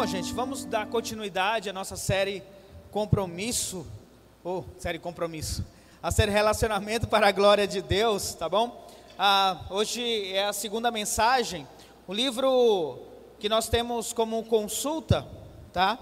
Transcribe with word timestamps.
Bom, 0.00 0.06
gente, 0.06 0.32
vamos 0.32 0.64
dar 0.64 0.86
continuidade 0.86 1.68
à 1.68 1.74
nossa 1.74 1.94
série 1.94 2.42
Compromisso, 2.90 3.86
ou 4.42 4.64
série 4.78 4.98
Compromisso, 4.98 5.62
a 6.02 6.10
série 6.10 6.30
Relacionamento 6.30 7.06
para 7.06 7.28
a 7.28 7.30
Glória 7.30 7.66
de 7.66 7.82
Deus, 7.82 8.32
tá 8.32 8.48
bom? 8.48 8.88
Ah, 9.18 9.60
hoje 9.68 10.32
é 10.32 10.46
a 10.46 10.54
segunda 10.54 10.90
mensagem, 10.90 11.68
o 12.08 12.14
livro 12.14 12.98
que 13.38 13.46
nós 13.46 13.68
temos 13.68 14.10
como 14.14 14.42
consulta, 14.44 15.28
tá? 15.70 15.98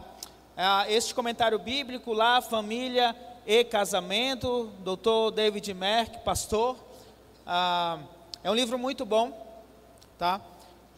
Ah, 0.57 0.89
este 0.89 1.13
comentário 1.13 1.59
bíblico 1.59 2.13
lá, 2.13 2.41
Família 2.41 3.17
e 3.45 3.65
Casamento, 3.65 4.71
Dr. 4.79 5.35
David 5.35 5.75
Merck, 5.75 6.21
pastor. 6.21 6.77
Ah, 7.45 7.99
é 8.45 8.51
um 8.51 8.55
livro 8.55 8.79
muito 8.79 9.05
bom, 9.05 9.61
tá? 10.17 10.41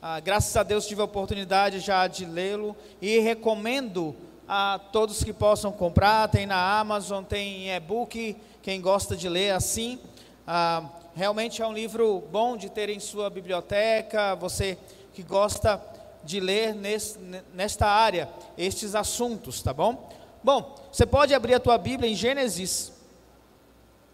Ah, 0.03 0.19
graças 0.19 0.57
a 0.57 0.63
Deus 0.63 0.87
tive 0.87 1.03
a 1.03 1.05
oportunidade 1.05 1.79
já 1.79 2.07
de 2.07 2.25
lê-lo 2.25 2.75
e 3.03 3.19
recomendo 3.19 4.17
a 4.49 4.81
todos 4.91 5.23
que 5.23 5.31
possam 5.31 5.71
comprar. 5.71 6.27
Tem 6.29 6.47
na 6.47 6.81
Amazon, 6.81 7.23
tem 7.23 7.67
em 7.67 7.77
e-book, 7.77 8.35
quem 8.63 8.81
gosta 8.81 9.15
de 9.15 9.29
ler 9.29 9.51
assim. 9.51 9.99
Ah, 10.47 10.89
realmente 11.15 11.61
é 11.61 11.67
um 11.67 11.73
livro 11.75 12.25
bom 12.33 12.57
de 12.57 12.71
ter 12.71 12.89
em 12.89 12.99
sua 12.99 13.29
biblioteca. 13.29 14.35
Você 14.37 14.79
que 15.13 15.23
gosta 15.23 15.79
de 16.25 16.41
ler 16.41 16.75
nesse, 16.75 17.19
nesta 17.53 17.87
área 17.87 18.27
estes 18.57 18.95
assuntos, 18.95 19.61
tá 19.61 19.75
bom? 19.75 20.09
Bom, 20.43 20.77
você 20.91 21.05
pode 21.05 21.35
abrir 21.35 21.53
a 21.53 21.61
tua 21.61 21.77
Bíblia 21.77 22.11
em 22.11 22.15
Gênesis, 22.15 22.91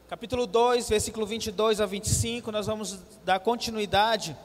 capítulo 0.09 0.49
2, 0.49 0.89
versículo 0.89 1.25
22 1.25 1.81
a 1.81 1.87
25. 1.87 2.51
Nós 2.51 2.67
vamos 2.67 2.99
dar 3.25 3.39
continuidade 3.39 4.37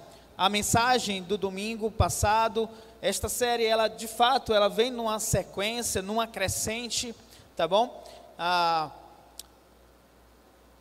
a 0.42 0.50
mensagem 0.50 1.22
do 1.22 1.38
domingo 1.38 1.92
passado. 1.92 2.68
Esta 3.00 3.30
série, 3.30 3.64
ela 3.64 3.88
de 3.88 4.08
fato, 4.08 4.52
ela 4.56 4.68
vem 4.68 4.90
numa 4.90 5.20
sequência, 5.20 6.02
numa 6.02 6.26
crescente, 6.26 7.14
tá 7.56 7.68
bom? 7.68 8.04
Ah, 8.40 8.90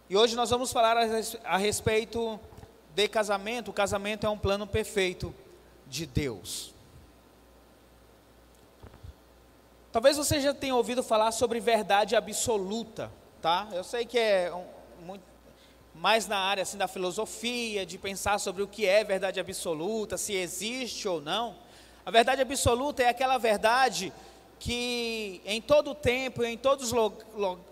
e 0.09 0.17
hoje 0.17 0.35
nós 0.35 0.49
vamos 0.49 0.73
falar 0.73 0.97
a, 1.45 1.59
respeito 1.59 2.41
de 2.95 3.07
casamento. 3.07 3.71
O 3.71 3.75
casamento 3.75 4.27
é 4.27 4.31
um 4.31 4.39
plano 4.39 4.67
perfeito 4.67 5.35
de 5.87 6.07
Deus. 6.07 6.73
Talvez 9.93 10.17
você 10.17 10.41
já 10.41 10.55
tenha 10.55 10.75
ouvido 10.75 11.03
falar 11.03 11.33
sobre 11.33 11.61
verdade 11.61 12.17
absoluta, 12.17 13.13
tá? 13.43 13.69
Eu 13.73 13.85
sei 13.85 14.07
que 14.07 14.19
é 14.19 14.51
mais 15.95 16.27
na 16.27 16.39
área 16.39 16.63
assim 16.63 16.79
da 16.79 16.89
filosofia, 16.89 17.85
de 17.85 17.99
pensar 17.99 18.39
sobre 18.39 18.63
o 18.63 18.69
que 18.69 18.87
é 18.87 19.05
verdade 19.05 19.41
absoluta, 19.41 20.17
se 20.17 20.35
existe 20.35 21.07
ou 21.09 21.21
não. 21.21 21.57
A 22.05 22.11
verdade 22.11 22.41
absoluta 22.43 23.03
é 23.03 23.09
aquela 23.09 23.39
verdade 23.39 24.13
que 24.59 25.41
em 25.45 25.61
todo 25.61 25.95
tempo, 25.95 26.45
em 26.45 26.57
todos 26.57 26.93
os 26.93 27.13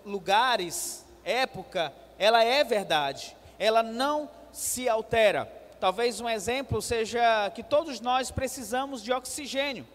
lugares, 0.05 1.05
época, 1.23 1.93
ela 2.17 2.43
é 2.43 2.63
verdade. 2.63 3.35
Ela 3.57 3.83
não 3.83 4.29
se 4.51 4.89
altera. 4.89 5.51
Talvez 5.79 6.19
um 6.19 6.27
exemplo 6.27 6.81
seja 6.81 7.49
que 7.51 7.63
todos 7.63 8.01
nós 8.01 8.31
precisamos 8.31 9.01
de 9.03 9.13
oxigênio. 9.13 9.87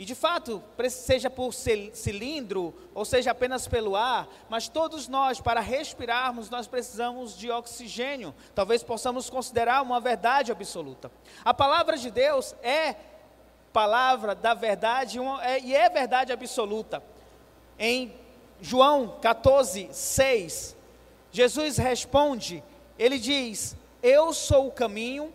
E 0.00 0.04
de 0.06 0.14
fato, 0.14 0.62
seja 0.88 1.28
por 1.28 1.52
cilindro 1.52 2.74
ou 2.94 3.04
seja 3.04 3.32
apenas 3.32 3.68
pelo 3.68 3.94
ar, 3.94 4.26
mas 4.48 4.66
todos 4.66 5.06
nós, 5.08 5.42
para 5.42 5.60
respirarmos, 5.60 6.48
nós 6.48 6.66
precisamos 6.66 7.36
de 7.36 7.50
oxigênio. 7.50 8.34
Talvez 8.54 8.82
possamos 8.82 9.28
considerar 9.28 9.82
uma 9.82 10.00
verdade 10.00 10.50
absoluta. 10.50 11.12
A 11.44 11.52
palavra 11.52 11.98
de 11.98 12.10
Deus 12.10 12.56
é 12.62 12.96
palavra 13.74 14.34
da 14.34 14.54
verdade 14.54 15.18
é, 15.42 15.60
e 15.60 15.76
é 15.76 15.90
verdade 15.90 16.32
absoluta. 16.32 17.02
Em 17.78 18.10
João 18.58 19.18
14, 19.20 19.90
6, 19.92 20.76
Jesus 21.30 21.76
responde, 21.76 22.64
ele 22.98 23.18
diz: 23.18 23.76
Eu 24.02 24.32
sou 24.32 24.68
o 24.68 24.72
caminho, 24.72 25.30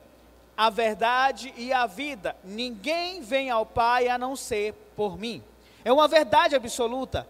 a 0.58 0.70
verdade 0.70 1.54
e 1.58 1.72
a 1.74 1.86
vida. 1.86 2.36
Ninguém 2.44 3.22
vem 3.22 3.50
ao 3.50 3.66
Pai 3.66 4.08
a 4.08 4.18
não 4.18 4.36
ser 4.36 4.74
por 4.96 5.18
mim. 5.18 5.44
É 5.84 5.92
uma 5.92 6.08
verdade 6.08 6.56
absoluta. 6.56 7.28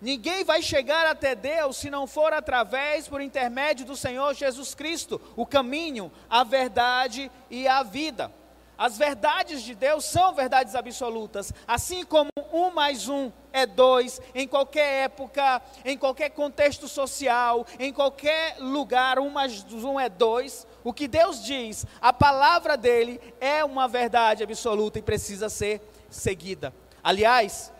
Ninguém 0.00 0.44
vai 0.44 0.62
chegar 0.62 1.06
até 1.06 1.34
Deus 1.34 1.76
se 1.76 1.90
não 1.90 2.06
for 2.06 2.32
através, 2.32 3.06
por 3.06 3.20
intermédio 3.20 3.84
do 3.84 3.94
Senhor 3.94 4.32
Jesus 4.34 4.74
Cristo, 4.74 5.20
o 5.36 5.44
caminho, 5.44 6.10
a 6.28 6.42
verdade 6.42 7.30
e 7.50 7.68
a 7.68 7.82
vida. 7.82 8.32
As 8.78 8.96
verdades 8.96 9.62
de 9.62 9.74
Deus 9.74 10.06
são 10.06 10.32
verdades 10.32 10.74
absolutas, 10.74 11.52
assim 11.68 12.02
como 12.02 12.30
um 12.50 12.70
mais 12.70 13.08
um 13.08 13.30
é 13.52 13.66
dois, 13.66 14.22
em 14.34 14.48
qualquer 14.48 15.04
época, 15.04 15.60
em 15.84 15.98
qualquer 15.98 16.30
contexto 16.30 16.88
social, 16.88 17.66
em 17.78 17.92
qualquer 17.92 18.56
lugar, 18.58 19.18
um 19.18 19.28
mais 19.28 19.62
um 19.70 20.00
é 20.00 20.08
dois. 20.08 20.66
O 20.82 20.92
que 20.92 21.06
Deus 21.06 21.42
diz, 21.44 21.84
a 22.00 22.12
palavra 22.12 22.76
dele 22.76 23.20
é 23.40 23.64
uma 23.64 23.86
verdade 23.86 24.42
absoluta 24.42 24.98
e 24.98 25.02
precisa 25.02 25.48
ser 25.48 25.80
seguida. 26.08 26.72
Aliás, 27.02 27.72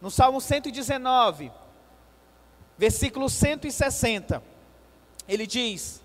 no 0.00 0.10
Salmo 0.10 0.40
119, 0.40 1.52
versículo 2.78 3.28
160, 3.28 4.42
ele 5.28 5.46
diz: 5.46 6.02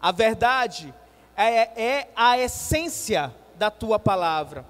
A 0.00 0.12
verdade 0.12 0.92
é, 1.36 1.82
é 1.82 2.10
a 2.14 2.38
essência 2.38 3.34
da 3.56 3.70
tua 3.70 3.98
palavra, 3.98 4.64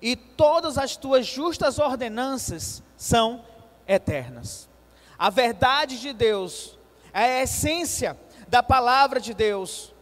e 0.00 0.16
todas 0.16 0.76
as 0.78 0.96
tuas 0.96 1.26
justas 1.26 1.78
ordenanças 1.78 2.82
são 2.96 3.44
eternas. 3.86 4.68
A 5.18 5.30
verdade 5.30 6.00
de 6.00 6.12
Deus 6.12 6.78
é 7.12 7.38
a 7.38 7.42
essência 7.42 8.16
da 8.46 8.62
palavra 8.62 9.20
de 9.20 9.34
Deus. 9.34 9.94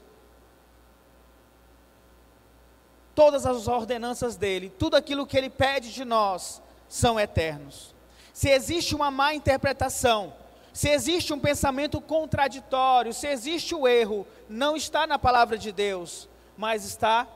Todas 3.15 3.47
as 3.47 3.69
ordenanças 3.69 4.37
dele, 4.37 4.69
tudo 4.71 4.97
aquilo 4.97 5.27
que 5.27 5.37
ele 5.37 5.49
pede 5.49 5.93
de 5.93 6.05
nós, 6.05 6.61
são 6.89 7.19
eternos. 7.19 7.95
Se 8.33 8.49
existe 8.51 8.95
uma 8.95 9.11
má 9.11 9.35
interpretação, 9.35 10.35
se 10.73 10.89
existe 10.89 11.33
um 11.33 11.39
pensamento 11.39 12.01
contraditório, 12.01 13.15
se 13.15 13.29
existe 13.29 13.75
o 13.75 13.87
erro, 13.87 14.27
não 14.49 14.77
está 14.77 15.07
na 15.07 15.19
palavra 15.19 15.57
de 15.57 15.71
Deus, 15.71 16.29
mas 16.57 16.85
está 16.85 17.29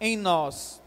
em 0.00 0.16
nós. 0.16 0.82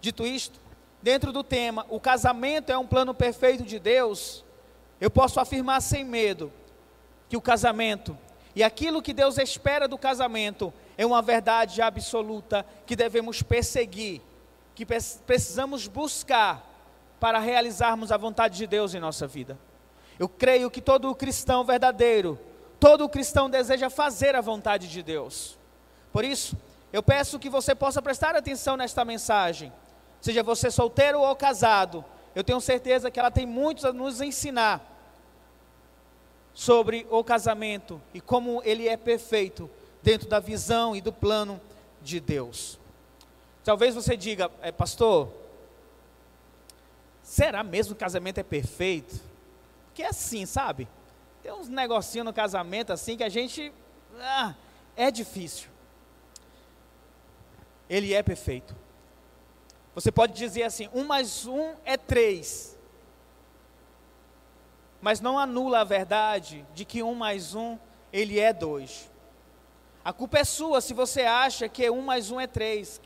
Dito 0.00 0.26
isto, 0.26 0.58
dentro 1.02 1.32
do 1.32 1.44
tema, 1.44 1.84
o 1.90 2.00
casamento 2.00 2.72
é 2.72 2.78
um 2.78 2.86
plano 2.86 3.12
perfeito 3.12 3.62
de 3.62 3.78
Deus, 3.78 4.42
eu 4.98 5.10
posso 5.10 5.38
afirmar 5.38 5.82
sem 5.82 6.02
medo 6.02 6.50
que 7.28 7.36
o 7.36 7.42
casamento 7.42 8.16
e 8.56 8.64
aquilo 8.64 9.02
que 9.02 9.12
Deus 9.12 9.36
espera 9.36 9.86
do 9.86 9.98
casamento 9.98 10.72
é 10.96 11.04
uma 11.04 11.20
verdade 11.20 11.82
absoluta 11.82 12.64
que 12.86 12.96
devemos 12.96 13.42
perseguir, 13.42 14.22
que 14.74 14.86
precisamos 15.26 15.86
buscar 15.86 16.66
para 17.20 17.38
realizarmos 17.38 18.10
a 18.10 18.16
vontade 18.16 18.56
de 18.56 18.66
Deus 18.66 18.94
em 18.94 18.98
nossa 18.98 19.26
vida. 19.26 19.58
Eu 20.18 20.26
creio 20.26 20.70
que 20.70 20.80
todo 20.80 21.14
cristão 21.14 21.64
verdadeiro, 21.64 22.40
todo 22.80 23.06
cristão 23.10 23.50
deseja 23.50 23.90
fazer 23.90 24.34
a 24.34 24.40
vontade 24.40 24.88
de 24.88 25.02
Deus. 25.02 25.58
Por 26.10 26.24
isso, 26.24 26.56
eu 26.90 27.02
peço 27.02 27.38
que 27.38 27.50
você 27.50 27.74
possa 27.74 28.00
prestar 28.00 28.34
atenção 28.34 28.74
nesta 28.74 29.04
mensagem. 29.04 29.70
Seja 30.18 30.42
você 30.42 30.70
solteiro 30.70 31.20
ou 31.20 31.36
casado, 31.36 32.02
eu 32.34 32.42
tenho 32.42 32.60
certeza 32.62 33.10
que 33.10 33.20
ela 33.20 33.30
tem 33.30 33.44
muito 33.44 33.86
a 33.86 33.92
nos 33.92 34.22
ensinar 34.22 34.95
sobre 36.56 37.06
o 37.10 37.22
casamento 37.22 38.02
e 38.12 38.20
como 38.20 38.62
ele 38.64 38.88
é 38.88 38.96
perfeito 38.96 39.70
dentro 40.02 40.26
da 40.26 40.40
visão 40.40 40.96
e 40.96 41.00
do 41.00 41.12
plano 41.12 41.60
de 42.02 42.18
Deus. 42.18 42.80
Talvez 43.62 43.94
você 43.94 44.16
diga, 44.16 44.50
é, 44.60 44.72
pastor, 44.72 45.30
será 47.22 47.62
mesmo 47.62 47.94
que 47.94 47.98
o 47.98 48.04
casamento 48.04 48.38
é 48.38 48.42
perfeito? 48.42 49.20
que 49.96 50.02
é 50.02 50.08
assim, 50.08 50.44
sabe? 50.44 50.86
Tem 51.42 51.50
uns 51.50 51.68
negocinhos 51.68 52.26
no 52.26 52.32
casamento 52.32 52.92
assim 52.92 53.16
que 53.16 53.24
a 53.24 53.30
gente. 53.30 53.72
Ah, 54.20 54.54
é 54.94 55.10
difícil. 55.10 55.70
Ele 57.88 58.12
é 58.12 58.22
perfeito. 58.22 58.76
Você 59.94 60.12
pode 60.12 60.34
dizer 60.34 60.64
assim: 60.64 60.90
um 60.92 61.02
mais 61.02 61.46
um 61.46 61.72
é 61.82 61.96
três. 61.96 62.75
Mas 65.00 65.20
não 65.20 65.38
anula 65.38 65.80
a 65.80 65.84
verdade 65.84 66.66
de 66.74 66.84
que 66.84 67.02
um 67.02 67.14
mais 67.14 67.54
um, 67.54 67.78
ele 68.12 68.38
é 68.38 68.52
dois. 68.52 69.10
A 70.04 70.12
culpa 70.12 70.38
é 70.38 70.44
sua 70.44 70.80
se 70.80 70.94
você 70.94 71.22
acha 71.22 71.68
que 71.68 71.90
um 71.90 72.00
mais 72.02 72.30
um 72.30 72.40
é 72.40 72.46
três, 72.46 73.00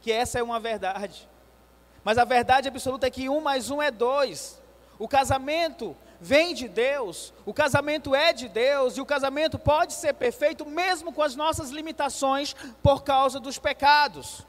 que 0.00 0.12
essa 0.12 0.38
é 0.38 0.42
uma 0.42 0.60
verdade. 0.60 1.28
Mas 2.04 2.16
a 2.16 2.24
verdade 2.24 2.68
absoluta 2.68 3.06
é 3.06 3.10
que 3.10 3.28
um 3.28 3.40
mais 3.40 3.70
um 3.70 3.82
é 3.82 3.90
dois. 3.90 4.60
O 4.98 5.06
casamento 5.06 5.96
vem 6.20 6.54
de 6.54 6.66
Deus, 6.66 7.32
o 7.46 7.54
casamento 7.54 8.14
é 8.14 8.32
de 8.32 8.48
Deus 8.48 8.96
e 8.96 9.00
o 9.00 9.06
casamento 9.06 9.58
pode 9.58 9.92
ser 9.92 10.14
perfeito 10.14 10.66
mesmo 10.66 11.12
com 11.12 11.22
as 11.22 11.36
nossas 11.36 11.70
limitações 11.70 12.54
por 12.82 13.02
causa 13.02 13.38
dos 13.38 13.58
pecados. 13.58 14.44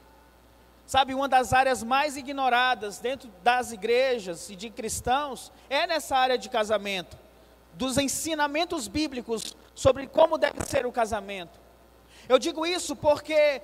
Sabe, 0.89 1.13
uma 1.13 1.29
das 1.29 1.53
áreas 1.53 1.83
mais 1.83 2.17
ignoradas 2.17 2.97
dentro 2.97 3.29
das 3.43 3.71
igrejas 3.71 4.49
e 4.49 4.55
de 4.55 4.71
cristãos 4.71 5.51
é 5.69 5.85
nessa 5.85 6.17
área 6.17 6.35
de 6.35 6.49
casamento, 6.49 7.15
dos 7.73 7.99
ensinamentos 7.99 8.87
bíblicos 8.87 9.55
sobre 9.75 10.07
como 10.07 10.35
deve 10.35 10.65
ser 10.65 10.87
o 10.87 10.91
casamento. 10.91 11.59
Eu 12.27 12.39
digo 12.39 12.65
isso 12.65 12.95
porque 12.95 13.61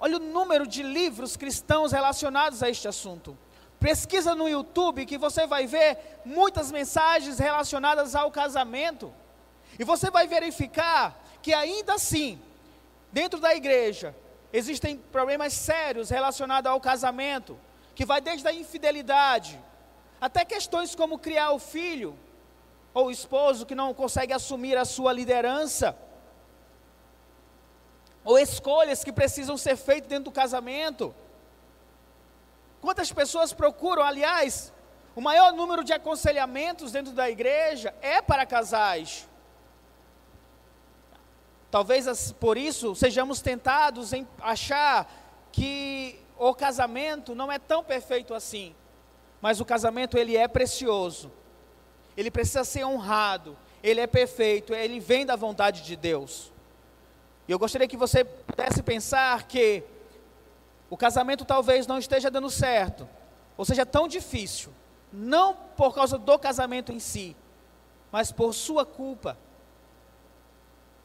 olha 0.00 0.16
o 0.16 0.20
número 0.20 0.66
de 0.66 0.82
livros 0.82 1.36
cristãos 1.36 1.92
relacionados 1.92 2.62
a 2.62 2.70
este 2.70 2.88
assunto. 2.88 3.36
Pesquisa 3.78 4.34
no 4.34 4.48
YouTube 4.48 5.04
que 5.04 5.18
você 5.18 5.46
vai 5.46 5.66
ver 5.66 5.98
muitas 6.24 6.72
mensagens 6.72 7.38
relacionadas 7.38 8.14
ao 8.14 8.30
casamento. 8.30 9.12
E 9.78 9.84
você 9.84 10.10
vai 10.10 10.26
verificar 10.26 11.22
que 11.42 11.52
ainda 11.52 11.92
assim, 11.92 12.40
dentro 13.12 13.38
da 13.38 13.54
igreja, 13.54 14.14
Existem 14.52 14.96
problemas 14.96 15.52
sérios 15.52 16.10
relacionados 16.10 16.70
ao 16.70 16.80
casamento, 16.80 17.58
que 17.94 18.04
vai 18.04 18.20
desde 18.20 18.46
a 18.48 18.52
infidelidade 18.52 19.58
até 20.20 20.44
questões 20.44 20.94
como 20.94 21.18
criar 21.18 21.52
o 21.52 21.58
filho 21.58 22.18
ou 22.92 23.06
o 23.06 23.10
esposo 23.10 23.64
que 23.64 23.74
não 23.74 23.94
consegue 23.94 24.32
assumir 24.32 24.76
a 24.76 24.84
sua 24.84 25.12
liderança, 25.12 25.96
ou 28.24 28.38
escolhas 28.38 29.04
que 29.04 29.12
precisam 29.12 29.56
ser 29.56 29.76
feitas 29.76 30.08
dentro 30.08 30.24
do 30.24 30.32
casamento. 30.32 31.14
Quantas 32.80 33.12
pessoas 33.12 33.52
procuram, 33.52 34.02
aliás, 34.02 34.72
o 35.14 35.20
maior 35.20 35.52
número 35.52 35.84
de 35.84 35.92
aconselhamentos 35.92 36.92
dentro 36.92 37.12
da 37.12 37.30
igreja 37.30 37.94
é 38.02 38.20
para 38.20 38.44
casais. 38.44 39.28
Talvez 41.70 42.32
por 42.32 42.58
isso 42.58 42.94
sejamos 42.94 43.40
tentados 43.40 44.12
em 44.12 44.26
achar 44.40 45.10
que 45.52 46.18
o 46.38 46.54
casamento 46.54 47.34
não 47.34 47.50
é 47.50 47.58
tão 47.58 47.84
perfeito 47.84 48.34
assim. 48.34 48.74
Mas 49.40 49.60
o 49.60 49.64
casamento 49.64 50.18
ele 50.18 50.36
é 50.36 50.48
precioso. 50.48 51.30
Ele 52.16 52.30
precisa 52.30 52.64
ser 52.64 52.84
honrado. 52.84 53.56
Ele 53.82 54.00
é 54.00 54.06
perfeito, 54.06 54.74
ele 54.74 55.00
vem 55.00 55.24
da 55.24 55.36
vontade 55.36 55.82
de 55.82 55.96
Deus. 55.96 56.52
E 57.48 57.52
eu 57.52 57.58
gostaria 57.58 57.88
que 57.88 57.96
você 57.96 58.24
pudesse 58.24 58.82
pensar 58.82 59.44
que 59.44 59.82
o 60.90 60.96
casamento 60.96 61.44
talvez 61.44 61.86
não 61.86 61.98
esteja 61.98 62.30
dando 62.30 62.50
certo, 62.50 63.08
ou 63.56 63.64
seja, 63.64 63.86
tão 63.86 64.06
difícil, 64.06 64.72
não 65.12 65.54
por 65.54 65.94
causa 65.94 66.18
do 66.18 66.38
casamento 66.38 66.92
em 66.92 66.98
si, 66.98 67.36
mas 68.12 68.32
por 68.32 68.52
sua 68.52 68.84
culpa 68.84 69.38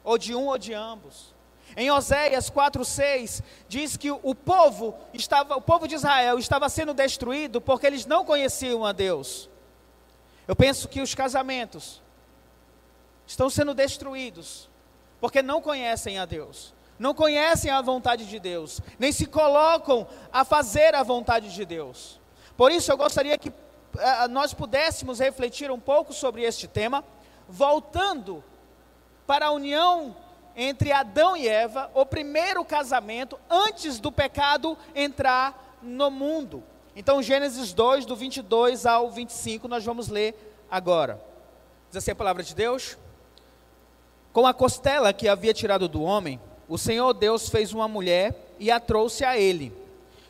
ou 0.06 0.16
de 0.16 0.34
um 0.34 0.46
ou 0.46 0.56
de 0.56 0.72
ambos. 0.72 1.34
Em 1.76 1.90
Oséias 1.90 2.48
4:6 2.48 3.42
diz 3.68 3.96
que 3.96 4.10
o 4.10 4.34
povo 4.34 4.94
estava, 5.12 5.56
o 5.56 5.60
povo 5.60 5.88
de 5.88 5.96
Israel 5.96 6.38
estava 6.38 6.68
sendo 6.68 6.94
destruído 6.94 7.60
porque 7.60 7.86
eles 7.86 8.06
não 8.06 8.24
conheciam 8.24 8.86
a 8.86 8.92
Deus. 8.92 9.50
Eu 10.46 10.54
penso 10.54 10.88
que 10.88 11.02
os 11.02 11.12
casamentos 11.12 12.00
estão 13.26 13.50
sendo 13.50 13.74
destruídos 13.74 14.70
porque 15.20 15.42
não 15.42 15.60
conhecem 15.60 16.20
a 16.20 16.24
Deus, 16.24 16.72
não 17.00 17.12
conhecem 17.12 17.70
a 17.70 17.82
vontade 17.82 18.26
de 18.26 18.38
Deus, 18.38 18.80
nem 19.00 19.10
se 19.10 19.26
colocam 19.26 20.06
a 20.32 20.44
fazer 20.44 20.94
a 20.94 21.02
vontade 21.02 21.52
de 21.52 21.64
Deus. 21.64 22.20
Por 22.56 22.70
isso 22.70 22.92
eu 22.92 22.96
gostaria 22.96 23.36
que 23.36 23.48
uh, 23.48 24.28
nós 24.30 24.54
pudéssemos 24.54 25.18
refletir 25.18 25.68
um 25.68 25.80
pouco 25.80 26.12
sobre 26.12 26.42
este 26.42 26.68
tema, 26.68 27.04
voltando 27.48 28.42
para 29.26 29.46
a 29.46 29.50
união 29.50 30.16
entre 30.56 30.90
Adão 30.90 31.36
e 31.36 31.46
Eva, 31.46 31.90
o 31.94 32.06
primeiro 32.06 32.64
casamento 32.64 33.38
antes 33.50 33.98
do 34.00 34.10
pecado 34.10 34.76
entrar 34.94 35.78
no 35.82 36.10
mundo. 36.10 36.62
Então, 36.94 37.22
Gênesis 37.22 37.74
2, 37.74 38.06
do 38.06 38.16
22 38.16 38.86
ao 38.86 39.10
25, 39.10 39.68
nós 39.68 39.84
vamos 39.84 40.08
ler 40.08 40.34
agora. 40.70 41.20
Diz 41.90 41.98
assim 41.98 42.12
a 42.12 42.16
palavra 42.16 42.42
de 42.42 42.54
Deus: 42.54 42.96
Com 44.32 44.46
a 44.46 44.54
costela 44.54 45.12
que 45.12 45.28
havia 45.28 45.52
tirado 45.52 45.88
do 45.88 46.02
homem, 46.02 46.40
o 46.66 46.78
Senhor 46.78 47.12
Deus 47.12 47.50
fez 47.50 47.72
uma 47.72 47.86
mulher 47.86 48.34
e 48.58 48.70
a 48.70 48.80
trouxe 48.80 49.24
a 49.24 49.36
ele. 49.38 49.72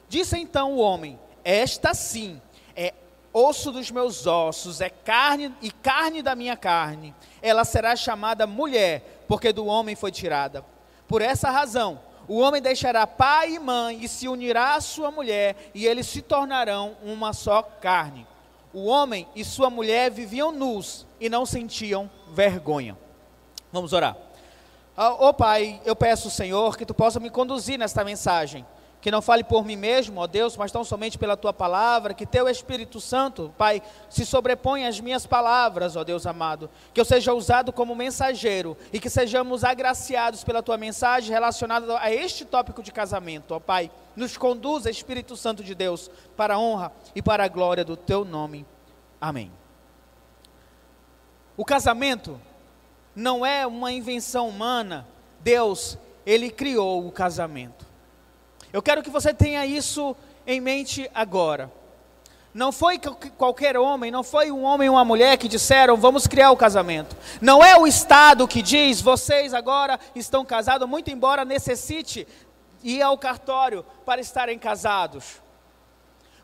Disse 0.09 0.37
então 0.37 0.73
o 0.73 0.79
homem: 0.79 1.19
Esta 1.45 1.95
sim 1.95 2.43
é 2.75 2.93
osso 3.39 3.71
dos 3.71 3.91
meus 3.91 4.27
ossos, 4.27 4.81
é 4.81 4.89
carne 4.89 5.55
e 5.61 5.71
carne 5.71 6.23
da 6.23 6.35
minha 6.35 6.57
carne. 6.57 7.15
Ela 7.43 7.67
será 7.67 7.95
chamada 7.95 8.47
mulher, 8.47 9.25
porque 9.29 9.53
do 9.53 9.67
homem 9.67 9.95
foi 9.95 10.11
tirada. 10.11 10.65
Por 11.07 11.21
essa 11.21 11.51
razão, 11.51 12.01
o 12.27 12.39
homem 12.39 12.63
deixará 12.63 13.07
pai 13.07 13.53
e 13.53 13.59
mãe 13.59 14.03
e 14.03 14.09
se 14.09 14.27
unirá 14.27 14.75
à 14.75 14.81
sua 14.81 15.11
mulher, 15.11 15.71
e 15.75 15.87
eles 15.87 16.07
se 16.07 16.23
tornarão 16.23 16.97
uma 17.03 17.35
só 17.35 17.61
carne. 17.61 18.27
O 18.73 18.87
homem 18.87 19.29
e 19.37 19.45
sua 19.45 19.69
mulher 19.69 20.11
viviam 20.11 20.51
nus 20.51 21.07
e 21.21 21.29
não 21.29 21.45
sentiam 21.45 22.11
vergonha. 22.33 22.97
Vamos 23.71 23.93
orar. 23.93 24.17
Ó 24.97 25.29
oh, 25.29 25.35
Pai, 25.35 25.79
eu 25.85 25.95
peço, 25.95 26.31
Senhor, 26.31 26.75
que 26.77 26.87
tu 26.87 26.95
possa 26.95 27.21
me 27.21 27.29
conduzir 27.29 27.79
nesta 27.79 28.03
mensagem 28.03 28.65
que 29.07 29.11
não 29.13 29.23
fale 29.23 29.45
por 29.45 29.65
mim 29.65 29.77
mesmo, 29.77 30.21
ó 30.21 30.27
Deus, 30.27 30.57
mas 30.57 30.73
tão 30.73 30.83
somente 30.83 31.17
pela 31.17 31.37
tua 31.37 31.53
palavra, 31.53 32.13
que 32.13 32.27
teu 32.27 32.49
Espírito 32.49 33.01
Santo, 33.01 33.55
Pai, 33.57 33.81
se 34.11 34.27
sobreponha 34.27 34.89
às 34.89 34.99
minhas 34.99 35.25
palavras, 35.25 35.95
ó 35.95 36.03
Deus 36.03 36.27
amado, 36.27 36.69
que 36.93 37.01
eu 37.01 37.05
seja 37.05 37.33
usado 37.33 37.73
como 37.73 37.95
mensageiro 37.95 38.77
e 38.93 38.99
que 38.99 39.09
sejamos 39.09 39.63
agraciados 39.63 40.43
pela 40.43 40.61
tua 40.61 40.77
mensagem 40.77 41.31
relacionada 41.31 41.97
a 42.01 42.13
este 42.13 42.45
tópico 42.45 42.83
de 42.83 42.91
casamento, 42.91 43.55
ó 43.55 43.61
Pai. 43.61 43.93
Nos 44.17 44.37
conduza, 44.37 44.91
Espírito 44.91 45.37
Santo 45.37 45.63
de 45.63 45.73
Deus, 45.73 46.11
para 46.37 46.55
a 46.55 46.59
honra 46.59 46.91
e 47.15 47.23
para 47.23 47.45
a 47.45 47.49
glória 47.49 47.85
do 47.85 47.97
teu 47.97 48.25
nome. 48.25 48.67
Amém. 49.21 49.53
O 51.57 51.65
casamento 51.65 52.41
não 53.15 53.47
é 53.47 53.65
uma 53.65 53.93
invenção 53.93 54.49
humana, 54.49 55.07
Deus, 55.39 55.97
ele 56.27 56.51
criou 56.51 57.07
o 57.07 57.13
casamento. 57.13 57.87
Eu 58.77 58.83
quero 58.83 59.03
que 59.03 59.09
você 59.09 59.33
tenha 59.33 59.65
isso 59.65 60.15
em 60.47 60.61
mente 60.61 61.11
agora. 61.15 61.73
Não 62.53 62.71
foi 62.71 62.99
qualquer 63.39 63.75
homem, 63.75 64.11
não 64.11 64.23
foi 64.23 64.51
um 64.51 64.65
homem 64.65 64.85
e 64.85 64.91
uma 64.91 65.03
mulher 65.03 65.39
que 65.39 65.49
disseram 65.49 65.97
vamos 65.97 66.27
criar 66.27 66.51
o 66.51 66.59
casamento. 66.59 67.17
Não 67.41 67.65
é 67.65 67.75
o 67.75 67.87
Estado 67.87 68.47
que 68.47 68.61
diz 68.61 69.01
vocês 69.01 69.55
agora 69.55 69.99
estão 70.15 70.45
casados, 70.45 70.87
muito 70.87 71.11
embora 71.11 71.43
necessite 71.43 72.29
ir 72.85 73.01
ao 73.01 73.17
cartório 73.17 73.83
para 74.05 74.21
estarem 74.21 74.59
casados. 74.59 75.41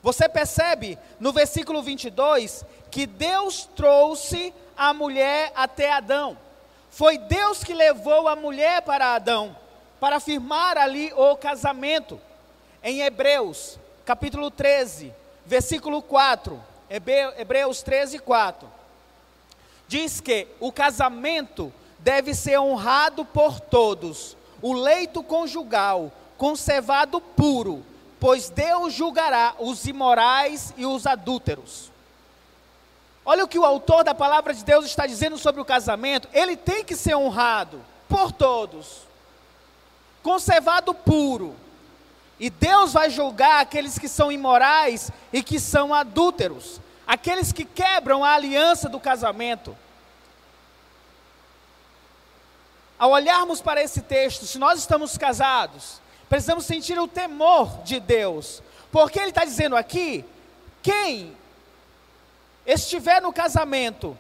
Você 0.03 0.27
percebe 0.27 0.99
no 1.21 1.35
versículo 1.35 1.83
22 1.83 2.65
que 2.91 3.05
Deus 3.05 3.69
trouxe 3.77 4.55
a 4.75 4.95
mulher 4.95 5.53
até 5.55 5.93
Adão. 5.93 6.39
Foi 6.89 7.19
Deus 7.19 7.63
que 7.63 7.75
levou 7.75 8.27
a 8.27 8.35
mulher 8.35 8.81
para 8.81 9.17
Adão 9.17 9.61
para 10.03 10.19
firmar 10.19 10.77
ali 10.77 11.13
o 11.15 11.37
casamento. 11.37 12.21
Em 12.83 13.03
Hebreus, 13.03 13.79
capítulo 14.05 14.51
13, 14.51 15.13
versículo 15.47 16.03
4, 16.03 16.61
Hebreus 17.39 17.85
13, 17.85 18.19
4, 18.19 18.69
diz 19.87 20.21
que 20.21 20.49
o 20.59 20.73
casamento 20.73 21.73
deve 22.01 22.35
ser 22.35 22.59
honrado 22.59 23.25
por 23.25 23.61
todos, 23.61 24.37
o 24.61 24.73
leito 24.73 25.23
conjugal 25.23 26.11
conservado 26.37 27.21
puro, 27.21 27.87
pois 28.19 28.51
Deus 28.51 28.93
julgará 28.93 29.55
os 29.61 29.87
imorais 29.87 30.75
e 30.77 30.85
os 30.85 31.07
adúlteros. 31.07 31.93
Olha 33.25 33.45
o 33.45 33.49
que 33.49 33.57
o 33.57 33.65
autor 33.65 34.03
da 34.03 34.17
palavra 34.17 34.53
de 34.53 34.65
Deus 34.65 34.85
está 34.85 35.07
dizendo 35.07 35.39
sobre 35.39 35.61
o 35.61 35.65
casamento, 35.65 36.29
ele 36.33 36.57
tem 36.57 36.85
que 36.85 36.97
ser 36.97 37.15
honrado 37.15 37.81
por 38.09 38.33
todos 38.33 39.12
conservado 40.23 40.95
puro. 40.95 41.57
E 42.39 42.51
Deus 42.51 42.93
vai 42.93 43.11
julgar 43.11 43.61
aqueles 43.61 43.99
que 43.99 44.09
são 44.09 44.33
imorais 44.33 45.11
e 45.33 45.43
que 45.43 45.61
são 45.61 45.95
adúlteros, 45.95 46.81
aqueles 47.07 47.53
que 47.53 47.65
quebram 47.65 48.25
a 48.25 48.33
aliança 48.33 48.89
do 48.89 48.99
casamento. 48.99 49.77
Ao 52.99 53.11
olharmos 53.11 53.61
para 53.61 53.83
esse 53.83 54.01
texto, 54.01 54.47
se 54.47 54.59
nós 54.59 54.79
estamos 54.79 55.19
casados, 55.19 56.01
precisamos 56.29 56.65
sentir 56.65 56.99
o 56.99 57.09
temor 57.09 57.83
de 57.83 58.01
Deus, 58.01 58.63
porque 58.91 59.19
Ele 59.19 59.31
está 59.31 59.45
dizendo 59.45 59.77
aqui: 59.77 60.25
quem 60.83 61.37
estiver 62.67 63.21
no 63.21 63.33
casamento 63.33 64.17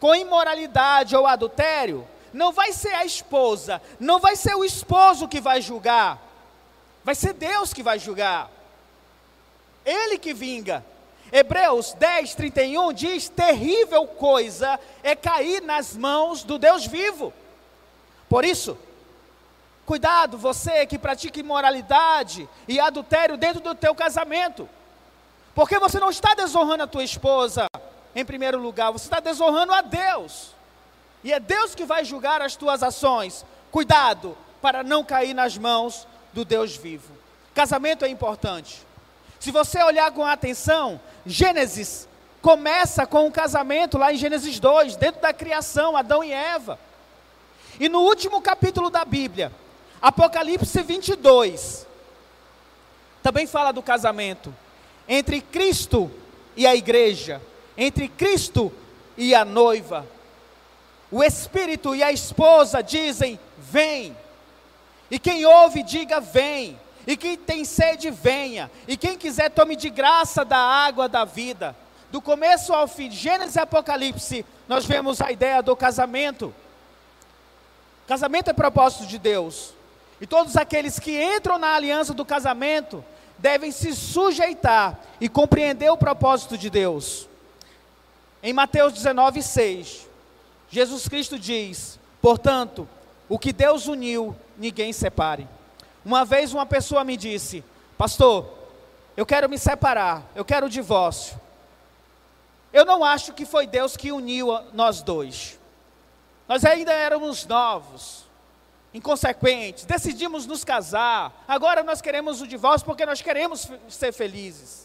com 0.00 0.14
imoralidade 0.14 1.16
ou 1.16 1.26
adultério, 1.26 2.06
não 2.34 2.52
vai 2.52 2.72
ser 2.72 2.92
a 2.92 3.04
esposa, 3.04 3.80
não 3.98 4.18
vai 4.18 4.36
ser 4.36 4.54
o 4.54 4.64
esposo 4.64 5.26
que 5.26 5.40
vai 5.40 5.62
julgar, 5.62 6.20
vai 7.02 7.14
ser 7.14 7.32
Deus 7.32 7.72
que 7.72 7.82
vai 7.82 7.98
julgar. 7.98 8.50
Ele 9.84 10.18
que 10.18 10.34
vinga. 10.34 10.84
Hebreus 11.32 11.94
10, 11.94 12.34
31 12.34 12.92
diz: 12.92 13.28
terrível 13.28 14.06
coisa 14.06 14.78
é 15.02 15.16
cair 15.16 15.62
nas 15.62 15.96
mãos 15.96 16.44
do 16.44 16.58
Deus 16.58 16.86
vivo. 16.86 17.32
Por 18.28 18.44
isso, 18.44 18.76
Cuidado, 19.86 20.38
você 20.38 20.86
que 20.86 20.98
pratica 20.98 21.38
imoralidade 21.38 22.48
e 22.66 22.80
adultério 22.80 23.36
dentro 23.36 23.60
do 23.60 23.74
teu 23.74 23.94
casamento. 23.94 24.68
Porque 25.54 25.78
você 25.78 26.00
não 26.00 26.08
está 26.08 26.34
desonrando 26.34 26.84
a 26.84 26.86
tua 26.86 27.04
esposa 27.04 27.66
em 28.14 28.24
primeiro 28.24 28.58
lugar, 28.58 28.92
você 28.92 29.04
está 29.04 29.20
desonrando 29.20 29.74
a 29.74 29.82
Deus. 29.82 30.54
E 31.24 31.32
é 31.32 31.40
Deus 31.40 31.74
que 31.74 31.86
vai 31.86 32.04
julgar 32.04 32.42
as 32.42 32.54
tuas 32.54 32.82
ações. 32.82 33.44
Cuidado 33.72 34.36
para 34.60 34.84
não 34.84 35.02
cair 35.02 35.34
nas 35.34 35.56
mãos 35.58 36.06
do 36.34 36.44
Deus 36.44 36.76
vivo. 36.76 37.12
Casamento 37.54 38.04
é 38.04 38.08
importante. 38.08 38.82
Se 39.40 39.50
você 39.50 39.82
olhar 39.82 40.12
com 40.12 40.24
atenção, 40.24 41.00
Gênesis 41.24 42.06
começa 42.42 43.06
com 43.06 43.22
o 43.22 43.26
um 43.26 43.30
casamento 43.30 43.96
lá 43.96 44.12
em 44.12 44.16
Gênesis 44.16 44.60
2, 44.60 44.96
dentro 44.96 45.22
da 45.22 45.32
criação, 45.32 45.96
Adão 45.96 46.22
e 46.22 46.30
Eva. 46.30 46.78
E 47.80 47.88
no 47.88 48.00
último 48.00 48.42
capítulo 48.42 48.90
da 48.90 49.04
Bíblia, 49.04 49.50
Apocalipse 50.00 50.82
22, 50.82 51.86
também 53.22 53.46
fala 53.46 53.72
do 53.72 53.82
casamento 53.82 54.54
entre 55.08 55.40
Cristo 55.40 56.10
e 56.54 56.66
a 56.66 56.76
igreja, 56.76 57.40
entre 57.76 58.08
Cristo 58.08 58.70
e 59.16 59.34
a 59.34 59.44
noiva. 59.44 60.06
O 61.14 61.22
Espírito 61.22 61.94
e 61.94 62.02
a 62.02 62.10
esposa 62.10 62.82
dizem: 62.82 63.38
Vem. 63.56 64.16
E 65.08 65.16
quem 65.16 65.46
ouve, 65.46 65.84
diga: 65.84 66.18
Vem. 66.18 66.76
E 67.06 67.16
quem 67.16 67.36
tem 67.36 67.64
sede, 67.64 68.10
venha. 68.10 68.68
E 68.88 68.96
quem 68.96 69.16
quiser, 69.16 69.48
tome 69.50 69.76
de 69.76 69.90
graça 69.90 70.44
da 70.44 70.58
água 70.58 71.08
da 71.08 71.24
vida. 71.24 71.76
Do 72.10 72.20
começo 72.20 72.72
ao 72.72 72.88
fim, 72.88 73.12
Gênesis 73.12 73.54
e 73.54 73.60
Apocalipse, 73.60 74.44
nós 74.66 74.86
vemos 74.86 75.20
a 75.20 75.30
ideia 75.30 75.62
do 75.62 75.76
casamento. 75.76 76.52
Casamento 78.08 78.50
é 78.50 78.52
propósito 78.52 79.06
de 79.06 79.16
Deus. 79.16 79.72
E 80.20 80.26
todos 80.26 80.56
aqueles 80.56 80.98
que 80.98 81.22
entram 81.22 81.58
na 81.58 81.76
aliança 81.76 82.12
do 82.12 82.24
casamento 82.24 83.04
devem 83.38 83.70
se 83.70 83.94
sujeitar 83.94 84.98
e 85.20 85.28
compreender 85.28 85.90
o 85.90 85.96
propósito 85.96 86.58
de 86.58 86.68
Deus. 86.68 87.28
Em 88.42 88.52
Mateus 88.52 88.92
19, 88.92 89.44
6, 89.44 90.08
Jesus 90.74 91.06
Cristo 91.08 91.38
diz: 91.38 92.00
Portanto, 92.20 92.88
o 93.28 93.38
que 93.38 93.52
Deus 93.52 93.86
uniu, 93.86 94.34
ninguém 94.58 94.92
separe. 94.92 95.46
Uma 96.04 96.24
vez 96.24 96.52
uma 96.52 96.66
pessoa 96.66 97.04
me 97.04 97.16
disse: 97.16 97.62
Pastor, 97.96 98.52
eu 99.16 99.24
quero 99.24 99.48
me 99.48 99.56
separar, 99.56 100.28
eu 100.34 100.44
quero 100.44 100.66
o 100.66 100.68
divórcio. 100.68 101.40
Eu 102.72 102.84
não 102.84 103.04
acho 103.04 103.32
que 103.34 103.46
foi 103.46 103.68
Deus 103.68 103.96
que 103.96 104.10
uniu 104.10 104.48
nós 104.72 105.00
dois. 105.00 105.60
Nós 106.48 106.64
ainda 106.64 106.92
éramos 106.92 107.46
novos, 107.46 108.24
inconsequentes, 108.92 109.84
decidimos 109.84 110.44
nos 110.44 110.64
casar. 110.64 111.44
Agora 111.46 111.84
nós 111.84 112.00
queremos 112.00 112.40
o 112.40 112.48
divórcio 112.48 112.84
porque 112.84 113.06
nós 113.06 113.22
queremos 113.22 113.70
ser 113.88 114.12
felizes. 114.12 114.83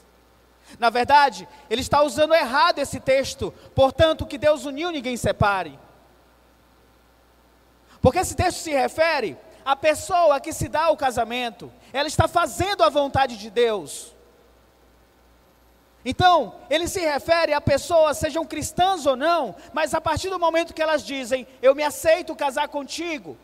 Na 0.77 0.89
verdade, 0.89 1.47
ele 1.69 1.81
está 1.81 2.01
usando 2.01 2.33
errado 2.33 2.79
esse 2.79 2.99
texto. 2.99 3.53
Portanto, 3.73 4.25
que 4.25 4.37
Deus 4.37 4.65
uniu, 4.65 4.91
ninguém 4.91 5.17
separe. 5.17 5.79
Porque 8.01 8.19
esse 8.19 8.35
texto 8.35 8.59
se 8.59 8.71
refere 8.71 9.37
à 9.65 9.75
pessoa 9.75 10.39
que 10.39 10.53
se 10.53 10.67
dá 10.67 10.85
ao 10.85 10.97
casamento. 10.97 11.71
Ela 11.91 12.07
está 12.07 12.27
fazendo 12.27 12.83
a 12.83 12.89
vontade 12.89 13.37
de 13.37 13.49
Deus. 13.49 14.15
Então, 16.03 16.55
ele 16.69 16.87
se 16.87 17.01
refere 17.01 17.53
a 17.53 17.59
pessoas, 17.59 18.17
sejam 18.17 18.45
cristãs 18.45 19.05
ou 19.05 19.17
não, 19.17 19.55
mas 19.73 19.93
a 19.93 19.99
partir 19.99 20.29
do 20.29 20.39
momento 20.39 20.73
que 20.73 20.81
elas 20.81 21.05
dizem, 21.05 21.45
eu 21.61 21.75
me 21.75 21.83
aceito 21.83 22.35
casar 22.35 22.69
contigo, 22.69 23.37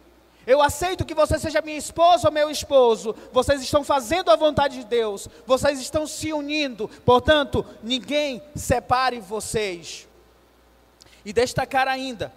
eu 0.46 0.62
aceito 0.62 1.06
que 1.06 1.16
você 1.16 1.40
seja 1.40 1.62
minha 1.62 1.78
esposa 1.78 2.28
ou 2.28 2.34
meu 2.34 2.50
esposo, 2.50 3.16
vocês 3.32 3.62
estão 3.62 3.84
fazendo 3.84 4.30
a 4.30 4.36
vontade 4.36 4.80
de 4.80 4.86
Deus, 4.86 5.28
vocês 5.46 5.80
estão 5.80 6.06
se 6.06 6.32
unindo, 6.32 6.88
portanto, 7.04 7.66
ninguém 7.82 8.42
separe 8.56 9.20
vocês. 9.20 10.08
E 11.24 11.34
destacar 11.34 11.88
ainda 11.88 12.32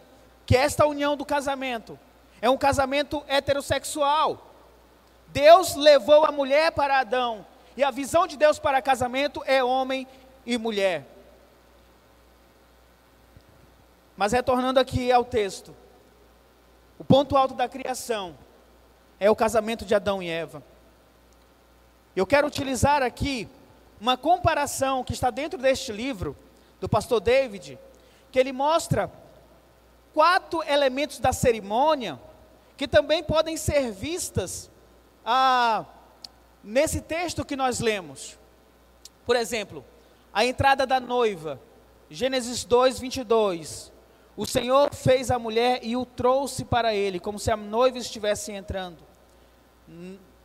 que 0.46 0.56
esta 0.56 0.86
união 0.86 1.16
do 1.16 1.26
casamento 1.26 1.98
é 2.40 2.48
um 2.48 2.56
casamento 2.56 3.22
heterossexual. 3.28 4.50
Deus 5.28 5.74
levou 5.74 6.24
a 6.24 6.32
mulher 6.32 6.72
para 6.72 7.00
Adão 7.00 7.44
e 7.76 7.84
a 7.84 7.90
visão 7.90 8.26
de 8.26 8.36
Deus 8.36 8.58
para 8.58 8.80
casamento 8.80 9.42
é 9.44 9.62
homem 9.62 10.06
e 10.46 10.56
mulher. 10.56 11.06
Mas 14.16 14.32
retornando 14.32 14.80
aqui 14.80 15.12
ao 15.12 15.24
texto, 15.24 15.76
o 16.98 17.04
ponto 17.04 17.36
alto 17.36 17.54
da 17.54 17.68
criação 17.68 18.36
é 19.20 19.30
o 19.30 19.36
casamento 19.36 19.84
de 19.84 19.94
Adão 19.94 20.22
e 20.22 20.28
Eva. 20.28 20.62
Eu 22.16 22.26
quero 22.26 22.46
utilizar 22.46 23.02
aqui 23.02 23.48
uma 24.00 24.16
comparação 24.16 25.04
que 25.04 25.12
está 25.12 25.30
dentro 25.30 25.58
deste 25.58 25.92
livro, 25.92 26.36
do 26.80 26.88
pastor 26.88 27.20
David, 27.20 27.78
que 28.30 28.38
ele 28.38 28.52
mostra 28.52 29.10
quatro 30.12 30.62
elementos 30.64 31.18
da 31.18 31.32
cerimônia 31.32 32.18
que 32.76 32.86
também 32.86 33.22
podem 33.24 33.56
ser 33.56 33.90
vistas 33.90 34.70
ah, 35.24 35.84
nesse 36.62 37.00
texto 37.00 37.44
que 37.44 37.56
nós 37.56 37.80
lemos. 37.80 38.38
Por 39.26 39.34
exemplo, 39.34 39.84
a 40.32 40.44
entrada 40.44 40.86
da 40.86 41.00
noiva, 41.00 41.60
Gênesis 42.08 42.64
2, 42.64 43.00
22. 43.00 43.92
O 44.38 44.46
Senhor 44.46 44.94
fez 44.94 45.32
a 45.32 45.38
mulher 45.38 45.80
e 45.82 45.96
o 45.96 46.06
trouxe 46.06 46.64
para 46.64 46.94
ele, 46.94 47.18
como 47.18 47.40
se 47.40 47.50
a 47.50 47.56
noiva 47.56 47.98
estivesse 47.98 48.52
entrando 48.52 48.98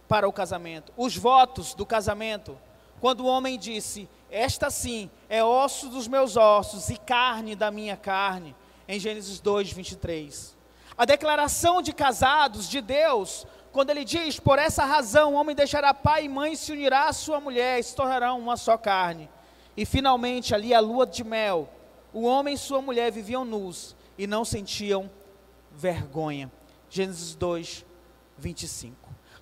para 0.07 0.27
o 0.27 0.33
casamento. 0.33 0.91
Os 0.97 1.15
votos 1.15 1.75
do 1.75 1.85
casamento, 1.85 2.57
quando 3.00 3.19
o 3.19 3.27
homem 3.27 3.55
disse: 3.55 4.09
Esta 4.31 4.71
sim 4.71 5.12
é 5.29 5.43
osso 5.43 5.89
dos 5.89 6.07
meus 6.07 6.35
ossos 6.35 6.89
e 6.89 6.97
carne 6.97 7.55
da 7.55 7.69
minha 7.69 7.95
carne, 7.95 8.55
em 8.88 9.00
Gênesis 9.00 9.39
2, 9.39 9.71
23. 9.71 10.57
A 10.97 11.05
declaração 11.05 11.79
de 11.79 11.93
casados 11.93 12.67
de 12.67 12.81
Deus 12.81 13.45
quando 13.71 13.91
ele 13.91 14.03
diz: 14.03 14.39
Por 14.39 14.57
essa 14.57 14.83
razão 14.85 15.35
o 15.35 15.38
homem 15.38 15.55
deixará 15.55 15.93
pai 15.93 16.25
e 16.25 16.29
mãe, 16.29 16.55
se 16.55 16.71
unirá 16.71 17.09
à 17.09 17.13
sua 17.13 17.39
mulher, 17.39 17.79
e 17.79 17.83
se 17.83 17.95
tornarão 17.95 18.39
uma 18.39 18.57
só 18.57 18.75
carne. 18.75 19.29
E 19.77 19.85
finalmente, 19.85 20.55
ali 20.55 20.73
a 20.73 20.79
lua 20.79 21.05
de 21.05 21.23
mel, 21.23 21.69
o 22.13 22.24
homem 22.24 22.53
e 22.53 22.58
sua 22.58 22.82
mulher 22.82 23.12
viviam 23.12 23.43
nus 23.43 23.96
e 24.17 24.27
não 24.27 24.46
sentiam 24.46 25.10
vergonha. 25.72 26.51
Gênesis 26.89 27.36
2, 27.36 27.86
25. 28.38 28.96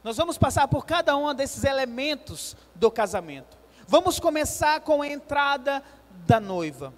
Nós 0.04 0.18
vamos 0.18 0.38
passar 0.38 0.68
por 0.68 0.86
cada 0.86 1.16
um 1.16 1.34
desses 1.34 1.64
elementos 1.64 2.56
do 2.74 2.90
casamento. 2.90 3.58
Vamos 3.88 4.20
começar 4.20 4.80
com 4.82 5.02
a 5.02 5.08
entrada 5.08 5.84
da 6.26 6.40
noiva. 6.40 6.94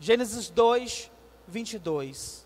Gênesis 0.00 0.50
2, 0.50 1.10
22 1.46 2.44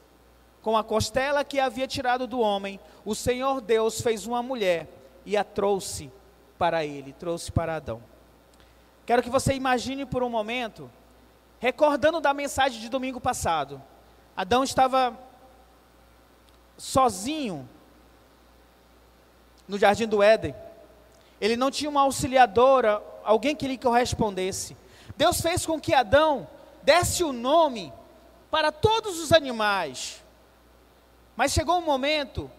com 0.68 0.76
a 0.76 0.84
costela 0.84 1.44
que 1.44 1.58
havia 1.58 1.86
tirado 1.86 2.26
do 2.26 2.40
homem, 2.40 2.78
o 3.02 3.14
Senhor 3.14 3.60
Deus 3.60 4.02
fez 4.02 4.26
uma 4.26 4.42
mulher 4.42 4.86
e 5.24 5.36
a 5.36 5.42
trouxe 5.42 6.12
para 6.58 6.84
ele, 6.84 7.12
trouxe 7.12 7.50
para 7.50 7.76
Adão. 7.76 8.02
Quero 9.06 9.22
que 9.22 9.30
você 9.30 9.54
imagine 9.54 10.04
por 10.04 10.22
um 10.22 10.28
momento, 10.28 10.90
recordando 11.58 12.20
da 12.20 12.32
mensagem 12.32 12.80
de 12.80 12.88
domingo 12.88 13.20
passado. 13.20 13.82
Adão 14.36 14.62
estava 14.62 15.18
sozinho 16.76 17.68
no 19.66 19.78
jardim 19.78 20.06
do 20.06 20.22
Éden. 20.22 20.54
Ele 21.40 21.56
não 21.56 21.70
tinha 21.70 21.90
uma 21.90 22.02
auxiliadora, 22.02 23.02
alguém 23.24 23.54
que 23.54 23.66
lhe 23.68 23.76
correspondesse. 23.76 24.76
Deus 25.16 25.40
fez 25.40 25.66
com 25.66 25.80
que 25.80 25.92
Adão 25.92 26.48
desse 26.82 27.24
o 27.24 27.32
nome 27.32 27.92
para 28.50 28.72
todos 28.72 29.18
os 29.18 29.32
animais. 29.32 30.24
Mas 31.36 31.52
chegou 31.52 31.78
um 31.78 31.84
momento, 31.84 32.50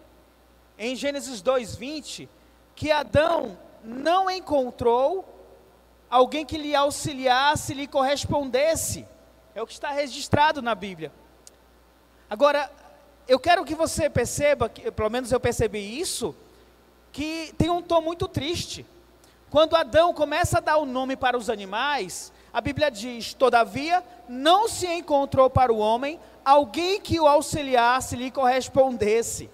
em 0.78 0.96
Gênesis 0.96 1.42
2:20, 1.42 2.30
que 2.76 2.92
Adão 2.92 3.58
não 3.84 4.30
encontrou 4.30 5.39
alguém 6.10 6.46
que 6.46 6.58
lhe 6.58 6.76
auxiliasse, 6.76 7.74
lhe 7.74 7.88
correspondesse. 7.88 9.06
É 9.54 9.62
o 9.62 9.68
que 9.68 9.74
está 9.74 9.92
registrado 9.92 10.62
na 10.62 10.74
Bíblia. 10.74 11.12
Agora, 12.30 12.72
eu 13.28 13.40
quero 13.40 13.64
que 13.64 13.76
você 13.76 14.10
perceba, 14.10 14.70
que, 14.70 14.92
pelo 14.92 15.10
menos 15.10 15.32
eu 15.32 15.40
percebi 15.40 16.00
isso, 16.00 16.36
que 17.12 17.54
tem 17.58 17.70
um 17.70 17.82
tom 17.82 18.02
muito 18.02 18.28
triste. 18.28 18.86
Quando 19.50 19.76
Adão 19.76 20.14
começa 20.14 20.58
a 20.58 20.62
dar 20.62 20.78
o 20.78 20.86
nome 20.86 21.16
para 21.16 21.38
os 21.38 21.50
animais, 21.50 22.32
a 22.54 22.62
Bíblia 22.62 22.90
diz: 22.90 23.34
Todavia, 23.34 24.04
não 24.28 24.68
se 24.68 24.88
encontrou 24.88 25.50
para 25.50 25.74
o 25.74 25.78
homem 25.78 26.20
alguém 26.44 27.00
que 27.02 27.20
o 27.20 27.28
auxiliasse, 27.28 28.16
lhe 28.16 28.32
correspondesse. 28.32 29.50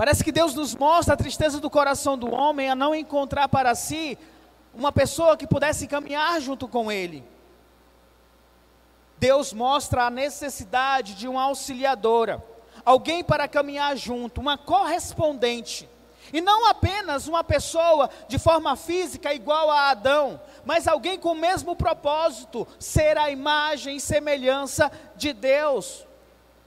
Parece 0.00 0.24
que 0.24 0.32
Deus 0.32 0.54
nos 0.54 0.74
mostra 0.74 1.12
a 1.12 1.16
tristeza 1.18 1.60
do 1.60 1.68
coração 1.68 2.16
do 2.16 2.32
homem 2.32 2.70
a 2.70 2.74
não 2.74 2.94
encontrar 2.94 3.48
para 3.48 3.74
si 3.74 4.16
uma 4.72 4.90
pessoa 4.90 5.36
que 5.36 5.46
pudesse 5.46 5.86
caminhar 5.86 6.40
junto 6.40 6.66
com 6.66 6.90
ele. 6.90 7.22
Deus 9.18 9.52
mostra 9.52 10.04
a 10.04 10.10
necessidade 10.10 11.12
de 11.16 11.28
uma 11.28 11.42
auxiliadora, 11.42 12.42
alguém 12.82 13.22
para 13.22 13.46
caminhar 13.46 13.94
junto, 13.94 14.40
uma 14.40 14.56
correspondente. 14.56 15.86
E 16.32 16.40
não 16.40 16.66
apenas 16.66 17.28
uma 17.28 17.44
pessoa 17.44 18.08
de 18.26 18.38
forma 18.38 18.76
física 18.76 19.34
igual 19.34 19.70
a 19.70 19.90
Adão, 19.90 20.40
mas 20.64 20.88
alguém 20.88 21.18
com 21.18 21.32
o 21.32 21.38
mesmo 21.38 21.76
propósito, 21.76 22.66
ser 22.78 23.18
a 23.18 23.30
imagem 23.30 23.96
e 23.96 24.00
semelhança 24.00 24.90
de 25.14 25.34
Deus, 25.34 26.06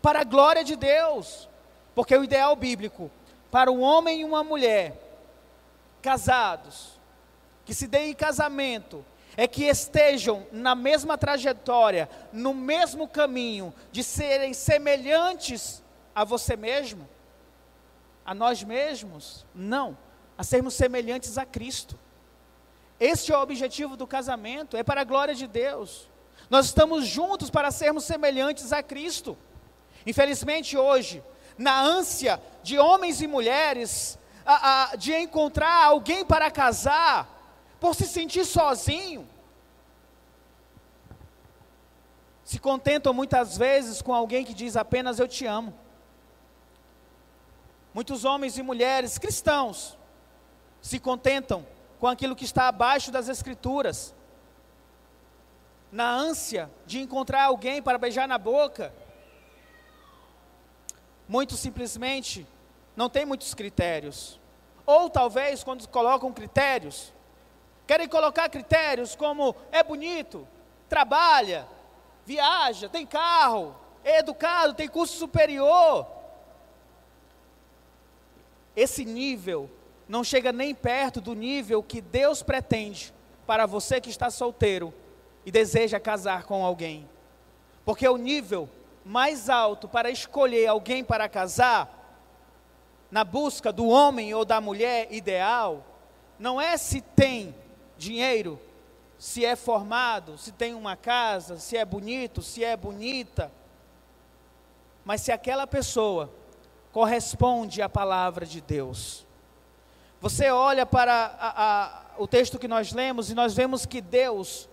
para 0.04 0.22
a 0.22 0.24
glória 0.24 0.64
de 0.64 0.76
Deus. 0.76 1.50
Porque 1.96 2.16
o 2.16 2.24
ideal 2.24 2.56
bíblico 2.56 3.10
para 3.54 3.72
um 3.72 3.84
homem 3.84 4.22
e 4.22 4.26
uma 4.26 4.44
mulher 4.44 5.00
casados, 6.02 7.00
que 7.64 7.72
se 7.72 7.86
deem 7.86 8.10
em 8.10 8.16
casamento, 8.16 9.06
é 9.38 9.48
que 9.48 9.66
estejam 9.66 10.48
na 10.52 10.74
mesma 10.74 11.20
trajetória, 11.20 12.10
no 12.32 12.52
mesmo 12.52 13.08
caminho, 13.08 13.72
de 13.92 14.04
serem 14.04 14.56
semelhantes 14.56 15.84
a 16.16 16.24
você 16.24 16.56
mesmo, 16.56 17.08
a 18.26 18.34
nós 18.34 18.64
mesmos? 18.64 19.46
Não, 19.54 19.96
a 20.36 20.44
sermos 20.44 20.74
semelhantes 20.74 21.38
a 21.38 21.46
Cristo. 21.46 21.96
Este 23.00 23.32
é 23.32 23.38
o 23.38 23.42
objetivo 23.44 23.96
do 23.96 24.08
casamento, 24.08 24.76
é 24.76 24.82
para 24.82 25.02
a 25.02 25.06
glória 25.06 25.36
de 25.36 25.46
Deus. 25.46 26.10
Nós 26.50 26.66
estamos 26.66 27.06
juntos 27.06 27.52
para 27.52 27.70
sermos 27.70 28.04
semelhantes 28.04 28.74
a 28.74 28.82
Cristo. 28.82 29.38
Infelizmente, 30.08 30.76
hoje, 30.76 31.24
na 31.58 31.82
ânsia 31.82 32.42
de 32.62 32.78
homens 32.80 33.22
e 33.22 33.28
mulheres 33.28 34.18
a, 34.46 34.92
a, 34.92 34.96
de 34.96 35.14
encontrar 35.14 35.86
alguém 35.86 36.26
para 36.26 36.50
casar, 36.52 37.30
por 37.80 37.96
se 37.96 38.06
sentir 38.06 38.46
sozinho, 38.46 39.28
se 42.44 42.60
contentam 42.60 43.14
muitas 43.14 43.58
vezes 43.58 44.02
com 44.02 44.14
alguém 44.14 44.46
que 44.46 44.54
diz 44.54 44.76
apenas 44.76 45.20
eu 45.20 45.28
te 45.28 45.46
amo. 45.46 45.74
Muitos 47.94 48.26
homens 48.26 48.58
e 48.58 48.64
mulheres 48.64 49.18
cristãos 49.18 49.98
se 50.82 51.00
contentam 51.00 51.66
com 52.00 52.08
aquilo 52.08 52.36
que 52.36 52.44
está 52.44 52.68
abaixo 52.68 53.12
das 53.12 53.30
Escrituras, 53.30 54.14
na 55.92 56.12
ânsia 56.12 56.70
de 56.86 57.00
encontrar 57.00 57.44
alguém 57.44 57.82
para 57.82 57.98
beijar 57.98 58.28
na 58.28 58.38
boca. 58.38 58.94
Muitos 61.36 61.60
simplesmente 61.60 62.48
não 62.96 63.10
têm 63.10 63.26
muitos 63.26 63.54
critérios. 63.54 64.40
Ou 64.86 65.10
talvez, 65.10 65.64
quando 65.64 65.88
colocam 65.88 66.32
critérios, 66.32 67.12
querem 67.88 68.08
colocar 68.08 68.50
critérios 68.50 69.16
como 69.16 69.56
é 69.72 69.82
bonito, 69.84 70.48
trabalha, 70.88 71.68
viaja, 72.26 72.88
tem 72.88 73.06
carro, 73.06 73.76
é 74.04 74.20
educado, 74.20 74.74
tem 74.74 74.88
curso 74.88 75.18
superior 75.18 76.06
esse 78.76 79.06
nível 79.06 79.70
não 80.08 80.24
chega 80.24 80.52
nem 80.52 80.74
perto 80.74 81.22
do 81.22 81.34
nível 81.34 81.82
que 81.82 82.02
Deus 82.02 82.44
pretende 82.44 83.14
para 83.46 83.66
você 83.66 84.02
que 84.02 84.10
está 84.10 84.30
solteiro 84.30 84.94
e 85.46 85.52
deseja 85.52 86.00
casar 86.00 86.44
com 86.44 86.66
alguém. 86.66 87.08
Porque 87.86 88.08
o 88.08 88.18
nível 88.18 88.70
mais 89.04 89.50
alto 89.50 89.88
para 89.88 90.10
escolher 90.10 90.68
alguém 90.68 91.04
para 91.04 91.28
casar, 91.28 92.02
na 93.12 93.24
busca 93.24 93.72
do 93.72 93.88
homem 93.88 94.34
ou 94.34 94.44
da 94.44 94.60
mulher 94.60 95.08
ideal, 95.12 95.86
não 96.40 96.60
é 96.60 96.78
se 96.78 97.00
tem 97.00 97.56
dinheiro, 97.98 98.60
se 99.20 99.46
é 99.46 99.56
formado, 99.56 100.38
se 100.38 100.52
tem 100.52 100.74
uma 100.74 100.96
casa, 100.96 101.58
se 101.58 101.78
é 101.78 101.86
bonito, 101.86 102.42
se 102.42 102.64
é 102.64 102.76
bonita, 102.76 103.52
mas 105.06 105.22
se 105.22 105.32
aquela 105.32 105.68
pessoa 105.68 106.34
corresponde 106.92 107.82
à 107.82 107.90
palavra 107.90 108.46
de 108.46 108.62
Deus. 108.62 109.26
Você 110.22 110.50
olha 110.50 110.86
para 110.86 111.36
a, 111.40 111.64
a, 111.64 112.02
o 112.18 112.28
texto 112.28 112.58
que 112.58 112.68
nós 112.68 112.94
lemos 112.94 113.30
e 113.30 113.36
nós 113.36 113.54
vemos 113.54 113.86
que 113.86 114.00
Deus 114.00 114.70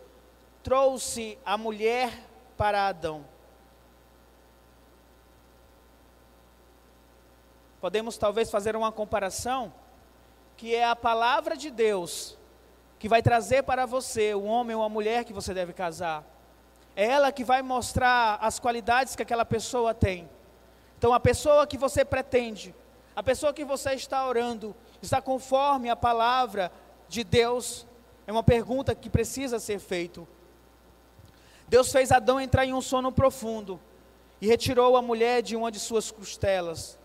trouxe 0.62 1.38
a 1.44 1.58
mulher 1.58 2.12
para 2.56 2.86
Adão. 2.86 3.24
Podemos 7.80 8.18
talvez 8.18 8.50
fazer 8.50 8.76
uma 8.76 8.92
comparação, 8.92 9.72
que 10.56 10.74
é 10.74 10.84
a 10.84 10.94
palavra 10.94 11.56
de 11.56 11.70
Deus 11.70 12.38
que 13.00 13.08
vai 13.08 13.22
trazer 13.22 13.62
para 13.62 13.86
você 13.86 14.34
o 14.34 14.44
homem 14.44 14.76
ou 14.76 14.82
a 14.82 14.88
mulher 14.88 15.24
que 15.24 15.32
você 15.32 15.54
deve 15.54 15.72
casar. 15.72 16.22
É 16.94 17.06
ela 17.06 17.32
que 17.32 17.42
vai 17.42 17.62
mostrar 17.62 18.38
as 18.42 18.58
qualidades 18.58 19.16
que 19.16 19.22
aquela 19.22 19.46
pessoa 19.46 19.94
tem. 19.94 20.28
Então, 20.98 21.14
a 21.14 21.18
pessoa 21.18 21.66
que 21.66 21.78
você 21.78 22.04
pretende, 22.04 22.74
a 23.16 23.22
pessoa 23.22 23.54
que 23.54 23.64
você 23.64 23.94
está 23.94 24.28
orando, 24.28 24.76
está 25.00 25.22
conforme 25.22 25.88
a 25.88 25.96
palavra 25.96 26.70
de 27.08 27.24
Deus? 27.24 27.86
É 28.26 28.32
uma 28.32 28.42
pergunta 28.42 28.94
que 28.94 29.08
precisa 29.08 29.58
ser 29.58 29.78
feita. 29.78 30.28
Deus 31.66 31.90
fez 31.90 32.12
Adão 32.12 32.38
entrar 32.38 32.66
em 32.66 32.74
um 32.74 32.82
sono 32.82 33.10
profundo 33.10 33.80
e 34.42 34.46
retirou 34.46 34.94
a 34.94 35.00
mulher 35.00 35.40
de 35.40 35.56
uma 35.56 35.72
de 35.72 35.78
suas 35.78 36.10
costelas. 36.10 36.98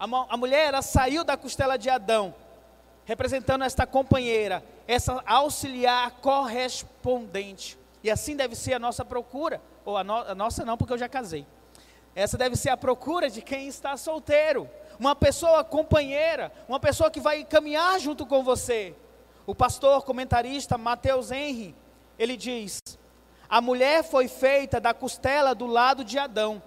A, 0.00 0.36
mulher 0.38 0.68
ela 0.68 0.80
saiu 0.80 1.22
da 1.22 1.36
costela 1.36 1.76
de 1.76 1.90
Adão, 1.90 2.34
representando 3.04 3.64
esta 3.64 3.86
companheira, 3.86 4.64
essa 4.88 5.22
auxiliar 5.26 6.12
correspondente. 6.22 7.78
E 8.02 8.10
assim 8.10 8.34
deve 8.34 8.56
ser 8.56 8.72
a 8.72 8.78
nossa 8.78 9.04
procura, 9.04 9.60
ou 9.84 9.98
a, 9.98 10.02
no, 10.02 10.16
a 10.16 10.34
nossa 10.34 10.64
não, 10.64 10.78
porque 10.78 10.94
eu 10.94 10.98
já 10.98 11.06
casei. 11.06 11.46
Essa 12.14 12.38
deve 12.38 12.56
ser 12.56 12.70
a 12.70 12.78
procura 12.78 13.28
de 13.28 13.42
quem 13.42 13.68
está 13.68 13.94
solteiro. 13.98 14.70
Uma 14.98 15.14
pessoa 15.14 15.62
companheira, 15.62 16.50
uma 16.66 16.80
pessoa 16.80 17.10
que 17.10 17.20
vai 17.20 17.44
caminhar 17.44 18.00
junto 18.00 18.24
com 18.24 18.42
você. 18.42 18.94
O 19.46 19.54
pastor 19.54 20.02
comentarista 20.02 20.78
Mateus 20.78 21.30
Henry, 21.30 21.74
ele 22.18 22.38
diz: 22.38 22.80
A 23.50 23.60
mulher 23.60 24.02
foi 24.02 24.28
feita 24.28 24.80
da 24.80 24.94
costela 24.94 25.54
do 25.54 25.66
lado 25.66 26.02
de 26.02 26.18
Adão, 26.18 26.62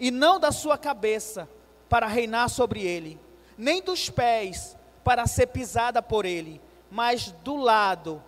e 0.00 0.10
não 0.10 0.40
da 0.40 0.50
sua 0.50 0.76
cabeça, 0.76 1.48
para 1.88 2.06
reinar 2.06 2.48
sobre 2.48 2.82
ele, 2.82 3.20
nem 3.56 3.82
dos 3.82 4.10
pés, 4.10 4.76
para 5.02 5.26
ser 5.26 5.48
pisada 5.48 6.02
por 6.02 6.24
ele, 6.24 6.60
mas 6.90 7.32
do 7.42 7.56
lado, 7.56 8.22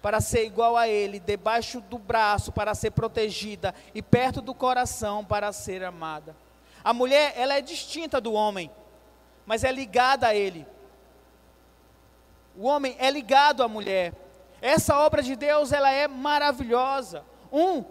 para 0.00 0.20
ser 0.20 0.44
igual 0.44 0.76
a 0.76 0.88
Ele, 0.88 1.18
debaixo 1.18 1.80
do 1.80 1.98
braço 1.98 2.52
para 2.52 2.74
ser 2.74 2.92
protegida 2.92 3.74
e 3.94 4.00
perto 4.00 4.40
do 4.40 4.54
coração 4.54 5.24
para 5.24 5.52
ser 5.52 5.84
amada. 5.84 6.36
A 6.84 6.92
mulher, 6.92 7.34
ela 7.36 7.54
é 7.54 7.60
distinta 7.60 8.20
do 8.20 8.32
homem, 8.32 8.70
mas 9.44 9.64
é 9.64 9.72
ligada 9.72 10.28
a 10.28 10.34
Ele. 10.34 10.66
O 12.56 12.66
homem 12.66 12.96
é 12.98 13.10
ligado 13.10 13.62
à 13.62 13.68
mulher. 13.68 14.12
Essa 14.62 14.98
obra 14.98 15.22
de 15.22 15.36
Deus, 15.36 15.72
ela 15.72 15.90
é 15.90 16.08
maravilhosa. 16.08 17.24
Um 17.52 17.84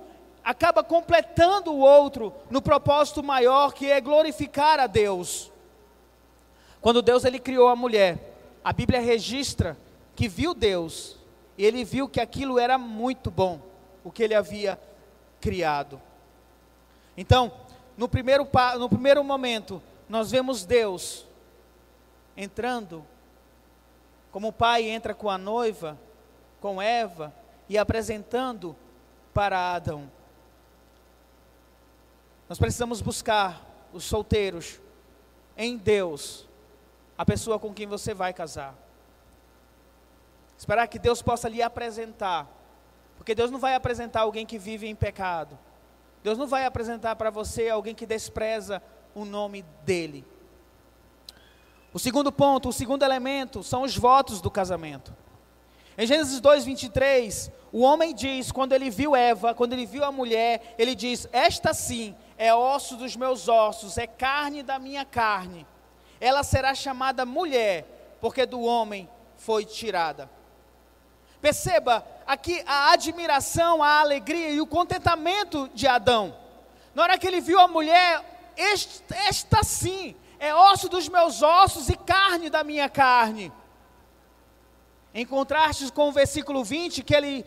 acaba 0.47 0.81
completando 0.81 1.73
o 1.73 1.79
outro 1.79 2.33
no 2.49 2.61
propósito 2.61 3.21
maior 3.21 3.73
que 3.73 3.91
é 3.91 3.99
glorificar 3.99 4.79
a 4.79 4.87
Deus. 4.87 5.51
Quando 6.79 7.01
Deus 7.01 7.25
ele 7.25 7.37
criou 7.37 7.67
a 7.67 7.75
mulher, 7.75 8.17
a 8.63 8.71
Bíblia 8.71 9.01
registra 9.01 9.77
que 10.15 10.29
viu 10.29 10.53
Deus 10.53 11.17
e 11.57 11.65
ele 11.65 11.83
viu 11.83 12.07
que 12.07 12.21
aquilo 12.21 12.57
era 12.57 12.77
muito 12.77 13.29
bom, 13.29 13.59
o 14.05 14.09
que 14.09 14.23
ele 14.23 14.33
havia 14.33 14.79
criado. 15.41 16.01
Então, 17.17 17.51
no 17.97 18.07
primeiro, 18.07 18.47
no 18.79 18.87
primeiro 18.87 19.21
momento, 19.25 19.83
nós 20.07 20.31
vemos 20.31 20.63
Deus 20.63 21.25
entrando, 22.37 23.05
como 24.31 24.47
o 24.47 24.53
pai 24.53 24.83
entra 24.83 25.13
com 25.13 25.29
a 25.29 25.37
noiva, 25.37 25.99
com 26.61 26.81
Eva, 26.81 27.33
e 27.67 27.77
apresentando 27.77 28.77
para 29.33 29.75
Adão. 29.75 30.09
Nós 32.47 32.57
precisamos 32.57 33.01
buscar 33.01 33.61
os 33.91 34.03
solteiros 34.03 34.79
em 35.57 35.75
Deus, 35.75 36.47
a 37.17 37.25
pessoa 37.25 37.59
com 37.59 37.73
quem 37.73 37.87
você 37.87 38.13
vai 38.13 38.33
casar. 38.33 38.75
Esperar 40.57 40.87
que 40.87 40.97
Deus 40.97 41.21
possa 41.21 41.49
lhe 41.49 41.61
apresentar. 41.61 42.47
Porque 43.17 43.35
Deus 43.35 43.51
não 43.51 43.59
vai 43.59 43.75
apresentar 43.75 44.21
alguém 44.21 44.45
que 44.45 44.57
vive 44.57 44.87
em 44.87 44.95
pecado. 44.95 45.57
Deus 46.23 46.37
não 46.37 46.47
vai 46.47 46.65
apresentar 46.65 47.15
para 47.15 47.29
você 47.29 47.69
alguém 47.69 47.93
que 47.93 48.05
despreza 48.05 48.81
o 49.13 49.25
nome 49.25 49.63
dele. 49.83 50.25
O 51.93 51.99
segundo 51.99 52.31
ponto, 52.31 52.69
o 52.69 52.73
segundo 52.73 53.03
elemento, 53.03 53.63
são 53.63 53.81
os 53.83 53.95
votos 53.97 54.41
do 54.41 54.51
casamento. 54.51 55.15
Em 55.97 56.05
Gênesis 56.05 56.39
2, 56.39 56.63
23, 56.63 57.51
o 57.71 57.81
homem 57.81 58.13
diz, 58.13 58.51
quando 58.51 58.73
ele 58.73 58.89
viu 58.89 59.15
Eva, 59.15 59.53
quando 59.53 59.73
ele 59.73 59.85
viu 59.85 60.03
a 60.03 60.11
mulher, 60.11 60.75
ele 60.77 60.93
diz: 60.93 61.27
Esta 61.31 61.73
sim 61.73 62.15
é 62.37 62.53
osso 62.53 62.95
dos 62.95 63.15
meus 63.15 63.47
ossos, 63.47 63.97
é 63.97 64.05
carne 64.05 64.61
da 64.61 64.77
minha 64.77 65.03
carne. 65.03 65.65
Ela 66.19 66.43
será 66.43 66.73
chamada 66.75 67.25
mulher, 67.25 68.17
porque 68.21 68.45
do 68.45 68.61
homem 68.61 69.09
foi 69.35 69.65
tirada. 69.65 70.29
Perceba 71.41 72.05
aqui 72.25 72.63
a 72.65 72.91
admiração, 72.91 73.81
a 73.81 73.99
alegria 73.99 74.49
e 74.49 74.61
o 74.61 74.67
contentamento 74.67 75.69
de 75.73 75.87
Adão. 75.87 76.35
Na 76.93 77.03
hora 77.03 77.17
que 77.17 77.27
ele 77.27 77.41
viu 77.41 77.59
a 77.59 77.67
mulher, 77.67 78.53
esta 78.55 79.63
sim 79.63 80.15
é 80.39 80.53
osso 80.53 80.89
dos 80.89 81.07
meus 81.07 81.41
ossos 81.41 81.89
e 81.89 81.95
carne 81.95 82.49
da 82.49 82.63
minha 82.63 82.89
carne. 82.89 83.51
Em 85.13 85.25
contraste 85.25 85.91
com 85.91 86.09
o 86.09 86.11
versículo 86.11 86.63
20, 86.63 87.03
que 87.03 87.15
ele 87.15 87.45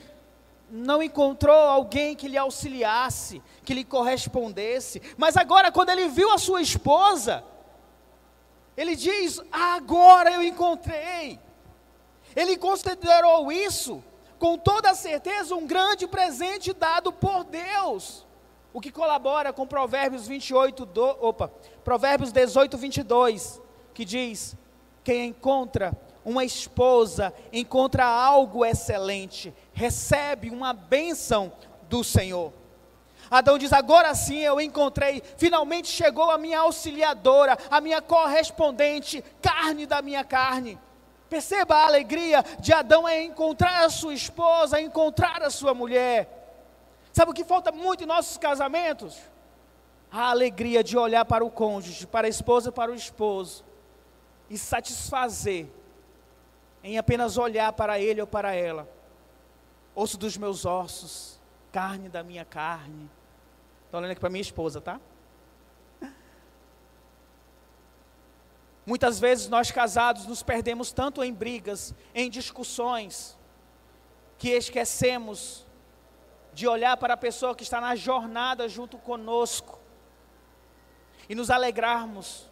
não 0.70 1.02
encontrou 1.02 1.56
alguém 1.56 2.14
que 2.14 2.28
lhe 2.28 2.38
auxiliasse, 2.38 3.42
que 3.64 3.74
lhe 3.74 3.84
correspondesse. 3.84 5.02
Mas 5.16 5.36
agora, 5.36 5.72
quando 5.72 5.90
ele 5.90 6.08
viu 6.08 6.30
a 6.32 6.38
sua 6.38 6.62
esposa, 6.62 7.44
ele 8.76 8.94
diz: 8.96 9.40
Agora 9.50 10.30
eu 10.32 10.42
encontrei. 10.42 11.38
Ele 12.34 12.56
considerou 12.56 13.50
isso, 13.50 14.02
com 14.38 14.56
toda 14.56 14.94
certeza, 14.94 15.54
um 15.54 15.66
grande 15.66 16.06
presente 16.06 16.72
dado 16.72 17.12
por 17.12 17.44
Deus. 17.44 18.26
O 18.72 18.80
que 18.80 18.92
colabora 18.92 19.52
com 19.52 19.66
Provérbios 19.66 20.28
28, 20.28 20.86
do, 20.86 21.04
opa, 21.20 21.48
Provérbios 21.82 22.30
18, 22.30 22.78
22, 22.78 23.60
que 23.92 24.04
diz: 24.04 24.56
Quem 25.02 25.28
encontra 25.28 25.92
uma 26.24 26.44
esposa 26.44 27.32
encontra 27.52 28.04
algo 28.04 28.64
excelente, 28.64 29.52
recebe 29.72 30.50
uma 30.50 30.72
bênção 30.72 31.52
do 31.88 32.04
Senhor. 32.04 32.52
Adão 33.30 33.56
diz: 33.56 33.72
Agora 33.72 34.14
sim 34.14 34.38
eu 34.38 34.60
encontrei, 34.60 35.22
finalmente 35.36 35.88
chegou 35.88 36.30
a 36.30 36.38
minha 36.38 36.60
auxiliadora, 36.60 37.56
a 37.70 37.80
minha 37.80 38.02
correspondente, 38.02 39.22
carne 39.40 39.86
da 39.86 40.02
minha 40.02 40.24
carne. 40.24 40.78
Perceba 41.28 41.76
a 41.76 41.86
alegria 41.86 42.44
de 42.58 42.72
Adão 42.72 43.08
em 43.08 43.28
encontrar 43.28 43.84
a 43.84 43.90
sua 43.90 44.12
esposa, 44.12 44.80
encontrar 44.80 45.42
a 45.42 45.50
sua 45.50 45.72
mulher. 45.72 46.38
Sabe 47.12 47.30
o 47.30 47.34
que 47.34 47.44
falta 47.44 47.70
muito 47.70 48.02
em 48.02 48.06
nossos 48.06 48.36
casamentos? 48.36 49.16
A 50.10 50.30
alegria 50.30 50.82
de 50.82 50.98
olhar 50.98 51.24
para 51.24 51.44
o 51.44 51.50
cônjuge, 51.50 52.04
para 52.04 52.26
a 52.26 52.30
esposa, 52.30 52.72
para 52.72 52.90
o 52.90 52.94
esposo 52.96 53.64
e 54.48 54.58
satisfazer 54.58 55.68
em 56.82 56.98
apenas 56.98 57.38
olhar 57.38 57.72
para 57.74 58.00
ele 58.00 58.20
ou 58.20 58.26
para 58.26 58.52
ela. 58.52 58.88
Osso 60.02 60.16
dos 60.16 60.34
meus 60.38 60.64
ossos, 60.64 61.38
carne 61.70 62.08
da 62.08 62.22
minha 62.22 62.42
carne. 62.42 63.10
Estou 63.84 64.00
olhando 64.00 64.12
aqui 64.12 64.20
para 64.20 64.30
minha 64.30 64.40
esposa, 64.40 64.80
tá? 64.80 64.98
Muitas 68.86 69.20
vezes 69.20 69.46
nós 69.50 69.70
casados 69.70 70.24
nos 70.24 70.42
perdemos 70.42 70.90
tanto 70.90 71.22
em 71.22 71.34
brigas, 71.34 71.94
em 72.14 72.30
discussões, 72.30 73.38
que 74.38 74.48
esquecemos 74.48 75.66
de 76.54 76.66
olhar 76.66 76.96
para 76.96 77.12
a 77.12 77.18
pessoa 77.18 77.54
que 77.54 77.62
está 77.62 77.78
na 77.78 77.94
jornada 77.94 78.70
junto 78.70 78.96
conosco 78.96 79.78
e 81.28 81.34
nos 81.34 81.50
alegrarmos 81.50 82.50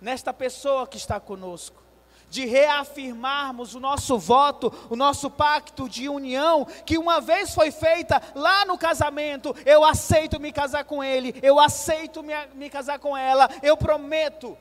nesta 0.00 0.32
pessoa 0.32 0.86
que 0.86 0.96
está 0.96 1.20
conosco 1.20 1.82
de 2.30 2.44
reafirmarmos 2.44 3.74
o 3.74 3.80
nosso 3.80 4.18
voto, 4.18 4.72
o 4.90 4.96
nosso 4.96 5.30
pacto 5.30 5.88
de 5.88 6.08
união, 6.08 6.64
que 6.84 6.98
uma 6.98 7.20
vez 7.20 7.54
foi 7.54 7.70
feita 7.70 8.20
lá 8.34 8.64
no 8.64 8.76
casamento, 8.76 9.54
eu 9.64 9.84
aceito 9.84 10.40
me 10.40 10.52
casar 10.52 10.84
com 10.84 11.02
ele, 11.02 11.34
eu 11.42 11.58
aceito 11.58 12.22
me, 12.22 12.34
me 12.54 12.68
casar 12.68 12.98
com 12.98 13.16
ela, 13.16 13.48
eu 13.62 13.76
prometo, 13.76 14.56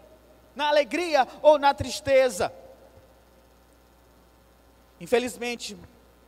na 0.56 0.70
alegria 0.70 1.28
ou 1.42 1.60
na 1.60 1.74
tristeza. 1.74 2.52
Infelizmente, 5.00 5.78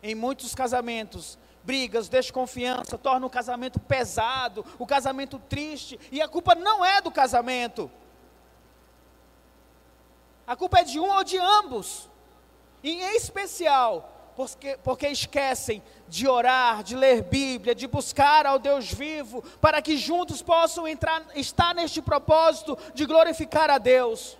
em 0.03 0.13
muitos 0.13 0.53
casamentos, 0.53 1.37
brigas, 1.63 2.07
desconfiança, 2.07 2.97
torna 2.97 3.25
o 3.25 3.29
casamento 3.29 3.79
pesado, 3.79 4.65
o 4.77 4.85
casamento 4.85 5.39
triste, 5.39 5.99
e 6.11 6.21
a 6.21 6.27
culpa 6.27 6.53
não 6.53 6.85
é 6.85 7.01
do 7.01 7.11
casamento. 7.11 7.91
A 10.49 10.55
culpa 10.55 10.79
é 10.79 10.83
de 10.83 10.99
um 10.99 11.07
ou 11.07 11.23
de 11.23 11.37
ambos. 11.37 12.09
Em 12.83 13.15
especial, 13.15 14.31
porque, 14.35 14.79
porque 14.83 15.07
esquecem 15.07 15.79
de 16.07 16.27
orar, 16.27 16.81
de 16.81 16.95
ler 16.95 17.21
Bíblia, 17.21 17.75
de 17.75 17.85
buscar 17.85 18.47
ao 18.47 18.57
Deus 18.57 18.91
vivo, 18.91 19.43
para 19.61 19.79
que 19.79 19.95
juntos 19.95 20.41
possam 20.41 20.87
entrar, 20.87 21.23
estar 21.35 21.75
neste 21.75 22.01
propósito 22.01 22.75
de 22.95 23.05
glorificar 23.05 23.69
a 23.69 23.77
Deus. 23.77 24.39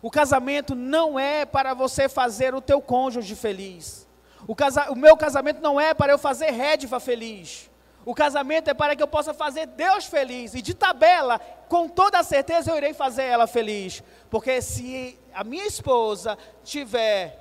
O 0.00 0.10
casamento 0.10 0.74
não 0.74 1.20
é 1.20 1.44
para 1.44 1.74
você 1.74 2.08
fazer 2.08 2.54
o 2.54 2.62
teu 2.62 2.80
cônjuge 2.80 3.36
feliz. 3.36 4.08
O, 4.48 4.56
casa, 4.56 4.90
o 4.90 4.96
meu 4.96 5.18
casamento 5.18 5.60
não 5.60 5.78
é 5.78 5.92
para 5.92 6.12
eu 6.12 6.18
fazer 6.18 6.50
rédiva 6.50 6.98
feliz. 6.98 7.70
O 8.04 8.14
casamento 8.14 8.68
é 8.68 8.74
para 8.74 8.96
que 8.96 9.02
eu 9.02 9.08
possa 9.08 9.32
fazer 9.32 9.66
Deus 9.66 10.06
feliz. 10.06 10.54
E 10.54 10.62
de 10.62 10.74
tabela, 10.74 11.38
com 11.68 11.88
toda 11.88 12.22
certeza 12.22 12.70
eu 12.70 12.76
irei 12.76 12.92
fazer 12.92 13.22
ela 13.22 13.46
feliz. 13.46 14.02
Porque 14.28 14.60
se 14.60 15.18
a 15.32 15.44
minha 15.44 15.66
esposa 15.66 16.36
tiver 16.64 17.38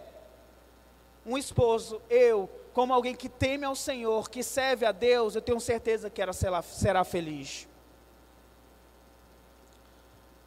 um 1.26 1.38
esposo, 1.38 2.02
eu, 2.10 2.50
como 2.74 2.94
alguém 2.94 3.16
que 3.16 3.30
teme 3.30 3.66
ao 3.66 3.76
Senhor, 3.76 4.30
que 4.30 4.44
serve 4.44 4.86
a 4.86 4.92
Deus, 4.92 5.36
eu 5.36 5.42
tenho 5.42 5.60
certeza 5.60 6.10
que 6.10 6.22
ela 6.22 6.34
será, 6.34 6.62
será 6.62 7.04
feliz. 7.04 7.68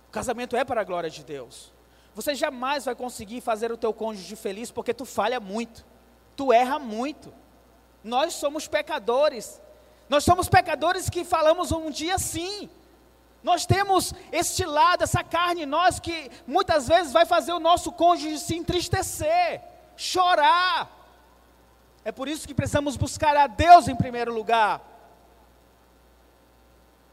O 0.09 0.13
casamento 0.13 0.57
é 0.57 0.65
para 0.65 0.81
a 0.81 0.85
glória 0.85 1.11
de 1.11 1.25
Deus. 1.25 1.73
Você 2.15 2.37
jamais 2.37 2.85
vai 2.85 2.95
conseguir 2.95 3.41
fazer 3.41 3.73
o 3.73 3.77
teu 3.77 3.93
cônjuge 3.93 4.37
feliz 4.37 4.71
porque 4.71 4.95
tu 4.95 5.05
falha 5.05 5.41
muito. 5.41 5.85
Tu 6.37 6.53
erra 6.53 6.79
muito. 6.79 7.35
Nós 8.03 8.35
somos 8.35 8.69
pecadores. 8.69 9.61
Nós 10.09 10.25
somos 10.25 10.49
pecadores 10.49 11.09
que 11.09 11.25
falamos 11.25 11.73
um 11.73 11.91
dia 11.91 12.19
sim. 12.19 12.69
Nós 13.43 13.67
temos 13.67 14.15
este 14.33 14.65
lado, 14.65 15.03
essa 15.03 15.23
carne 15.23 15.63
em 15.63 15.67
nós 15.67 16.01
que 16.01 16.31
muitas 16.47 16.89
vezes 16.89 17.13
vai 17.13 17.27
fazer 17.27 17.53
o 17.53 17.61
nosso 17.61 17.93
cônjuge 17.93 18.39
se 18.39 18.57
entristecer, 18.57 19.61
chorar. 19.97 20.91
É 22.05 22.13
por 22.13 22.29
isso 22.29 22.47
que 22.47 22.55
precisamos 22.55 22.97
buscar 22.97 23.37
a 23.37 23.47
Deus 23.47 23.89
em 23.89 23.97
primeiro 23.97 24.33
lugar. 24.33 24.81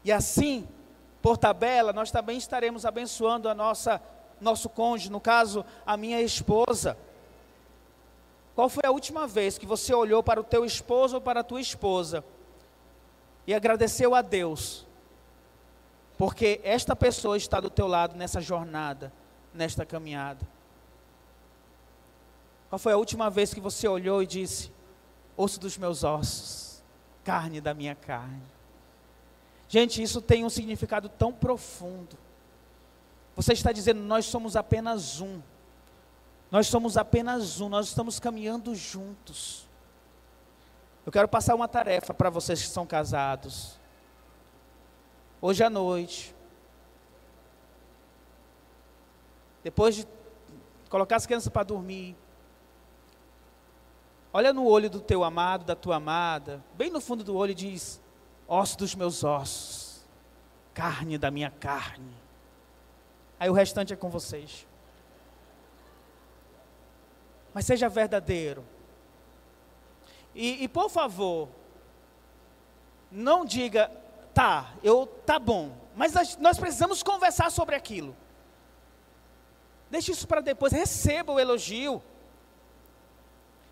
E 0.04 0.10
assim, 0.10 0.68
por 1.20 1.36
tabela, 1.36 1.92
nós 1.92 2.10
também 2.10 2.36
estaremos 2.36 2.84
abençoando 2.84 3.48
a 3.48 3.54
nossa 3.54 4.00
nosso 4.40 4.68
cônjuge, 4.68 5.08
no 5.08 5.20
caso, 5.20 5.64
a 5.86 5.96
minha 5.96 6.20
esposa. 6.20 6.98
Qual 8.54 8.68
foi 8.68 8.82
a 8.84 8.90
última 8.90 9.26
vez 9.26 9.56
que 9.56 9.64
você 9.64 9.94
olhou 9.94 10.22
para 10.22 10.40
o 10.40 10.44
teu 10.44 10.64
esposo 10.64 11.14
ou 11.14 11.20
para 11.20 11.40
a 11.40 11.44
tua 11.44 11.60
esposa 11.60 12.24
e 13.46 13.54
agradeceu 13.54 14.14
a 14.14 14.22
Deus, 14.22 14.86
porque 16.16 16.60
esta 16.62 16.94
pessoa 16.94 17.36
está 17.36 17.60
do 17.60 17.70
teu 17.70 17.86
lado 17.86 18.16
nessa 18.16 18.40
jornada, 18.40 19.12
nesta 19.52 19.84
caminhada. 19.84 20.46
Qual 22.68 22.78
foi 22.78 22.92
a 22.92 22.96
última 22.96 23.28
vez 23.28 23.52
que 23.52 23.60
você 23.60 23.86
olhou 23.86 24.22
e 24.22 24.26
disse: 24.26 24.72
osso 25.36 25.60
dos 25.60 25.76
meus 25.76 26.04
ossos, 26.04 26.82
carne 27.24 27.60
da 27.60 27.74
minha 27.74 27.94
carne? 27.94 28.42
Gente, 29.68 30.02
isso 30.02 30.20
tem 30.20 30.44
um 30.44 30.50
significado 30.50 31.08
tão 31.08 31.32
profundo. 31.32 32.16
Você 33.34 33.54
está 33.54 33.72
dizendo, 33.72 34.00
nós 34.02 34.26
somos 34.26 34.56
apenas 34.56 35.20
um. 35.20 35.40
Nós 36.50 36.66
somos 36.66 36.98
apenas 36.98 37.60
um, 37.60 37.68
nós 37.70 37.88
estamos 37.88 38.20
caminhando 38.20 38.74
juntos. 38.74 39.61
Eu 41.04 41.10
quero 41.10 41.26
passar 41.26 41.54
uma 41.54 41.66
tarefa 41.66 42.14
para 42.14 42.30
vocês 42.30 42.62
que 42.62 42.68
são 42.68 42.86
casados. 42.86 43.80
Hoje 45.40 45.64
à 45.64 45.68
noite, 45.68 46.34
depois 49.64 49.96
de 49.96 50.06
colocar 50.88 51.16
as 51.16 51.26
crianças 51.26 51.48
para 51.48 51.64
dormir, 51.64 52.16
olha 54.32 54.52
no 54.52 54.64
olho 54.64 54.88
do 54.88 55.00
teu 55.00 55.24
amado, 55.24 55.64
da 55.64 55.74
tua 55.74 55.96
amada, 55.96 56.62
bem 56.74 56.90
no 56.90 57.00
fundo 57.00 57.24
do 57.24 57.34
olho 57.34 57.54
diz: 57.54 58.00
osso 58.46 58.78
dos 58.78 58.94
meus 58.94 59.24
ossos, 59.24 60.06
carne 60.72 61.18
da 61.18 61.32
minha 61.32 61.50
carne. 61.50 62.14
Aí 63.40 63.50
o 63.50 63.52
restante 63.52 63.92
é 63.92 63.96
com 63.96 64.08
vocês. 64.08 64.68
Mas 67.52 67.66
seja 67.66 67.88
verdadeiro. 67.88 68.64
E, 70.34 70.64
e 70.64 70.68
por 70.68 70.88
favor, 70.88 71.48
não 73.10 73.44
diga, 73.44 73.90
tá, 74.32 74.72
eu 74.82 75.06
tá 75.26 75.38
bom, 75.38 75.76
mas 75.94 76.12
nós, 76.12 76.36
nós 76.38 76.58
precisamos 76.58 77.02
conversar 77.02 77.50
sobre 77.50 77.74
aquilo. 77.74 78.16
Deixe 79.90 80.10
isso 80.10 80.26
para 80.26 80.40
depois, 80.40 80.72
receba 80.72 81.32
o 81.32 81.38
elogio. 81.38 82.02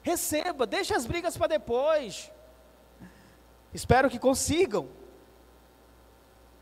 Receba, 0.02 0.66
deixe 0.66 0.94
as 0.94 1.06
brigas 1.06 1.36
para 1.36 1.46
depois. 1.46 2.30
Espero 3.72 4.10
que 4.10 4.18
consigam. 4.18 4.88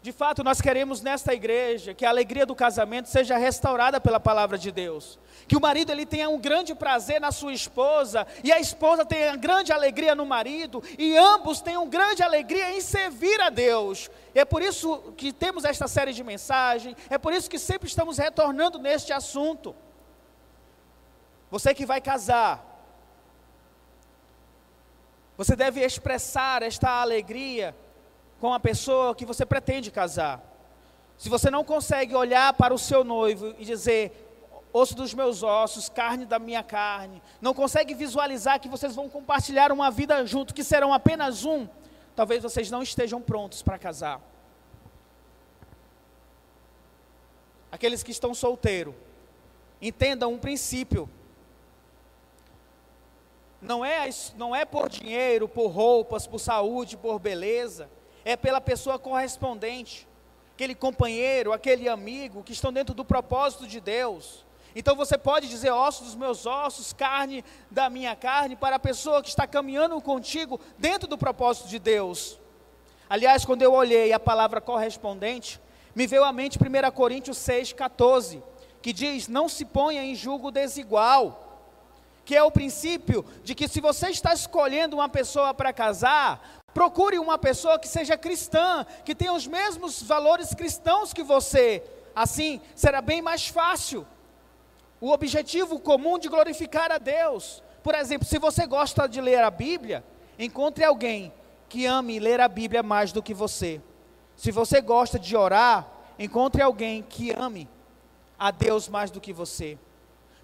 De 0.01 0.13
fato, 0.13 0.45
nós 0.45 0.61
queremos 0.61 1.03
nesta 1.03 1.35
igreja 1.35 1.93
que 1.93 2.07
a 2.07 2.09
alegria 2.09 2.47
do 2.47 2.55
casamento 2.55 3.09
seja 3.09 3.37
restaurada 3.37 4.01
pela 4.01 4.21
palavra 4.21 4.57
de 4.57 4.71
Deus. 4.71 5.19
Que 5.49 5.57
o 5.57 5.61
marido 5.61 5.91
ele 5.91 6.07
tenha 6.07 6.29
um 6.29 6.39
grande 6.39 6.73
prazer 6.73 7.21
na 7.21 7.33
sua 7.33 7.53
esposa 7.53 8.25
e 8.45 8.53
a 8.53 8.61
esposa 8.61 9.05
tenha 9.05 9.35
grande 9.35 9.73
alegria 9.73 10.15
no 10.15 10.25
marido 10.25 10.83
e 10.97 11.17
ambos 11.17 11.61
tenham 11.61 11.89
grande 11.89 12.23
alegria 12.23 12.77
em 12.77 12.81
servir 12.81 13.41
a 13.41 13.51
Deus. 13.51 14.09
É 14.35 14.45
por 14.45 14.63
isso 14.63 15.13
que 15.17 15.33
temos 15.33 15.65
esta 15.65 15.89
série 15.89 16.13
de 16.13 16.23
mensagens, 16.23 16.97
é 17.11 17.19
por 17.19 17.33
isso 17.33 17.51
que 17.51 17.59
sempre 17.59 17.89
estamos 17.89 18.19
retornando 18.19 18.79
neste 18.79 19.13
assunto. 19.13 19.75
Você 21.51 21.75
que 21.75 21.85
vai 21.85 22.01
casar, 22.01 22.65
você 25.37 25.57
deve 25.57 25.85
expressar 25.85 26.63
esta 26.63 27.01
alegria 27.01 27.75
com 28.40 28.53
a 28.53 28.61
pessoa 28.61 29.14
que 29.14 29.24
você 29.24 29.44
pretende 29.44 29.90
casar. 29.90 30.42
Se 31.16 31.29
você 31.29 31.51
não 31.51 31.64
consegue 31.64 32.14
olhar 32.14 32.53
para 32.53 32.72
o 32.72 32.79
seu 32.79 33.03
noivo 33.03 33.55
e 33.59 33.64
dizer, 33.64 34.31
osso 34.72 34.94
dos 34.94 35.12
meus 35.12 35.42
ossos, 35.42 35.88
carne 35.88 36.24
da 36.24 36.38
minha 36.38 36.62
carne, 36.62 37.20
não 37.40 37.53
consegue 37.53 37.94
visualizar 37.94 38.61
que 38.61 38.68
vocês 38.68 38.94
vão 38.94 39.09
compartilhar 39.09 39.72
uma 39.72 39.90
vida 39.90 40.24
junto, 40.24 40.55
que 40.55 40.62
serão 40.62 40.94
apenas 40.94 41.44
um, 41.44 41.68
talvez 42.14 42.42
vocês 42.42 42.70
não 42.70 42.83
estejam 42.83 43.20
prontos 43.20 43.62
para 43.62 43.79
casar. 43.79 44.20
Aqueles 47.72 48.03
que 48.03 48.12
estão 48.12 48.33
solteiros, 48.33 48.94
entendam 49.83 50.33
um 50.33 50.38
princípio. 50.38 51.11
Não 53.61 53.85
é, 53.85 54.09
não 54.37 54.55
é 54.55 54.64
por 54.64 54.88
dinheiro, 54.88 55.48
por 55.48 55.66
roupas, 55.66 56.29
por 56.29 56.38
saúde, 56.38 56.96
por 56.96 57.18
beleza 57.18 57.90
é 58.29 58.37
pela 58.37 58.61
pessoa 58.61 58.99
correspondente, 58.99 60.07
aquele 60.53 60.75
companheiro, 60.75 61.51
aquele 61.51 61.88
amigo 61.88 62.43
que 62.43 62.53
estão 62.53 62.71
dentro 62.71 62.95
do 62.95 63.03
propósito 63.03 63.67
de 63.67 63.81
Deus. 63.81 64.45
Então 64.77 64.95
você 64.95 65.17
pode 65.17 65.49
dizer 65.49 65.71
ossos 65.71 66.09
dos 66.09 66.14
meus 66.14 66.45
ossos, 66.45 66.93
carne 66.93 67.43
da 67.71 67.88
minha 67.88 68.14
carne, 68.14 68.55
para 68.55 68.77
a 68.77 68.79
pessoa 68.79 69.23
que 69.23 69.31
está 69.31 69.47
caminhando 69.47 69.99
contigo 70.03 70.61
dentro 70.77 71.09
do 71.09 71.17
propósito 71.17 71.69
de 71.69 71.79
Deus. 71.79 72.38
Aliás, 73.09 73.47
quando 73.47 73.62
eu 73.62 73.73
olhei 73.73 74.12
a 74.12 74.21
palavra 74.21 74.61
correspondente, 74.61 75.59
me 75.95 76.07
veio 76.07 76.23
à 76.23 76.31
mente 76.31 76.59
1 76.59 76.91
Coríntios 76.91 77.38
6,14, 77.38 78.43
que 78.83 78.93
diz: 78.93 79.27
Não 79.27 79.49
se 79.49 79.64
ponha 79.64 80.05
em 80.05 80.14
julgo 80.14 80.51
desigual 80.51 81.49
que 82.29 82.37
é 82.37 82.43
o 82.43 82.51
princípio 82.51 83.25
de 83.43 83.55
que 83.55 83.67
se 83.67 83.81
você 83.81 84.11
está 84.11 84.35
escolhendo 84.35 84.95
uma 84.95 85.09
pessoa 85.09 85.55
para 85.55 85.73
casar, 85.73 86.58
Procure 86.75 87.19
uma 87.19 87.39
pessoa 87.39 87.79
que 87.79 87.89
seja 87.89 88.17
cristã, 88.17 88.87
que 89.05 89.15
tenha 89.15 89.33
os 89.33 89.47
mesmos 89.47 90.03
valores 90.03 90.55
cristãos 90.55 91.13
que 91.13 91.23
você. 91.23 91.83
Assim, 92.15 92.61
será 92.75 93.01
bem 93.01 93.23
mais 93.23 93.49
fácil. 93.49 94.07
O 95.01 95.11
objetivo 95.11 95.79
comum 95.79 96.19
de 96.19 96.29
glorificar 96.29 96.91
a 96.93 96.99
Deus. 96.99 97.63
Por 97.83 97.95
exemplo, 97.95 98.27
se 98.27 98.39
você 98.39 98.67
gosta 98.67 99.09
de 99.09 99.21
ler 99.21 99.43
a 99.43 99.51
Bíblia, 99.51 100.05
encontre 100.39 100.85
alguém 100.85 101.33
que 101.69 101.87
ame 101.87 102.19
ler 102.19 102.41
a 102.41 102.49
Bíblia 102.49 102.83
mais 102.83 103.13
do 103.13 103.23
que 103.23 103.35
você. 103.35 103.81
Se 104.37 104.51
você 104.51 104.81
gosta 104.81 105.19
de 105.19 105.37
orar, 105.37 105.87
encontre 106.19 106.63
alguém 106.63 107.03
que 107.03 107.31
ame 107.31 107.69
a 108.39 108.51
Deus 108.51 108.89
mais 108.89 109.11
do 109.11 109.21
que 109.21 109.33
você. 109.33 109.79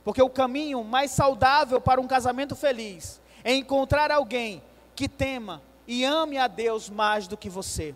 Porque 0.02 0.22
o 0.22 0.30
caminho 0.30 0.82
mais 0.84 1.10
saudável 1.10 1.80
para 1.80 2.00
um 2.00 2.06
casamento 2.06 2.56
feliz 2.56 3.20
é 3.42 3.54
encontrar 3.54 4.10
alguém 4.10 4.62
que 4.94 5.08
tema 5.08 5.62
e 5.86 6.04
ame 6.04 6.38
a 6.38 6.46
Deus 6.46 6.88
mais 6.88 7.28
do 7.28 7.36
que 7.36 7.48
você. 7.48 7.94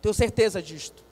Tenho 0.00 0.14
certeza 0.14 0.60
disto. 0.62 1.04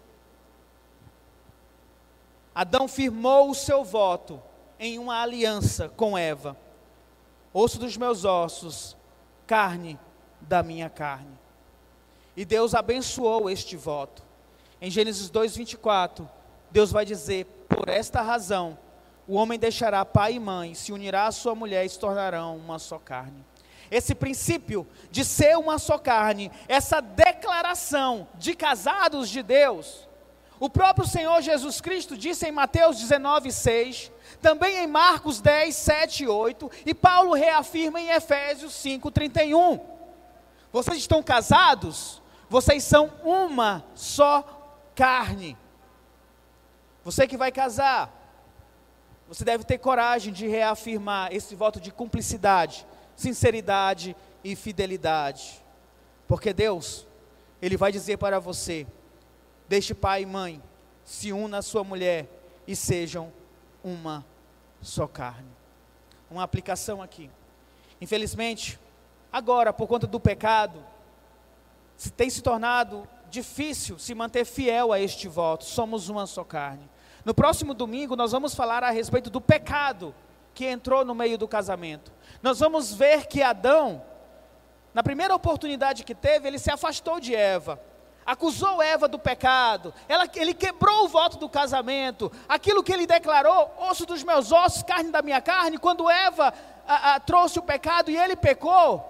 Adão 2.54 2.86
firmou 2.86 3.50
o 3.50 3.54
seu 3.54 3.82
voto 3.82 4.42
em 4.78 4.98
uma 4.98 5.22
aliança 5.22 5.88
com 5.88 6.18
Eva. 6.18 6.56
Osso 7.54 7.78
dos 7.78 7.96
meus 7.96 8.24
ossos, 8.24 8.96
carne 9.46 9.98
da 10.40 10.62
minha 10.62 10.90
carne. 10.90 11.38
E 12.36 12.44
Deus 12.44 12.74
abençoou 12.74 13.48
este 13.48 13.76
voto. 13.76 14.22
Em 14.80 14.90
Gênesis 14.90 15.30
2:24, 15.30 16.28
Deus 16.70 16.90
vai 16.90 17.04
dizer: 17.04 17.46
"Por 17.68 17.88
esta 17.88 18.20
razão, 18.20 18.76
o 19.26 19.34
homem 19.34 19.58
deixará 19.58 20.04
pai 20.04 20.34
e 20.34 20.40
mãe, 20.40 20.74
se 20.74 20.92
unirá 20.92 21.26
à 21.26 21.32
sua 21.32 21.54
mulher 21.54 21.84
e 21.84 21.88
se 21.88 21.98
tornarão 21.98 22.56
uma 22.56 22.78
só 22.78 22.98
carne." 22.98 23.44
Esse 23.92 24.14
princípio 24.14 24.86
de 25.10 25.22
ser 25.22 25.58
uma 25.58 25.78
só 25.78 25.98
carne, 25.98 26.50
essa 26.66 27.02
declaração 27.02 28.26
de 28.36 28.56
casados 28.56 29.28
de 29.28 29.42
Deus. 29.42 30.08
O 30.58 30.70
próprio 30.70 31.06
Senhor 31.06 31.42
Jesus 31.42 31.78
Cristo 31.78 32.16
disse 32.16 32.46
em 32.48 32.52
Mateus 32.52 32.98
19, 32.98 33.52
6, 33.52 34.10
também 34.40 34.78
em 34.78 34.86
Marcos 34.86 35.42
10, 35.42 35.76
7 35.76 36.24
e 36.24 36.28
8, 36.28 36.70
e 36.86 36.94
Paulo 36.94 37.34
reafirma 37.34 38.00
em 38.00 38.08
Efésios 38.08 38.72
5, 38.72 39.10
31. 39.10 39.78
Vocês 40.72 40.96
estão 40.96 41.22
casados, 41.22 42.22
vocês 42.48 42.82
são 42.84 43.12
uma 43.22 43.84
só 43.94 44.88
carne. 44.94 45.54
Você 47.04 47.26
que 47.26 47.36
vai 47.36 47.52
casar, 47.52 48.10
você 49.28 49.44
deve 49.44 49.64
ter 49.64 49.76
coragem 49.76 50.32
de 50.32 50.46
reafirmar 50.46 51.30
esse 51.30 51.54
voto 51.54 51.78
de 51.78 51.90
cumplicidade 51.90 52.86
sinceridade 53.16 54.16
e 54.42 54.56
fidelidade. 54.56 55.62
Porque 56.26 56.52
Deus, 56.52 57.06
Ele 57.60 57.76
vai 57.76 57.92
dizer 57.92 58.16
para 58.16 58.38
você: 58.38 58.86
deixe 59.68 59.94
pai 59.94 60.22
e 60.22 60.26
mãe, 60.26 60.62
se 61.04 61.32
una 61.32 61.58
à 61.58 61.62
sua 61.62 61.84
mulher 61.84 62.28
e 62.66 62.76
sejam 62.76 63.32
uma 63.82 64.24
só 64.80 65.06
carne. 65.06 65.50
Uma 66.30 66.42
aplicação 66.42 67.02
aqui. 67.02 67.30
Infelizmente, 68.00 68.78
agora, 69.32 69.72
por 69.72 69.86
conta 69.86 70.06
do 70.06 70.18
pecado, 70.18 70.84
tem 72.16 72.28
se 72.28 72.42
tornado 72.42 73.06
difícil 73.30 73.98
se 73.98 74.14
manter 74.14 74.44
fiel 74.44 74.92
a 74.92 75.00
este 75.00 75.28
voto. 75.28 75.64
Somos 75.64 76.08
uma 76.08 76.26
só 76.26 76.44
carne. 76.44 76.88
No 77.24 77.32
próximo 77.32 77.72
domingo, 77.72 78.16
nós 78.16 78.32
vamos 78.32 78.54
falar 78.54 78.82
a 78.82 78.90
respeito 78.90 79.30
do 79.30 79.40
pecado 79.40 80.14
que 80.54 80.66
entrou 80.66 81.04
no 81.04 81.14
meio 81.14 81.38
do 81.38 81.48
casamento. 81.48 82.12
Nós 82.42 82.58
vamos 82.58 82.92
ver 82.92 83.26
que 83.26 83.42
Adão, 83.42 84.02
na 84.92 85.02
primeira 85.02 85.34
oportunidade 85.34 86.04
que 86.04 86.14
teve, 86.14 86.48
ele 86.48 86.58
se 86.58 86.70
afastou 86.70 87.20
de 87.20 87.34
Eva, 87.34 87.80
acusou 88.26 88.82
Eva 88.82 89.06
do 89.06 89.18
pecado, 89.18 89.94
ela, 90.08 90.28
ele 90.34 90.52
quebrou 90.52 91.04
o 91.04 91.08
voto 91.08 91.38
do 91.38 91.48
casamento, 91.48 92.32
aquilo 92.48 92.82
que 92.82 92.92
ele 92.92 93.06
declarou, 93.06 93.72
osso 93.78 94.04
dos 94.04 94.24
meus 94.24 94.50
ossos, 94.50 94.82
carne 94.82 95.10
da 95.10 95.22
minha 95.22 95.40
carne, 95.40 95.78
quando 95.78 96.10
Eva 96.10 96.52
a, 96.86 97.14
a, 97.14 97.20
trouxe 97.20 97.58
o 97.60 97.62
pecado 97.62 98.10
e 98.10 98.16
ele 98.16 98.34
pecou, 98.34 99.08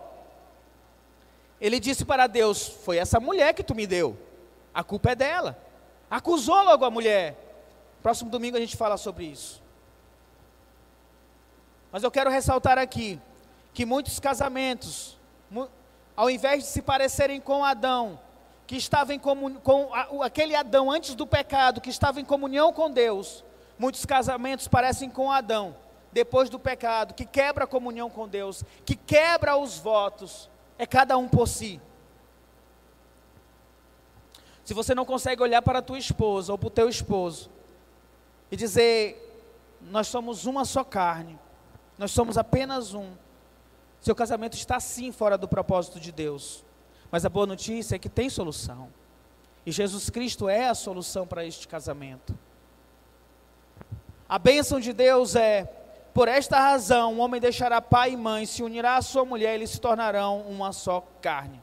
ele 1.61 1.79
disse 1.79 2.05
para 2.05 2.27
Deus: 2.27 2.66
Foi 2.66 2.99
essa 2.99 3.21
mulher 3.21 3.55
que 3.55 3.62
tu 3.62 3.75
me 3.75 3.87
deu, 3.87 4.18
a 4.75 4.83
culpa 4.83 5.12
é 5.12 5.14
dela. 5.14 5.57
Acusou 6.11 6.62
logo 6.62 6.85
a 6.85 6.90
mulher. 6.90 7.38
Próximo 8.03 8.31
domingo 8.31 8.57
a 8.57 8.61
gente 8.61 8.77
fala 8.77 8.97
sobre 8.97 9.25
isso. 9.25 9.62
Mas 11.92 12.02
eu 12.02 12.11
quero 12.11 12.31
ressaltar 12.31 12.78
aqui 12.78 13.20
que 13.74 13.85
muitos 13.85 14.18
casamentos, 14.18 15.18
ao 16.16 16.31
invés 16.31 16.64
de 16.64 16.70
se 16.70 16.81
parecerem 16.81 17.38
com 17.38 17.62
Adão, 17.62 18.18
que 18.66 18.76
estava 18.76 19.12
em 19.12 19.18
com 19.18 19.90
aquele 20.22 20.57
Adão 20.57 20.90
antes 20.90 21.14
do 21.14 21.26
pecado, 21.26 21.83
que 21.83 21.90
estava 21.90 22.18
em 22.18 22.24
comunhão 22.24 22.72
com 22.72 22.90
Deus, 22.90 23.44
muitos 23.78 24.07
casamentos 24.07 24.66
parecem 24.66 25.11
com 25.11 25.31
Adão, 25.31 25.76
depois 26.11 26.48
do 26.48 26.59
pecado, 26.59 27.12
que 27.12 27.26
quebra 27.26 27.64
a 27.64 27.66
comunhão 27.66 28.09
com 28.09 28.26
Deus, 28.26 28.64
que 28.87 28.96
quebra 28.96 29.57
os 29.57 29.78
votos, 29.78 30.48
é 30.78 30.87
cada 30.87 31.18
um 31.18 31.28
por 31.28 31.46
si. 31.46 31.78
Se 34.64 34.72
você 34.72 34.94
não 34.94 35.05
consegue 35.05 35.42
olhar 35.42 35.61
para 35.61 35.81
a 35.81 35.83
tua 35.83 35.98
esposa 35.98 36.52
ou 36.52 36.59
para 36.59 36.68
o 36.68 36.70
teu 36.70 36.88
esposo 36.88 37.50
e 38.50 38.57
dizer, 38.57 39.44
nós 39.81 40.07
somos 40.07 40.46
uma 40.46 40.64
só 40.64 40.85
carne, 40.85 41.38
nós 41.98 42.11
somos 42.11 42.38
apenas 42.38 42.94
um. 42.94 43.12
Seu 44.00 44.14
casamento 44.14 44.55
está 44.55 44.81
sim 44.81 45.12
fora 45.12 45.38
do 45.38 45.46
propósito 45.46 46.00
de 46.00 46.11
Deus. 46.11 46.64
Mas 47.11 47.24
a 47.24 47.28
boa 47.28 47.46
notícia 47.46 47.96
é 47.96 47.98
que 47.98 48.09
tem 48.09 48.28
solução. 48.28 48.88
E 49.64 49.70
Jesus 49.70 50.11
Cristo 50.11 50.48
é 50.48 50.68
a 50.68 50.74
solução 50.74 51.26
para 51.26 51.44
este 51.44 51.68
casamento. 51.68 52.37
A 54.28 54.38
bênção 54.38 54.81
de 54.81 54.92
Deus 54.92 55.37
é: 55.37 55.64
por 56.14 56.26
esta 56.26 56.59
razão, 56.59 57.14
o 57.14 57.18
homem 57.18 57.40
deixará 57.40 57.81
pai 57.81 58.12
e 58.12 58.16
mãe, 58.16 58.44
se 58.44 58.62
unirá 58.62 58.96
à 58.96 59.02
sua 59.02 59.24
mulher, 59.24 59.52
e 59.52 59.55
eles 59.57 59.70
se 59.70 59.81
tornarão 59.81 60.40
uma 60.40 60.72
só 60.72 61.07
carne. 61.20 61.62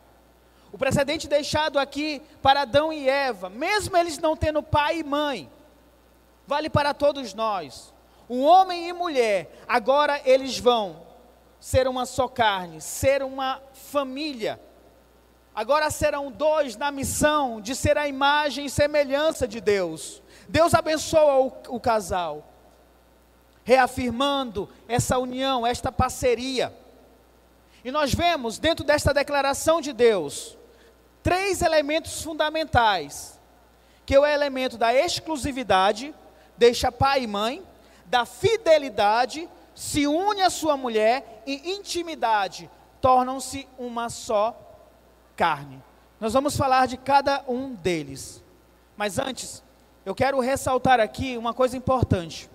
O 0.71 0.77
precedente 0.77 1.27
deixado 1.27 1.79
aqui 1.79 2.21
para 2.41 2.61
Adão 2.61 2.93
e 2.93 3.09
Eva, 3.09 3.49
mesmo 3.49 3.97
eles 3.97 4.19
não 4.19 4.37
tendo 4.37 4.61
pai 4.61 4.99
e 4.99 5.03
mãe, 5.03 5.49
vale 6.47 6.69
para 6.69 6.93
todos 6.93 7.33
nós. 7.33 7.93
Um 8.29 8.43
homem 8.43 8.87
e 8.87 8.93
mulher, 8.93 9.49
agora 9.67 10.21
eles 10.23 10.59
vão 10.59 11.01
ser 11.59 11.87
uma 11.87 12.05
só 12.05 12.27
carne, 12.27 12.79
ser 12.79 13.23
uma 13.23 13.61
família. 13.73 14.59
Agora 15.53 15.89
serão 15.89 16.31
dois 16.31 16.75
na 16.75 16.91
missão 16.91 17.59
de 17.59 17.75
ser 17.75 17.97
a 17.97 18.07
imagem 18.07 18.65
e 18.65 18.69
semelhança 18.69 19.47
de 19.47 19.59
Deus. 19.59 20.21
Deus 20.47 20.73
abençoa 20.73 21.39
o, 21.39 21.75
o 21.75 21.79
casal, 21.79 22.47
reafirmando 23.63 24.69
essa 24.87 25.17
união, 25.17 25.65
esta 25.65 25.91
parceria. 25.91 26.73
E 27.83 27.91
nós 27.91 28.13
vemos 28.13 28.59
dentro 28.59 28.85
desta 28.85 29.13
declaração 29.13 29.81
de 29.81 29.91
Deus 29.91 30.57
três 31.21 31.61
elementos 31.61 32.21
fundamentais, 32.21 33.39
que 34.05 34.15
é 34.15 34.19
o 34.19 34.25
elemento 34.25 34.77
da 34.77 34.93
exclusividade, 34.93 36.13
deixa 36.57 36.91
pai 36.91 37.23
e 37.23 37.27
mãe, 37.27 37.63
da 38.09 38.25
fidelidade, 38.25 39.47
se 39.75 40.07
une 40.07 40.41
a 40.41 40.49
sua 40.49 40.75
mulher 40.75 41.43
e 41.45 41.73
intimidade, 41.75 42.69
tornam-se 42.99 43.67
uma 43.77 44.09
só 44.09 44.59
carne. 45.35 45.81
Nós 46.19 46.33
vamos 46.33 46.57
falar 46.57 46.87
de 46.87 46.97
cada 46.97 47.45
um 47.47 47.73
deles. 47.73 48.43
Mas 48.97 49.17
antes, 49.17 49.63
eu 50.05 50.13
quero 50.13 50.39
ressaltar 50.39 50.99
aqui 50.99 51.37
uma 51.37 51.53
coisa 51.53 51.77
importante. 51.77 52.49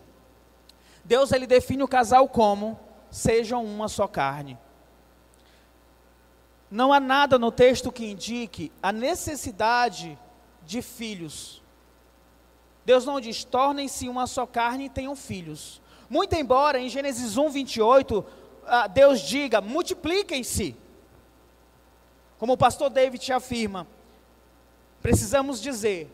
Deus 1.04 1.32
ele 1.32 1.46
define 1.46 1.82
o 1.82 1.88
casal 1.88 2.28
como 2.28 2.78
sejam 3.10 3.64
uma 3.64 3.88
só 3.88 4.06
carne. 4.06 4.58
Não 6.70 6.92
há 6.92 6.98
nada 6.98 7.38
no 7.38 7.52
texto 7.52 7.92
que 7.92 8.04
indique 8.04 8.72
a 8.82 8.90
necessidade 8.90 10.18
de 10.62 10.82
filhos. 10.82 11.62
Deus 12.84 13.04
não 13.04 13.20
diz: 13.20 13.44
tornem-se 13.44 14.08
uma 14.08 14.26
só 14.26 14.46
carne 14.46 14.86
e 14.86 14.90
tenham 14.90 15.16
filhos. 15.16 15.80
Muito 16.08 16.34
embora 16.34 16.78
em 16.78 16.88
Gênesis 16.88 17.36
1, 17.36 17.48
28, 17.48 18.24
ah, 18.66 18.86
Deus 18.86 19.20
diga: 19.20 19.60
multipliquem-se. 19.60 20.76
Como 22.38 22.52
o 22.52 22.58
pastor 22.58 22.90
David 22.90 23.32
afirma, 23.32 23.86
precisamos 25.00 25.62
dizer 25.62 26.10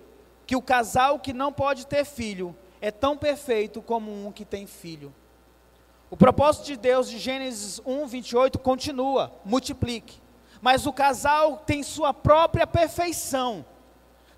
que 0.47 0.55
o 0.55 0.63
casal 0.63 1.19
que 1.19 1.33
não 1.33 1.53
pode 1.53 1.87
ter 1.87 2.05
filho 2.05 2.55
é 2.81 2.91
tão 2.91 3.17
perfeito 3.17 3.83
como 3.83 4.27
um 4.27 4.31
que 4.31 4.45
tem 4.45 4.67
filho. 4.67 5.13
O 6.09 6.17
propósito 6.17 6.67
de 6.67 6.77
Deus 6.77 7.09
de 7.09 7.19
Gênesis 7.19 7.81
1, 7.85 8.07
28 8.07 8.59
continua: 8.59 9.33
multiplique. 9.45 10.21
Mas 10.61 10.87
o 10.87 10.93
casal 10.93 11.59
tem 11.59 11.83
sua 11.83 12.13
própria 12.13 12.67
perfeição 12.67 13.65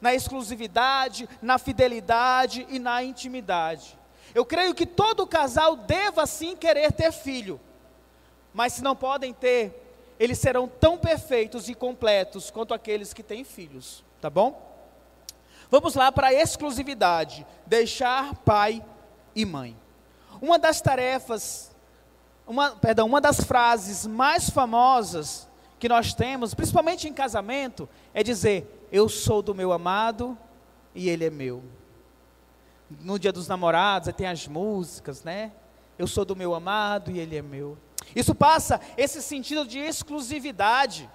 na 0.03 0.13
exclusividade, 0.13 1.29
na 1.41 1.59
fidelidade 1.59 2.67
e 2.69 2.81
na 2.81 3.05
intimidade. 3.05 3.97
Eu 4.35 4.45
creio 4.45 4.75
que 4.75 4.85
todo 4.85 5.27
casal 5.27 5.77
deva 5.77 6.27
sim 6.27 6.57
querer 6.57 6.91
ter 6.91 7.13
filho, 7.13 7.61
mas 8.53 8.73
se 8.73 8.83
não 8.83 8.97
podem 8.97 9.33
ter, 9.33 9.79
eles 10.19 10.39
serão 10.39 10.67
tão 10.67 10.99
perfeitos 10.99 11.69
e 11.69 11.75
completos 11.75 12.51
quanto 12.51 12.75
aqueles 12.75 13.15
que 13.15 13.23
têm 13.23 13.45
filhos, 13.45 14.05
tá 14.21 14.29
bom? 14.29 14.71
Vamos 15.71 15.95
lá 15.95 16.11
para 16.11 16.29
a 16.29 16.35
exclusividade, 16.35 17.47
deixar 17.65 18.35
pai 18.37 18.85
e 19.37 19.45
mãe. 19.45 19.77
Uma 20.41 20.59
das 20.59 20.81
tarefas, 20.81 21.71
uma, 22.45 22.73
perdão, 22.73 23.07
uma 23.07 23.21
das 23.21 23.41
frases 23.45 24.05
mais 24.05 24.51
famosas 24.51 25.49
que 25.83 25.89
nós 25.89 26.15
temos, 26.15 26.55
principalmente 26.55 27.09
em 27.09 27.13
casamento, 27.13 27.89
é 28.15 28.23
dizer: 28.23 28.87
Eu 28.93 29.09
sou 29.09 29.43
do 29.43 29.53
meu 29.53 29.73
amado 29.73 30.39
e 30.95 31.09
ele 31.09 31.25
é 31.25 31.31
meu. 31.31 31.61
No 33.01 33.19
dia 33.19 33.33
dos 33.33 33.49
namorados, 33.49 34.15
tem 34.15 34.29
as 34.29 34.47
músicas, 34.47 35.25
né? 35.25 35.51
Eu 35.99 36.07
sou 36.07 36.25
do 36.25 36.37
meu 36.37 36.55
amado 36.55 37.11
e 37.11 37.19
ele 37.19 37.37
é 37.37 37.43
meu. 37.43 37.77
Isso 38.15 38.33
passa 38.33 38.81
esse 38.97 39.21
sentido 39.21 39.67
de 39.67 39.81
exclusividade. 39.81 41.11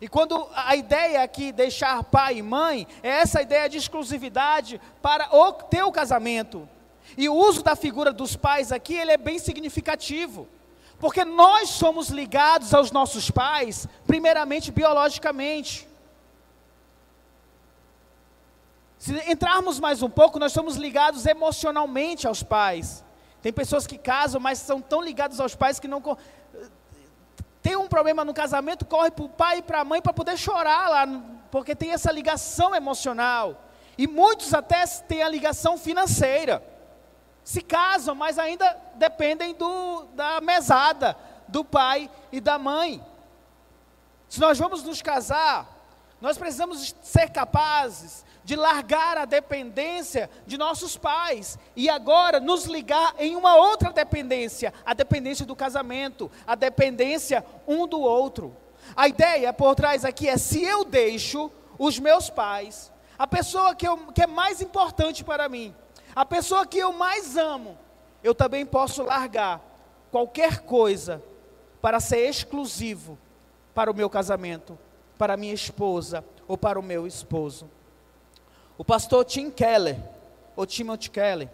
E 0.00 0.08
quando 0.08 0.48
a 0.54 0.74
ideia 0.74 1.22
aqui, 1.22 1.52
deixar 1.52 2.02
pai 2.02 2.38
e 2.38 2.42
mãe, 2.42 2.86
é 3.02 3.10
essa 3.10 3.42
ideia 3.42 3.68
de 3.68 3.76
exclusividade 3.76 4.80
para 5.02 5.28
o 5.36 5.52
teu 5.52 5.92
casamento. 5.92 6.66
E 7.14 7.28
o 7.28 7.34
uso 7.34 7.62
da 7.62 7.76
figura 7.76 8.10
dos 8.10 8.36
pais 8.36 8.72
aqui, 8.72 8.94
ele 8.94 9.12
é 9.12 9.18
bem 9.18 9.38
significativo. 9.38 10.48
Porque 11.04 11.22
nós 11.22 11.68
somos 11.68 12.08
ligados 12.08 12.72
aos 12.72 12.90
nossos 12.90 13.30
pais, 13.30 13.86
primeiramente 14.06 14.72
biologicamente. 14.72 15.86
Se 18.96 19.12
entrarmos 19.30 19.78
mais 19.78 20.02
um 20.02 20.08
pouco, 20.08 20.38
nós 20.38 20.52
somos 20.52 20.76
ligados 20.76 21.26
emocionalmente 21.26 22.26
aos 22.26 22.42
pais. 22.42 23.04
Tem 23.42 23.52
pessoas 23.52 23.86
que 23.86 23.98
casam, 23.98 24.40
mas 24.40 24.60
são 24.60 24.80
tão 24.80 25.02
ligados 25.02 25.40
aos 25.40 25.54
pais 25.54 25.78
que 25.78 25.86
não. 25.86 26.02
Tem 27.60 27.76
um 27.76 27.86
problema 27.86 28.24
no 28.24 28.32
casamento, 28.32 28.86
corre 28.86 29.10
para 29.10 29.24
o 29.26 29.28
pai 29.28 29.58
e 29.58 29.62
para 29.62 29.80
a 29.80 29.84
mãe 29.84 30.00
para 30.00 30.14
poder 30.14 30.38
chorar 30.38 30.88
lá, 30.88 31.06
porque 31.50 31.76
tem 31.76 31.90
essa 31.90 32.10
ligação 32.10 32.74
emocional. 32.74 33.62
E 33.98 34.06
muitos 34.06 34.54
até 34.54 34.86
têm 34.86 35.22
a 35.22 35.28
ligação 35.28 35.76
financeira 35.76 36.62
se 37.44 37.60
casam, 37.60 38.14
mas 38.14 38.38
ainda 38.38 38.76
dependem 38.94 39.54
do, 39.54 40.04
da 40.14 40.40
mesada 40.40 41.16
do 41.46 41.62
pai 41.62 42.10
e 42.32 42.40
da 42.40 42.58
mãe. 42.58 43.04
Se 44.28 44.40
nós 44.40 44.58
vamos 44.58 44.82
nos 44.82 45.02
casar, 45.02 45.68
nós 46.20 46.38
precisamos 46.38 46.94
ser 47.02 47.30
capazes 47.30 48.24
de 48.44 48.56
largar 48.56 49.18
a 49.18 49.24
dependência 49.24 50.30
de 50.46 50.56
nossos 50.56 50.96
pais 50.96 51.58
e 51.76 51.88
agora 51.88 52.40
nos 52.40 52.64
ligar 52.64 53.14
em 53.18 53.36
uma 53.36 53.56
outra 53.56 53.92
dependência, 53.92 54.72
a 54.84 54.94
dependência 54.94 55.44
do 55.46 55.54
casamento, 55.54 56.30
a 56.46 56.54
dependência 56.54 57.44
um 57.66 57.86
do 57.86 58.00
outro. 58.00 58.56
A 58.96 59.06
ideia 59.06 59.52
por 59.52 59.74
trás 59.74 60.04
aqui 60.04 60.28
é: 60.28 60.36
se 60.36 60.62
eu 60.62 60.84
deixo 60.84 61.50
os 61.78 61.98
meus 61.98 62.30
pais, 62.30 62.92
a 63.18 63.26
pessoa 63.26 63.74
que, 63.74 63.86
eu, 63.86 63.96
que 64.12 64.22
é 64.22 64.26
mais 64.26 64.60
importante 64.60 65.22
para 65.22 65.48
mim, 65.48 65.74
a 66.14 66.24
pessoa 66.24 66.66
que 66.66 66.78
eu 66.78 66.92
mais 66.92 67.36
amo, 67.36 67.76
eu 68.22 68.34
também 68.34 68.64
posso 68.64 69.02
largar 69.02 69.60
qualquer 70.10 70.60
coisa 70.60 71.22
para 71.80 72.00
ser 72.00 72.28
exclusivo 72.28 73.18
para 73.74 73.90
o 73.90 73.94
meu 73.94 74.08
casamento, 74.08 74.78
para 75.18 75.34
a 75.34 75.36
minha 75.36 75.52
esposa 75.52 76.24
ou 76.46 76.56
para 76.56 76.78
o 76.78 76.82
meu 76.82 77.06
esposo. 77.06 77.68
O 78.78 78.84
pastor 78.84 79.24
Tim 79.24 79.50
Keller, 79.50 79.98
ou 80.56 80.66
Timothy 80.66 81.10
Keller, 81.10 81.50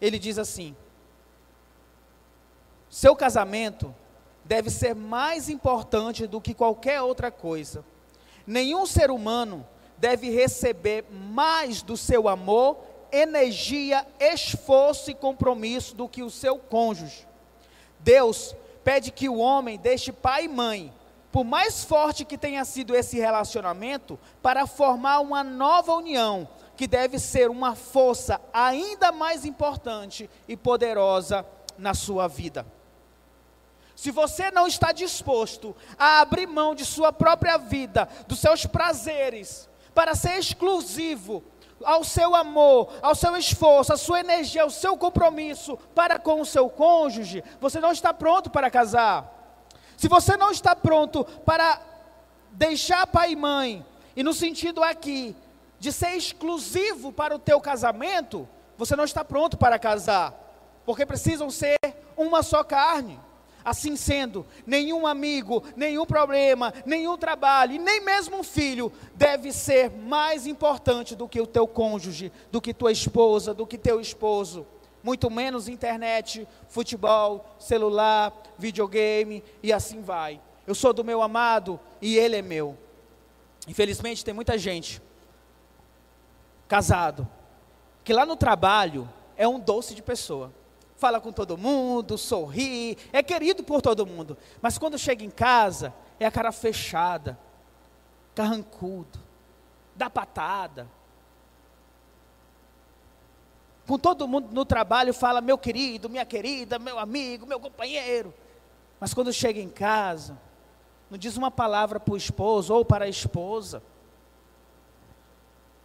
ele 0.00 0.18
diz 0.18 0.38
assim: 0.38 0.74
seu 2.88 3.16
casamento 3.16 3.94
deve 4.44 4.70
ser 4.70 4.94
mais 4.94 5.48
importante 5.48 6.26
do 6.26 6.40
que 6.40 6.54
qualquer 6.54 7.02
outra 7.02 7.30
coisa. 7.30 7.84
Nenhum 8.46 8.86
ser 8.86 9.10
humano 9.10 9.66
deve 9.98 10.30
receber 10.30 11.04
mais 11.10 11.82
do 11.82 11.96
seu 11.96 12.28
amor 12.28 12.78
energia, 13.16 14.06
esforço 14.20 15.10
e 15.10 15.14
compromisso 15.14 15.94
do 15.94 16.08
que 16.08 16.22
o 16.22 16.30
seu 16.30 16.58
cônjuge. 16.58 17.26
Deus 18.00 18.54
pede 18.84 19.10
que 19.10 19.28
o 19.28 19.38
homem 19.38 19.78
deixe 19.78 20.12
pai 20.12 20.44
e 20.44 20.48
mãe, 20.48 20.92
por 21.32 21.44
mais 21.44 21.84
forte 21.84 22.24
que 22.24 22.38
tenha 22.38 22.64
sido 22.64 22.94
esse 22.94 23.18
relacionamento, 23.18 24.18
para 24.40 24.66
formar 24.66 25.20
uma 25.20 25.42
nova 25.42 25.92
união, 25.94 26.48
que 26.76 26.86
deve 26.86 27.18
ser 27.18 27.50
uma 27.50 27.74
força 27.74 28.40
ainda 28.52 29.10
mais 29.10 29.44
importante 29.44 30.30
e 30.46 30.56
poderosa 30.56 31.44
na 31.76 31.94
sua 31.94 32.28
vida. 32.28 32.66
Se 33.96 34.10
você 34.10 34.50
não 34.50 34.66
está 34.66 34.92
disposto 34.92 35.74
a 35.98 36.20
abrir 36.20 36.46
mão 36.46 36.74
de 36.74 36.84
sua 36.84 37.12
própria 37.12 37.56
vida, 37.56 38.06
dos 38.28 38.38
seus 38.38 38.66
prazeres, 38.66 39.68
para 39.94 40.14
ser 40.14 40.38
exclusivo 40.38 41.42
ao 41.84 42.02
seu 42.04 42.34
amor, 42.34 42.92
ao 43.02 43.14
seu 43.14 43.36
esforço, 43.36 43.92
à 43.92 43.96
sua 43.96 44.20
energia, 44.20 44.62
ao 44.62 44.70
seu 44.70 44.96
compromisso 44.96 45.76
para 45.94 46.18
com 46.18 46.40
o 46.40 46.46
seu 46.46 46.68
cônjuge, 46.68 47.44
você 47.60 47.80
não 47.80 47.92
está 47.92 48.12
pronto 48.14 48.50
para 48.50 48.70
casar. 48.70 49.32
Se 49.96 50.08
você 50.08 50.36
não 50.36 50.50
está 50.50 50.74
pronto 50.76 51.24
para 51.44 51.80
deixar 52.52 53.06
pai 53.06 53.32
e 53.32 53.36
mãe, 53.36 53.84
e 54.14 54.22
no 54.22 54.32
sentido 54.32 54.82
aqui 54.82 55.36
de 55.78 55.92
ser 55.92 56.16
exclusivo 56.16 57.12
para 57.12 57.34
o 57.34 57.38
teu 57.38 57.60
casamento, 57.60 58.48
você 58.78 58.96
não 58.96 59.04
está 59.04 59.24
pronto 59.24 59.56
para 59.56 59.78
casar, 59.78 60.34
porque 60.84 61.04
precisam 61.04 61.50
ser 61.50 61.76
uma 62.16 62.42
só 62.42 62.64
carne. 62.64 63.20
Assim 63.66 63.96
sendo, 63.96 64.46
nenhum 64.64 65.08
amigo, 65.08 65.60
nenhum 65.74 66.06
problema, 66.06 66.72
nenhum 66.84 67.18
trabalho, 67.18 67.82
nem 67.82 68.00
mesmo 68.00 68.36
um 68.36 68.44
filho 68.44 68.92
deve 69.12 69.52
ser 69.52 69.90
mais 69.90 70.46
importante 70.46 71.16
do 71.16 71.26
que 71.28 71.40
o 71.40 71.48
teu 71.48 71.66
cônjuge, 71.66 72.30
do 72.52 72.60
que 72.60 72.72
tua 72.72 72.92
esposa, 72.92 73.52
do 73.52 73.66
que 73.66 73.76
teu 73.76 74.00
esposo. 74.00 74.64
Muito 75.02 75.28
menos 75.28 75.66
internet, 75.66 76.46
futebol, 76.68 77.44
celular, 77.58 78.32
videogame 78.56 79.42
e 79.60 79.72
assim 79.72 80.00
vai. 80.00 80.40
Eu 80.64 80.74
sou 80.76 80.92
do 80.92 81.02
meu 81.02 81.20
amado 81.20 81.80
e 82.00 82.16
ele 82.16 82.36
é 82.36 82.42
meu. 82.42 82.78
Infelizmente 83.66 84.24
tem 84.24 84.32
muita 84.32 84.56
gente 84.56 85.02
casado 86.68 87.26
que 88.04 88.12
lá 88.12 88.24
no 88.24 88.36
trabalho 88.36 89.08
é 89.36 89.48
um 89.48 89.58
doce 89.58 89.92
de 89.92 90.02
pessoa 90.02 90.52
fala 90.96 91.20
com 91.20 91.30
todo 91.30 91.58
mundo, 91.58 92.16
sorri, 92.16 92.96
é 93.12 93.22
querido 93.22 93.62
por 93.62 93.82
todo 93.82 94.06
mundo. 94.06 94.36
Mas 94.60 94.78
quando 94.78 94.98
chega 94.98 95.24
em 95.24 95.30
casa, 95.30 95.94
é 96.18 96.26
a 96.26 96.30
cara 96.30 96.50
fechada, 96.52 97.38
carrancudo, 98.34 99.18
dá 99.94 100.08
patada. 100.08 100.88
Com 103.86 103.98
todo 103.98 104.26
mundo 104.26 104.48
no 104.52 104.64
trabalho 104.64 105.14
fala 105.14 105.40
meu 105.40 105.56
querido, 105.56 106.08
minha 106.08 106.24
querida, 106.24 106.78
meu 106.78 106.98
amigo, 106.98 107.46
meu 107.46 107.60
companheiro. 107.60 108.34
Mas 108.98 109.14
quando 109.14 109.32
chega 109.32 109.60
em 109.60 109.68
casa, 109.68 110.36
não 111.10 111.16
diz 111.16 111.36
uma 111.36 111.50
palavra 111.50 112.00
para 112.00 112.14
o 112.14 112.16
esposo 112.16 112.74
ou 112.74 112.84
para 112.84 113.04
a 113.04 113.08
esposa. 113.08 113.82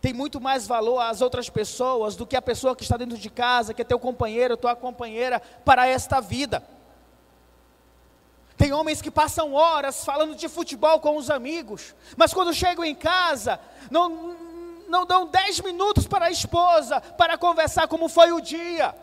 Tem 0.02 0.14
muito 0.14 0.42
mais 0.42 0.66
valor 0.66 1.00
às 1.00 1.22
outras 1.22 1.48
pessoas 1.48 2.16
do 2.16 2.26
que 2.26 2.36
a 2.36 2.42
pessoa 2.42 2.76
que 2.76 2.82
está 2.82 2.98
dentro 2.98 3.18
de 3.18 3.30
casa, 3.30 3.74
que 3.74 3.84
é 3.84 3.86
teu 3.86 4.00
companheiro, 4.00 4.58
tua 4.58 4.76
companheira 4.76 5.40
para 5.64 5.88
esta 5.88 6.20
vida. 6.20 6.64
Tem 8.58 8.74
homens 8.74 9.02
que 9.02 9.12
passam 9.12 9.54
horas 9.54 10.04
falando 10.04 10.36
de 10.36 10.50
futebol 10.50 11.00
com 11.00 11.18
os 11.18 11.30
amigos, 11.30 11.96
mas 12.18 12.34
quando 12.34 12.54
chegam 12.54 12.84
em 12.84 12.96
casa, 12.96 13.60
não, 13.92 14.36
não 14.88 15.06
dão 15.06 15.28
dez 15.28 15.60
minutos 15.60 16.08
para 16.08 16.26
a 16.26 16.32
esposa 16.32 17.00
para 17.00 17.38
conversar 17.38 17.88
como 17.88 18.10
foi 18.10 18.32
o 18.32 18.42
dia. 18.42 18.96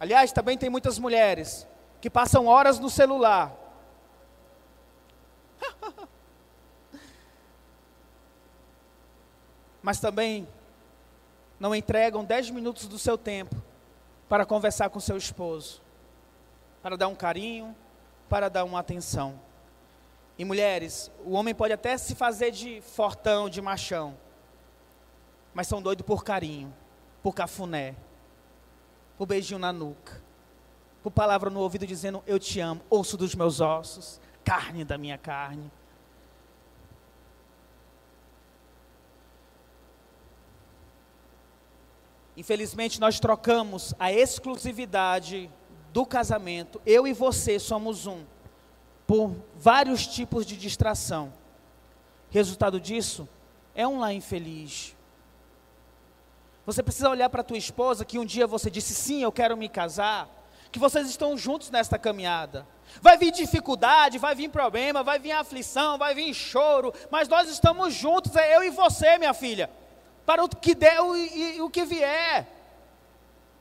Aliás, 0.00 0.32
também 0.32 0.56
tem 0.56 0.70
muitas 0.70 0.98
mulheres 0.98 1.66
que 2.00 2.08
passam 2.08 2.46
horas 2.46 2.78
no 2.78 2.88
celular. 2.88 3.65
Mas 9.86 10.00
também 10.00 10.48
não 11.60 11.72
entregam 11.72 12.24
dez 12.24 12.50
minutos 12.50 12.88
do 12.88 12.98
seu 12.98 13.16
tempo 13.16 13.54
para 14.28 14.44
conversar 14.44 14.90
com 14.90 14.98
seu 14.98 15.16
esposo 15.16 15.80
para 16.82 16.96
dar 16.96 17.06
um 17.06 17.14
carinho, 17.14 17.72
para 18.28 18.48
dar 18.48 18.64
uma 18.64 18.80
atenção. 18.80 19.40
E 20.36 20.44
mulheres, 20.44 21.08
o 21.24 21.34
homem 21.34 21.54
pode 21.54 21.72
até 21.72 21.96
se 21.96 22.16
fazer 22.16 22.50
de 22.50 22.80
fortão, 22.80 23.48
de 23.48 23.62
machão, 23.62 24.16
mas 25.54 25.68
são 25.68 25.80
doidos 25.80 26.04
por 26.04 26.24
carinho, 26.24 26.74
por 27.22 27.32
cafuné, 27.32 27.94
por 29.16 29.26
beijinho 29.26 29.60
na 29.60 29.72
nuca, 29.72 30.20
por 31.00 31.12
palavra 31.12 31.48
no 31.48 31.60
ouvido 31.60 31.86
dizendo 31.86 32.24
eu 32.26 32.40
te 32.40 32.58
amo, 32.58 32.82
osso 32.90 33.16
dos 33.16 33.36
meus 33.36 33.60
ossos, 33.60 34.20
carne 34.44 34.84
da 34.84 34.98
minha 34.98 35.16
carne. 35.16 35.70
Infelizmente, 42.36 43.00
nós 43.00 43.18
trocamos 43.18 43.94
a 43.98 44.12
exclusividade 44.12 45.50
do 45.92 46.04
casamento, 46.04 46.80
eu 46.84 47.06
e 47.06 47.12
você 47.14 47.58
somos 47.58 48.06
um, 48.06 48.22
por 49.06 49.34
vários 49.54 50.06
tipos 50.06 50.44
de 50.44 50.56
distração. 50.56 51.32
Resultado 52.30 52.78
disso 52.78 53.26
é 53.74 53.88
um 53.88 53.98
lar 54.00 54.12
infeliz. 54.12 54.94
Você 56.66 56.82
precisa 56.82 57.08
olhar 57.08 57.30
para 57.30 57.42
tua 57.42 57.56
esposa 57.56 58.04
que 58.04 58.18
um 58.18 58.24
dia 58.26 58.46
você 58.46 58.68
disse 58.68 58.94
sim, 58.94 59.22
eu 59.22 59.32
quero 59.32 59.56
me 59.56 59.68
casar, 59.68 60.28
que 60.70 60.78
vocês 60.78 61.08
estão 61.08 61.38
juntos 61.38 61.70
nesta 61.70 61.98
caminhada. 61.98 62.66
Vai 63.00 63.16
vir 63.16 63.30
dificuldade, 63.30 64.18
vai 64.18 64.34
vir 64.34 64.50
problema, 64.50 65.02
vai 65.02 65.18
vir 65.18 65.32
aflição, 65.32 65.96
vai 65.96 66.14
vir 66.14 66.34
choro, 66.34 66.92
mas 67.10 67.28
nós 67.28 67.48
estamos 67.48 67.94
juntos, 67.94 68.36
é 68.36 68.56
eu 68.56 68.62
e 68.62 68.70
você, 68.70 69.16
minha 69.16 69.32
filha, 69.32 69.70
para 70.26 70.44
o 70.44 70.48
que 70.48 70.74
der 70.74 70.98
e, 71.14 71.56
e 71.56 71.62
o 71.62 71.70
que 71.70 71.84
vier, 71.84 72.46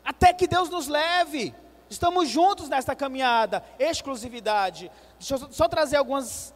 até 0.04 0.34
que 0.34 0.48
Deus 0.48 0.68
nos 0.70 0.88
leve. 0.88 1.54
Estamos 1.88 2.28
juntos 2.28 2.68
nesta 2.68 2.96
caminhada, 2.96 3.64
exclusividade. 3.78 4.92
Deixa 5.20 5.36
eu 5.36 5.52
só 5.52 5.68
trazer 5.68 5.98
algumas 5.98 6.54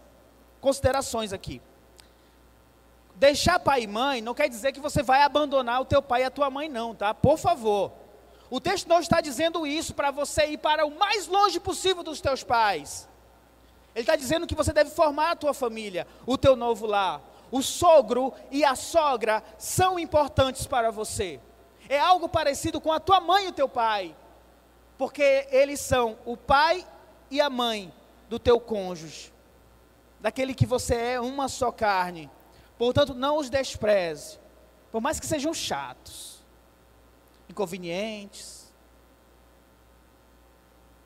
considerações 0.60 1.32
aqui. 1.32 1.62
Deixar 3.16 3.60
pai 3.60 3.84
e 3.84 3.88
mãe 3.88 4.22
não 4.22 4.34
quer 4.34 4.50
dizer 4.50 4.72
que 4.72 4.80
você 4.80 5.04
vai 5.04 5.22
abandonar 5.22 5.82
o 5.82 5.86
teu 5.86 6.02
pai 6.02 6.22
e 6.22 6.26
a 6.26 6.32
tua 6.32 6.50
mãe, 6.50 6.68
não, 6.68 6.96
tá? 6.96 7.14
Por 7.14 7.38
favor. 7.38 7.92
O 8.50 8.60
texto 8.60 8.88
não 8.88 9.00
está 9.00 9.22
dizendo 9.22 9.68
isso 9.68 9.94
para 9.94 10.10
você 10.10 10.48
ir 10.48 10.58
para 10.58 10.86
o 10.86 10.98
mais 10.98 11.28
longe 11.28 11.60
possível 11.60 12.02
dos 12.02 12.20
teus 12.20 12.44
pais. 12.44 13.08
Ele 13.94 14.02
está 14.02 14.16
dizendo 14.16 14.48
que 14.48 14.56
você 14.56 14.74
deve 14.74 14.90
formar 14.90 15.32
a 15.32 15.36
tua 15.36 15.54
família, 15.54 16.08
o 16.26 16.38
teu 16.38 16.56
novo 16.56 16.88
lar. 16.88 17.22
O 17.52 17.62
sogro 17.62 18.34
e 18.52 18.64
a 18.64 18.76
sogra 18.76 19.44
são 19.58 19.98
importantes 19.98 20.68
para 20.68 20.92
você. 20.92 21.40
É 21.88 22.00
algo 22.00 22.30
parecido 22.30 22.80
com 22.80 22.92
a 22.92 23.00
tua 23.00 23.20
mãe 23.20 23.46
e 23.46 23.50
o 23.50 23.54
teu 23.54 23.68
pai 23.68 24.16
porque 25.00 25.48
eles 25.50 25.80
são 25.80 26.20
o 26.26 26.36
pai 26.36 26.86
e 27.32 27.40
a 27.40 27.50
mãe 27.50 27.92
do 28.28 28.38
teu 28.38 28.60
cônjuge, 28.60 29.32
daquele 30.20 30.54
que 30.54 30.66
você 30.66 30.94
é 30.94 31.22
uma 31.22 31.48
só 31.48 31.72
carne. 31.72 32.30
Portanto, 32.78 33.14
não 33.14 33.38
os 33.38 33.50
despreze, 33.50 34.38
por 34.92 35.00
mais 35.00 35.18
que 35.18 35.26
sejam 35.26 35.54
chatos, 35.54 36.44
inconvenientes, 37.48 38.74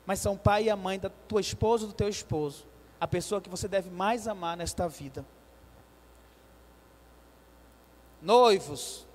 mas 0.04 0.18
são 0.18 0.36
pai 0.36 0.64
e 0.64 0.70
a 0.70 0.76
mãe 0.76 0.98
da 0.98 1.08
tua 1.08 1.40
esposa 1.40 1.84
ou 1.84 1.92
do 1.92 1.94
teu 1.94 2.08
esposo, 2.08 2.66
a 3.00 3.06
pessoa 3.06 3.40
que 3.40 3.48
você 3.48 3.68
deve 3.68 3.90
mais 3.90 4.26
amar 4.26 4.56
nesta 4.56 4.88
vida. 4.88 5.24
Noivos, 8.24 9.06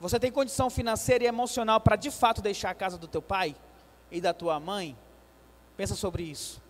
você 0.00 0.18
tem 0.18 0.32
condição 0.32 0.70
financeira 0.70 1.24
e 1.24 1.26
emocional 1.26 1.80
para 1.80 1.96
de 1.96 2.10
fato 2.10 2.40
deixar 2.40 2.70
a 2.70 2.74
casa 2.74 2.96
do 2.96 3.06
teu 3.06 3.20
pai? 3.20 3.54
e 4.10 4.20
da 4.20 4.32
tua 4.32 4.58
mãe? 4.58 4.96
Pensa 5.76 5.94
sobre 5.94 6.22
isso. 6.22 6.62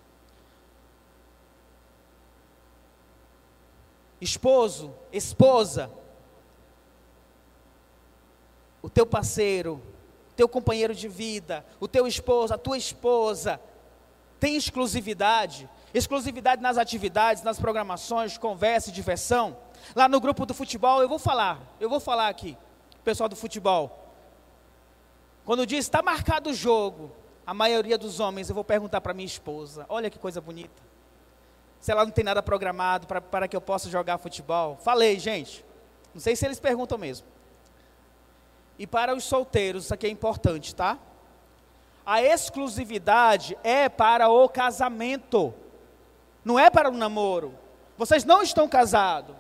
Esposo, 4.21 4.95
esposa, 5.13 5.91
o 8.81 8.89
teu 8.89 9.07
parceiro, 9.07 9.83
teu 10.35 10.49
companheiro 10.49 10.95
de 10.95 11.07
vida, 11.07 11.65
o 11.79 11.87
teu 11.87 12.07
esposo, 12.07 12.55
a 12.55 12.59
tua 12.59 12.79
esposa, 12.79 13.61
tem 14.41 14.57
exclusividade, 14.57 15.69
exclusividade 15.93 16.63
nas 16.63 16.79
atividades, 16.79 17.43
nas 17.43 17.59
programações, 17.59 18.39
conversa 18.39 18.91
e 18.91 18.93
diversão. 18.93 19.57
Lá 19.95 20.09
no 20.09 20.21
grupo 20.21 20.45
do 20.45 20.55
futebol, 20.55 21.01
eu 21.01 21.09
vou 21.09 21.19
falar, 21.19 21.61
eu 21.81 21.89
vou 21.89 22.01
falar 22.01 22.29
aqui, 22.29 22.57
pessoal 23.05 23.29
do 23.29 23.37
futebol. 23.37 24.05
Quando 25.45 25.67
diz 25.67 25.85
está 25.85 26.03
marcado 26.03 26.51
o 26.51 26.55
jogo, 26.55 27.13
a 27.47 27.55
maioria 27.55 27.97
dos 27.97 28.19
homens, 28.19 28.49
eu 28.49 28.55
vou 28.55 28.65
perguntar 28.65 29.01
para 29.01 29.15
minha 29.15 29.27
esposa: 29.27 29.87
olha 29.89 30.11
que 30.11 30.19
coisa 30.19 30.41
bonita. 30.41 30.83
Se 31.81 31.93
ela 31.93 32.05
não 32.05 32.11
tem 32.11 32.25
nada 32.25 32.43
programado 32.43 33.07
para 33.07 33.47
que 33.47 33.55
eu 33.55 33.61
possa 33.61 33.89
jogar 33.89 34.19
futebol. 34.19 34.77
Falei, 34.77 35.19
gente. 35.21 35.65
Não 36.13 36.21
sei 36.21 36.35
se 36.35 36.45
eles 36.45 36.59
perguntam 36.59 36.99
mesmo. 36.99 37.27
E 38.79 38.87
para 38.87 39.15
os 39.15 39.23
solteiros, 39.25 39.85
isso 39.85 39.95
aqui 39.95 40.07
é 40.07 40.11
importante, 40.11 40.75
tá? 40.75 40.99
A 42.05 42.23
exclusividade 42.23 43.57
é 43.63 43.89
para 43.89 44.29
o 44.29 44.49
casamento, 44.49 45.53
não 46.45 46.59
é 46.59 46.71
para 46.71 46.89
o 46.89 46.97
namoro. 46.97 47.55
Vocês 47.97 48.25
não 48.25 48.43
estão 48.43 48.69
casados. 48.69 49.37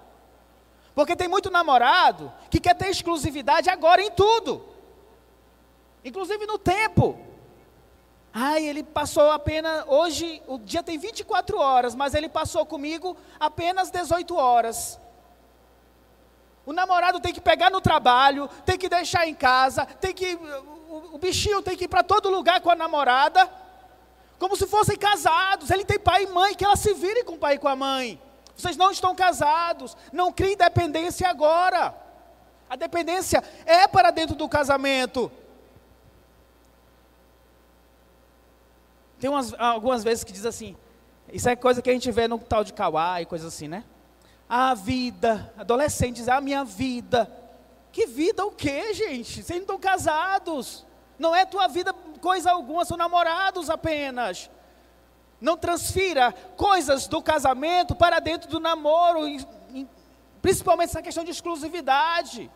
Porque 0.96 1.14
tem 1.14 1.28
muito 1.28 1.50
namorado 1.50 2.32
que 2.50 2.58
quer 2.58 2.74
ter 2.74 2.88
exclusividade 2.88 3.68
agora 3.68 4.00
em 4.00 4.10
tudo, 4.10 4.64
inclusive 6.02 6.46
no 6.46 6.58
tempo. 6.58 7.20
Ai, 8.32 8.64
ele 8.66 8.82
passou 8.82 9.30
apenas. 9.30 9.84
Hoje, 9.88 10.42
o 10.46 10.58
dia 10.58 10.82
tem 10.82 10.96
24 10.96 11.58
horas, 11.58 11.94
mas 11.94 12.14
ele 12.14 12.30
passou 12.30 12.64
comigo 12.64 13.14
apenas 13.38 13.90
18 13.90 14.34
horas. 14.36 14.98
O 16.64 16.72
namorado 16.72 17.20
tem 17.20 17.34
que 17.34 17.42
pegar 17.42 17.68
no 17.68 17.82
trabalho, 17.82 18.48
tem 18.64 18.78
que 18.78 18.88
deixar 18.88 19.28
em 19.28 19.34
casa, 19.34 19.84
tem 19.84 20.14
que. 20.14 20.34
O, 20.88 21.16
o 21.16 21.18
bichinho 21.18 21.60
tem 21.60 21.76
que 21.76 21.84
ir 21.84 21.88
para 21.88 22.02
todo 22.02 22.30
lugar 22.30 22.62
com 22.62 22.70
a 22.70 22.74
namorada, 22.74 23.52
como 24.38 24.56
se 24.56 24.66
fossem 24.66 24.96
casados. 24.96 25.70
Ele 25.70 25.84
tem 25.84 25.98
pai 25.98 26.22
e 26.22 26.28
mãe, 26.28 26.54
que 26.54 26.64
ela 26.64 26.74
se 26.74 26.94
vire 26.94 27.22
com 27.22 27.34
o 27.34 27.38
pai 27.38 27.56
e 27.56 27.58
com 27.58 27.68
a 27.68 27.76
mãe. 27.76 28.18
Vocês 28.56 28.76
não 28.76 28.90
estão 28.90 29.14
casados, 29.14 29.96
não 30.12 30.32
criem 30.32 30.56
dependência 30.56 31.28
agora. 31.28 31.94
A 32.68 32.74
dependência 32.74 33.42
é 33.64 33.86
para 33.86 34.10
dentro 34.10 34.34
do 34.34 34.48
casamento. 34.48 35.30
Tem 39.20 39.30
umas, 39.30 39.52
algumas 39.54 40.02
vezes 40.02 40.24
que 40.24 40.32
diz 40.32 40.46
assim, 40.46 40.76
isso 41.32 41.48
é 41.48 41.56
coisa 41.56 41.82
que 41.82 41.90
a 41.90 41.92
gente 41.92 42.10
vê 42.10 42.26
no 42.26 42.38
tal 42.38 42.64
de 42.64 42.72
Kauai, 42.72 43.26
coisa 43.26 43.48
assim, 43.48 43.68
né? 43.68 43.84
A 44.48 44.74
vida, 44.74 45.52
adolescente 45.58 46.16
diz, 46.16 46.28
a 46.28 46.40
minha 46.40 46.64
vida. 46.64 47.30
Que 47.92 48.06
vida 48.06 48.44
o 48.44 48.50
quê, 48.50 48.94
gente? 48.94 49.42
Vocês 49.42 49.58
não 49.58 49.62
estão 49.62 49.78
casados. 49.78 50.86
Não 51.18 51.34
é 51.34 51.44
tua 51.44 51.66
vida 51.66 51.92
coisa 52.20 52.52
alguma, 52.52 52.84
são 52.84 52.96
namorados 52.96 53.70
apenas. 53.70 54.50
Não 55.40 55.56
transfira 55.56 56.32
coisas 56.56 57.06
do 57.06 57.22
casamento 57.22 57.94
para 57.94 58.18
dentro 58.20 58.48
do 58.48 58.58
namoro, 58.58 59.20
principalmente 60.40 60.90
essa 60.90 61.02
questão 61.02 61.24
de 61.24 61.30
exclusividade. 61.30 62.50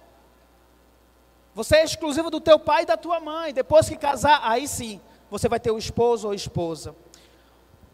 Você 1.55 1.77
é 1.77 1.85
exclusivo 1.85 2.31
do 2.31 2.41
teu 2.41 2.59
pai 2.59 2.85
e 2.85 2.87
da 2.87 2.97
tua 2.97 3.21
mãe. 3.21 3.53
Depois 3.53 3.89
que 3.89 3.97
casar, 3.97 4.41
aí 4.43 4.67
sim, 4.67 5.01
você 5.31 5.49
vai 5.49 5.61
ter 5.61 5.71
o 5.71 5.79
esposo 5.79 6.29
ou 6.29 6.35
esposa. 6.35 6.95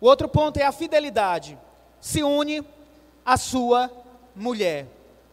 O 0.01 0.07
outro 0.07 0.29
ponto 0.29 0.59
é 0.59 0.63
a 0.63 0.73
fidelidade. 0.73 1.59
Se 2.01 2.23
une 2.23 2.65
a 3.25 3.37
sua 3.37 3.91
mulher. 4.35 4.87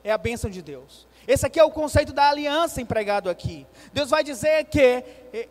É 0.03 0.11
a 0.11 0.17
bênção 0.17 0.49
de 0.49 0.61
Deus. 0.61 1.07
Esse 1.27 1.45
aqui 1.45 1.59
é 1.59 1.63
o 1.63 1.71
conceito 1.71 2.11
da 2.11 2.27
aliança 2.27 2.81
empregado 2.81 3.29
aqui. 3.29 3.65
Deus 3.93 4.09
vai 4.09 4.23
dizer 4.23 4.65
que 4.65 4.79
eh, 5.31 5.47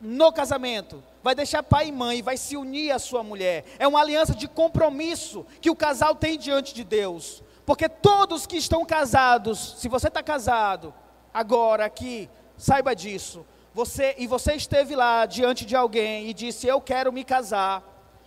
no 0.00 0.32
casamento 0.32 1.02
vai 1.22 1.34
deixar 1.34 1.62
pai 1.62 1.88
e 1.88 1.92
mãe, 1.92 2.22
vai 2.22 2.36
se 2.36 2.56
unir 2.56 2.90
à 2.90 2.98
sua 2.98 3.22
mulher. 3.22 3.64
É 3.78 3.86
uma 3.86 4.00
aliança 4.00 4.34
de 4.34 4.48
compromisso 4.48 5.46
que 5.60 5.70
o 5.70 5.76
casal 5.76 6.14
tem 6.14 6.36
diante 6.36 6.74
de 6.74 6.84
Deus. 6.84 7.42
Porque 7.64 7.88
todos 7.88 8.46
que 8.46 8.56
estão 8.56 8.84
casados, 8.84 9.76
se 9.78 9.88
você 9.88 10.08
está 10.08 10.22
casado 10.22 10.92
agora 11.32 11.84
aqui, 11.84 12.28
saiba 12.56 12.94
disso. 12.94 13.46
Você 13.72 14.14
e 14.18 14.26
você 14.26 14.54
esteve 14.54 14.94
lá 14.94 15.24
diante 15.24 15.64
de 15.64 15.76
alguém 15.76 16.28
e 16.28 16.34
disse: 16.34 16.66
"Eu 16.66 16.80
quero 16.80 17.12
me 17.12 17.24
casar". 17.24 17.82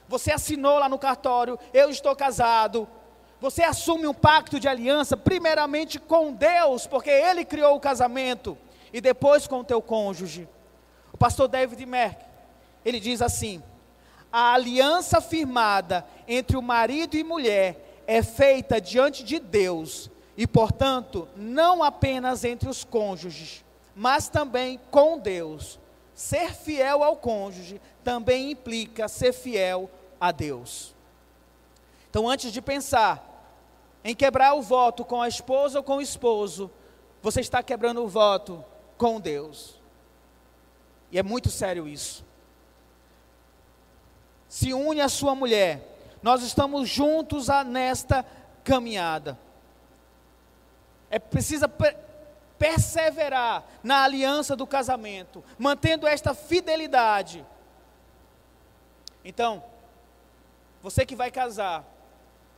Você 0.08 0.32
assinou 0.32 0.80
lá 0.80 0.88
no 0.88 0.98
cartório: 0.98 1.60
"Eu 1.74 1.90
estou 1.90 2.16
casado". 2.16 2.88
Você 3.42 3.62
assume 3.64 4.08
um 4.08 4.14
pacto 4.14 4.60
de 4.60 4.68
aliança 4.68 5.18
primeiramente 5.18 6.00
com 6.00 6.34
Deus, 6.34 6.88
porque 6.88 7.10
ele 7.10 7.44
criou 7.44 7.76
o 7.76 7.80
casamento, 7.80 8.58
e 8.94 9.02
depois 9.02 9.46
com 9.46 9.60
o 9.60 9.64
teu 9.64 9.82
cônjuge. 9.82 10.48
O 11.12 11.18
pastor 11.18 11.48
David 11.48 11.86
Merck, 11.86 12.24
ele 12.86 13.00
diz 13.00 13.22
assim: 13.22 13.62
"A 14.32 14.54
aliança 14.54 15.20
firmada 15.20 16.06
entre 16.28 16.56
o 16.56 16.62
marido 16.62 17.18
e 17.18 17.24
mulher 17.24 18.04
é 18.08 18.22
feita 18.22 18.80
diante 18.80 19.24
de 19.24 19.40
Deus 19.40 20.10
e, 20.38 20.46
portanto, 20.46 21.28
não 21.36 21.82
apenas 21.82 22.44
entre 22.44 22.70
os 22.70 22.84
cônjuges, 22.84 23.64
mas 23.96 24.28
também 24.28 24.80
com 24.92 25.18
Deus. 25.18 25.80
Ser 26.14 26.54
fiel 26.54 27.04
ao 27.04 27.18
cônjuge 27.18 27.82
também 28.04 28.52
implica 28.52 29.08
ser 29.08 29.34
fiel 29.34 29.90
a 30.20 30.32
Deus. 30.32 30.94
Então, 32.10 32.30
antes 32.30 32.52
de 32.52 32.62
pensar 32.62 33.32
em 34.04 34.16
quebrar 34.16 34.54
o 34.54 34.62
voto 34.62 35.04
com 35.04 35.22
a 35.22 35.28
esposa 35.28 35.80
ou 35.80 35.84
com 35.84 35.98
o 35.98 36.02
esposo, 36.02 36.72
você 37.22 37.42
está 37.42 37.62
quebrando 37.64 38.04
o 38.04 38.08
voto 38.08 38.64
com 38.98 39.20
Deus. 39.20 39.80
E 41.12 41.20
é 41.20 41.24
muito 41.24 41.50
sério 41.50 41.88
isso. 41.88 42.25
Se 44.48 44.74
une 44.74 45.02
a 45.02 45.10
sua 45.10 45.36
mulher 45.36 45.96
nós 46.26 46.42
estamos 46.42 46.90
juntos 46.90 47.50
nesta 47.68 48.26
caminhada. 48.64 49.38
É 51.08 51.20
precisa 51.20 51.70
perseverar 52.58 53.64
na 53.84 54.04
aliança 54.04 54.56
do 54.56 54.66
casamento, 54.66 55.44
mantendo 55.56 56.08
esta 56.08 56.34
fidelidade. 56.34 57.46
Então, 59.24 59.64
você 60.82 61.06
que 61.06 61.16
vai 61.16 61.30
casar, 61.30 61.86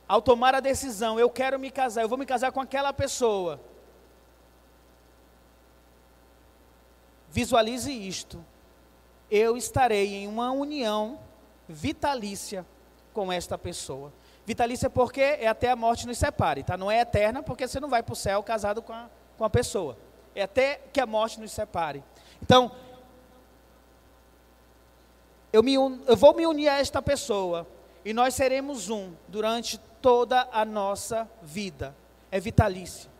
ao 0.08 0.22
tomar 0.22 0.54
a 0.54 0.60
decisão, 0.60 1.20
eu 1.20 1.28
quero 1.28 1.58
me 1.58 1.70
casar, 1.70 2.00
eu 2.00 2.08
vou 2.08 2.16
me 2.16 2.24
casar 2.24 2.50
com 2.50 2.62
aquela 2.62 2.90
pessoa. 2.90 3.60
Visualize 7.28 7.92
isto. 7.92 8.42
Eu 9.30 9.58
estarei 9.58 10.14
em 10.14 10.26
uma 10.26 10.50
união 10.52 11.27
vitalícia 11.68 12.64
com 13.12 13.32
esta 13.32 13.58
pessoa. 13.58 14.12
Vitalícia 14.46 14.88
porque 14.88 15.20
é 15.20 15.46
até 15.46 15.70
a 15.70 15.76
morte 15.76 16.06
nos 16.06 16.18
separe, 16.18 16.62
tá? 16.62 16.76
Não 16.76 16.90
é 16.90 17.00
eterna 17.00 17.42
porque 17.42 17.68
você 17.68 17.78
não 17.78 17.88
vai 17.88 18.02
para 18.02 18.12
o 18.12 18.16
céu 18.16 18.42
casado 18.42 18.80
com 18.80 18.92
a, 18.92 19.10
com 19.36 19.44
a 19.44 19.50
pessoa. 19.50 19.98
É 20.34 20.42
até 20.42 20.80
que 20.92 21.00
a 21.00 21.06
morte 21.06 21.38
nos 21.38 21.52
separe. 21.52 22.02
Então, 22.42 22.70
eu, 25.52 25.62
me 25.62 25.74
eu 25.74 26.16
vou 26.16 26.34
me 26.34 26.46
unir 26.46 26.68
a 26.68 26.78
esta 26.78 27.02
pessoa 27.02 27.66
e 28.04 28.12
nós 28.12 28.34
seremos 28.34 28.88
um 28.88 29.12
durante 29.26 29.78
toda 30.00 30.48
a 30.52 30.64
nossa 30.64 31.28
vida. 31.42 31.94
É 32.30 32.40
vitalícia. 32.40 33.10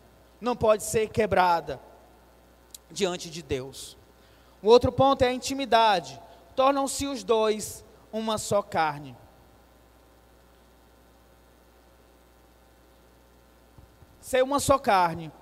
Não 0.41 0.55
pode 0.55 0.85
ser 0.85 1.09
quebrada 1.09 1.81
diante 2.91 3.29
de 3.29 3.43
Deus. 3.43 3.97
O 4.63 4.69
outro 4.69 4.93
ponto 4.93 5.23
é 5.23 5.29
a 5.29 5.33
intimidade. 5.33 6.21
Tornam-se 6.55 7.07
os 7.07 7.23
dois 7.23 7.85
uma 8.13 8.39
só 8.39 8.63
carne. 8.63 9.17
ser 14.29 14.45
uma 14.45 14.61
só 14.61 14.79
carne. 14.79 15.33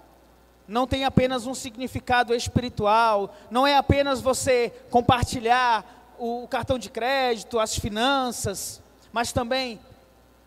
Não 0.69 0.87
tem 0.87 1.05
apenas 1.05 1.45
um 1.47 1.55
significado 1.55 2.35
espiritual, 2.35 3.35
não 3.51 3.67
é 3.67 3.77
apenas 3.77 4.21
você 4.21 4.73
compartilhar 4.91 6.15
o 6.19 6.47
cartão 6.49 6.79
de 6.79 6.89
crédito, 6.89 7.59
as 7.59 7.77
finanças, 7.77 8.81
mas 9.13 9.33
também 9.33 9.81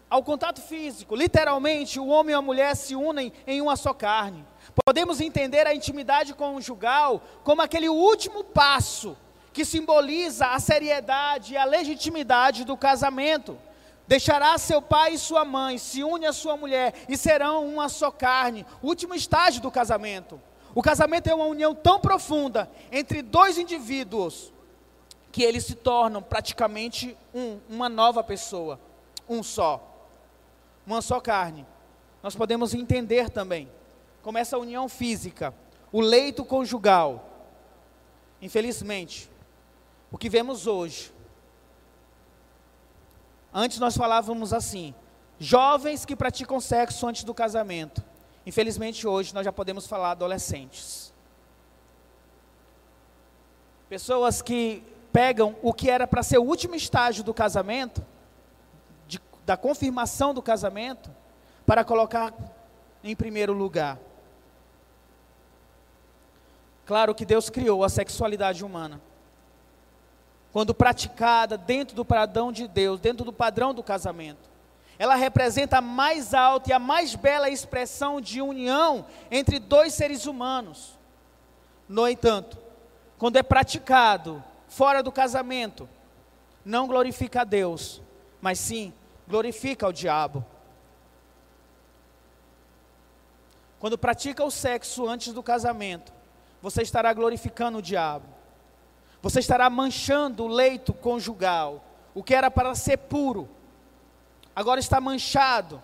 ao 0.09 0.24
contato 0.24 0.61
físico. 0.61 1.15
Literalmente, 1.15 1.99
o 1.99 2.07
homem 2.07 2.34
e 2.34 2.38
a 2.38 2.41
mulher 2.41 2.76
se 2.76 2.95
unem 2.95 3.32
em 3.45 3.61
uma 3.61 3.76
só 3.76 3.93
carne. 3.93 4.45
Podemos 4.86 5.20
entender 5.20 5.67
a 5.67 5.76
intimidade 5.76 6.34
conjugal 6.34 7.22
como 7.43 7.61
aquele 7.61 7.89
último 7.89 8.43
passo 8.43 9.17
que 9.54 9.66
simboliza 9.66 10.47
a 10.47 10.60
seriedade 10.60 11.54
e 11.54 11.58
a 11.58 11.66
legitimidade 11.66 12.64
do 12.64 12.78
casamento. 12.78 13.58
Deixará 14.08 14.58
seu 14.58 14.82
pai 14.82 15.14
e 15.14 15.20
sua 15.20 15.45
mãe, 15.45 15.78
se 15.78 16.04
une 16.04 16.26
à 16.26 16.34
sua 16.34 16.58
mulher 16.58 16.93
e 17.08 17.16
serão 17.16 17.68
uma 17.68 17.89
só 17.89 18.10
carne. 18.10 18.66
Último 18.82 19.14
estágio 19.14 19.62
do 19.62 19.70
casamento. 19.70 20.41
O 20.74 20.82
casamento 20.82 21.28
é 21.28 21.36
uma 21.36 21.45
união 21.45 21.76
tão 21.76 22.00
profunda 22.00 22.70
entre 22.91 23.22
dois 23.22 23.58
indivíduos 23.58 24.52
que 25.32 25.43
eles 25.43 25.66
se 25.66 25.76
tornam 25.76 26.22
praticamente 26.22 27.16
um, 27.34 27.60
uma 27.70 27.88
nova 27.88 28.24
pessoa, 28.24 28.80
um 29.28 29.43
só, 29.43 30.08
uma 30.86 31.02
só 31.02 31.20
carne. 31.20 31.66
Nós 32.22 32.36
podemos 32.36 32.74
entender 32.74 33.30
também 33.30 33.70
como 34.22 34.38
essa 34.38 34.58
união 34.58 34.89
física, 34.89 35.54
o 35.91 36.02
leito 36.02 36.43
conjugal. 36.43 37.26
Infelizmente, 38.41 39.30
o 40.12 40.18
que 40.18 40.30
vemos 40.30 40.68
hoje 40.68 41.12
Antes 43.53 43.80
nós 43.80 43.97
falávamos 43.97 44.53
assim: 44.53 44.93
jovens 45.39 46.05
que 46.05 46.16
praticam 46.16 46.60
sexo 46.60 47.07
antes 47.07 47.24
do 47.24 47.34
casamento. 47.34 48.03
Infelizmente 48.45 49.07
hoje 49.07 49.34
nós 49.34 49.45
já 49.45 49.51
podemos 49.51 49.88
falar 49.88 50.12
adolescentes. 50.12 51.14
Pessoas 53.88 54.41
que 54.41 54.84
pegam 55.12 55.55
o 55.64 55.74
que 55.74 55.89
era 55.89 56.05
para 56.05 56.22
ser 56.22 56.38
o 56.38 56.43
último 56.43 56.76
estágio 56.76 57.24
do 57.24 57.34
casamento, 57.34 58.05
de, 59.07 59.20
da 59.45 59.57
confirmação 59.57 60.34
do 60.34 60.41
casamento, 60.41 61.10
para 61.66 61.84
colocar 61.84 62.34
em 63.03 63.16
primeiro 63.16 63.51
lugar. 63.51 63.97
Claro 66.86 67.16
que 67.16 67.26
Deus 67.26 67.49
criou 67.49 67.84
a 67.84 67.89
sexualidade 67.89 68.64
humana 68.64 69.01
quando 70.52 70.74
praticada 70.74 71.58
dentro 71.58 71.95
do 71.95 72.04
padrão 72.04 72.52
de 72.52 72.68
Deus, 72.68 73.00
dentro 73.00 73.24
do 73.24 73.34
padrão 73.34 73.74
do 73.74 73.84
casamento. 73.84 74.50
Ela 74.97 75.16
representa 75.16 75.78
a 75.78 75.82
mais 75.82 76.34
alta 76.34 76.70
e 76.70 76.74
a 76.74 76.80
mais 76.80 77.16
bela 77.16 77.50
expressão 77.50 78.20
de 78.20 78.41
união 78.41 79.06
entre 79.32 79.60
dois 79.60 79.93
seres 79.93 80.26
humanos. 80.26 80.97
No 81.88 82.08
entanto, 82.08 82.58
quando 83.18 83.38
é 83.38 83.43
praticado 83.43 84.43
fora 84.68 85.02
do 85.02 85.12
casamento, 85.12 85.88
não 86.66 86.88
glorifica 86.88 87.41
a 87.41 87.45
Deus, 87.45 88.02
mas 88.41 88.60
sim 88.60 88.93
glorifica 89.28 89.88
o 89.88 89.93
diabo. 89.93 90.45
Quando 93.80 93.97
pratica 93.97 94.43
o 94.43 94.52
sexo 94.52 95.08
antes 95.08 95.32
do 95.32 95.41
casamento, 95.41 96.12
você 96.62 96.82
estará 96.82 97.14
glorificando 97.14 97.78
o 97.78 97.82
diabo. 97.82 98.39
Você 99.22 99.39
estará 99.39 99.70
manchando 99.70 100.45
o 100.45 100.47
leito 100.47 100.93
conjugal. 100.93 101.84
O 102.13 102.24
que 102.24 102.34
era 102.34 102.49
para 102.49 102.74
ser 102.76 102.97
puro, 102.97 103.47
agora 104.55 104.80
está 104.80 104.99
manchado 104.99 105.82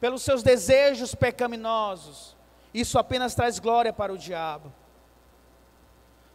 pelos 0.00 0.22
seus 0.22 0.42
desejos 0.42 1.14
pecaminosos. 1.14 2.36
Isso 2.72 2.98
apenas 2.98 3.34
traz 3.34 3.58
glória 3.58 3.92
para 3.92 4.12
o 4.12 4.18
diabo. 4.18 4.72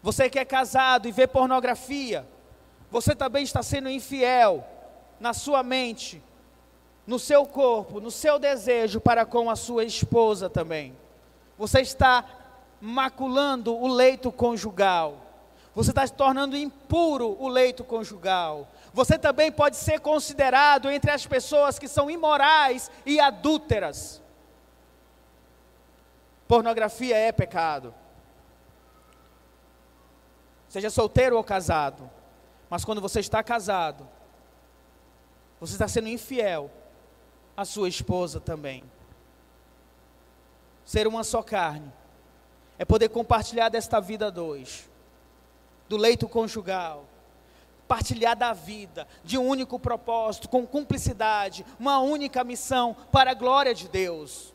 Você 0.02 0.30
que 0.30 0.40
é 0.40 0.46
casado 0.46 1.08
e 1.08 1.12
vê 1.12 1.28
pornografia, 1.28 2.28
você 2.90 3.16
também 3.16 3.44
está 3.44 3.62
sendo 3.62 3.90
infiel 3.90 4.66
na 5.20 5.34
sua 5.34 5.64
mente, 5.64 6.24
no 7.06 7.18
seu 7.18 7.46
corpo, 7.46 8.00
no 8.00 8.12
seu 8.12 8.38
desejo 8.38 9.02
para 9.02 9.26
com 9.26 9.50
a 9.50 9.56
sua 9.56 9.84
esposa 9.84 10.50
também. 10.50 10.96
Você 11.58 11.82
está 11.82 12.24
maculando 12.82 13.76
o 13.76 13.88
leito 13.88 14.32
conjugal. 14.32 15.24
Você 15.74 15.92
está 15.92 16.06
se 16.08 16.14
tornando 16.14 16.58
impuro 16.58 17.38
o 17.40 17.48
leito 17.48 17.84
conjugal. 17.84 18.68
Você 18.94 19.18
também 19.18 19.52
pode 19.52 19.78
ser 19.78 20.00
considerado 20.00 20.90
entre 20.90 21.12
as 21.12 21.26
pessoas 21.26 21.78
que 21.78 21.88
são 21.88 22.10
imorais 22.10 22.90
e 23.06 23.20
adúlteras. 23.20 24.22
Pornografia 26.48 27.16
é 27.16 27.32
pecado. 27.32 27.94
Seja 30.68 30.90
solteiro 30.90 31.38
ou 31.38 31.44
casado. 31.44 32.10
Mas 32.70 32.84
quando 32.84 33.00
você 33.00 33.20
está 33.20 33.44
casado, 33.44 34.08
você 35.60 35.74
está 35.74 35.88
sendo 35.88 36.08
infiel. 36.08 36.72
a 37.56 37.66
sua 37.66 37.90
esposa 37.90 38.40
também. 38.40 38.84
Ser 40.86 41.08
uma 41.08 41.24
só 41.24 41.42
carne 41.42 41.92
é 42.80 42.86
poder 42.86 43.10
compartilhar 43.10 43.70
desta 43.70 44.00
vida 44.00 44.32
dois, 44.32 44.90
do 45.90 45.98
leito 45.98 46.28
conjugal, 46.28 47.06
partilhar 47.88 48.36
da 48.36 48.54
vida, 48.54 49.08
de 49.24 49.38
um 49.38 49.48
único 49.48 49.80
propósito, 49.80 50.50
com 50.50 50.68
cumplicidade, 50.68 51.66
uma 51.80 52.00
única 52.00 52.44
missão 52.44 52.96
para 53.12 53.32
a 53.32 53.34
glória 53.34 53.74
de 53.74 53.88
Deus. 53.88 54.54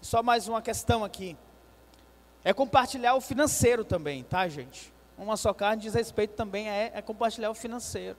Só 0.00 0.22
mais 0.22 0.48
uma 0.48 0.60
questão 0.60 1.04
aqui. 1.04 1.36
É 2.44 2.52
compartilhar 2.52 3.14
o 3.14 3.20
financeiro 3.20 3.84
também, 3.84 4.22
tá, 4.22 4.46
gente? 4.48 4.92
Uma 5.18 5.36
só 5.36 5.52
carne 5.54 5.82
diz 5.82 5.94
respeito 5.94 6.34
também 6.34 6.68
é, 6.68 6.92
é 6.94 7.02
compartilhar 7.02 7.50
o 7.50 7.54
financeiro. 7.54 8.16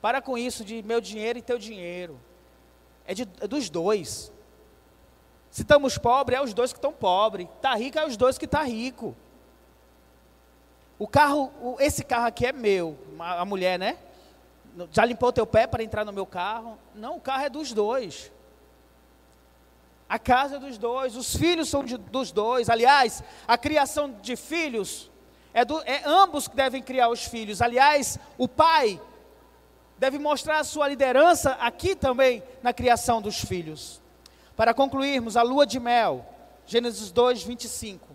Para 0.00 0.20
com 0.20 0.36
isso 0.36 0.64
de 0.64 0.82
meu 0.82 1.00
dinheiro 1.00 1.38
e 1.38 1.42
teu 1.42 1.58
dinheiro. 1.58 2.20
É, 3.06 3.14
de, 3.14 3.22
é 3.40 3.48
dos 3.48 3.70
dois. 3.70 4.30
Se 5.56 5.62
estamos 5.62 5.96
pobres, 5.96 6.38
é 6.38 6.42
os 6.42 6.52
dois 6.52 6.70
que 6.70 6.76
estão 6.76 6.92
pobres. 6.92 7.48
Está 7.56 7.74
rico, 7.74 7.98
é 7.98 8.06
os 8.06 8.14
dois 8.14 8.36
que 8.36 8.44
estão 8.44 8.60
tá 8.60 8.66
rico. 8.66 9.16
O 10.98 11.08
carro, 11.08 11.50
esse 11.80 12.04
carro 12.04 12.26
aqui 12.26 12.44
é 12.44 12.52
meu, 12.52 12.98
a 13.18 13.42
mulher, 13.42 13.78
né? 13.78 13.96
Já 14.92 15.02
limpou 15.06 15.32
teu 15.32 15.46
pé 15.46 15.66
para 15.66 15.82
entrar 15.82 16.04
no 16.04 16.12
meu 16.12 16.26
carro? 16.26 16.76
Não, 16.94 17.16
o 17.16 17.20
carro 17.22 17.44
é 17.44 17.48
dos 17.48 17.72
dois. 17.72 18.30
A 20.06 20.18
casa 20.18 20.56
é 20.56 20.58
dos 20.58 20.76
dois, 20.76 21.16
os 21.16 21.34
filhos 21.34 21.70
são 21.70 21.82
de, 21.82 21.96
dos 21.96 22.30
dois. 22.30 22.68
Aliás, 22.68 23.24
a 23.48 23.56
criação 23.56 24.10
de 24.10 24.36
filhos 24.36 25.10
é, 25.54 25.64
do, 25.64 25.80
é 25.86 26.02
ambos 26.04 26.46
que 26.46 26.54
devem 26.54 26.82
criar 26.82 27.08
os 27.08 27.24
filhos. 27.24 27.62
Aliás, 27.62 28.18
o 28.36 28.46
pai 28.46 29.00
deve 29.96 30.18
mostrar 30.18 30.58
a 30.58 30.64
sua 30.64 30.86
liderança 30.86 31.52
aqui 31.52 31.96
também 31.96 32.42
na 32.62 32.74
criação 32.74 33.22
dos 33.22 33.40
filhos. 33.40 34.04
Para 34.56 34.72
concluirmos, 34.72 35.36
a 35.36 35.42
lua 35.42 35.66
de 35.66 35.78
mel, 35.78 36.24
Gênesis 36.66 37.12
2, 37.12 37.42
25. 37.42 38.08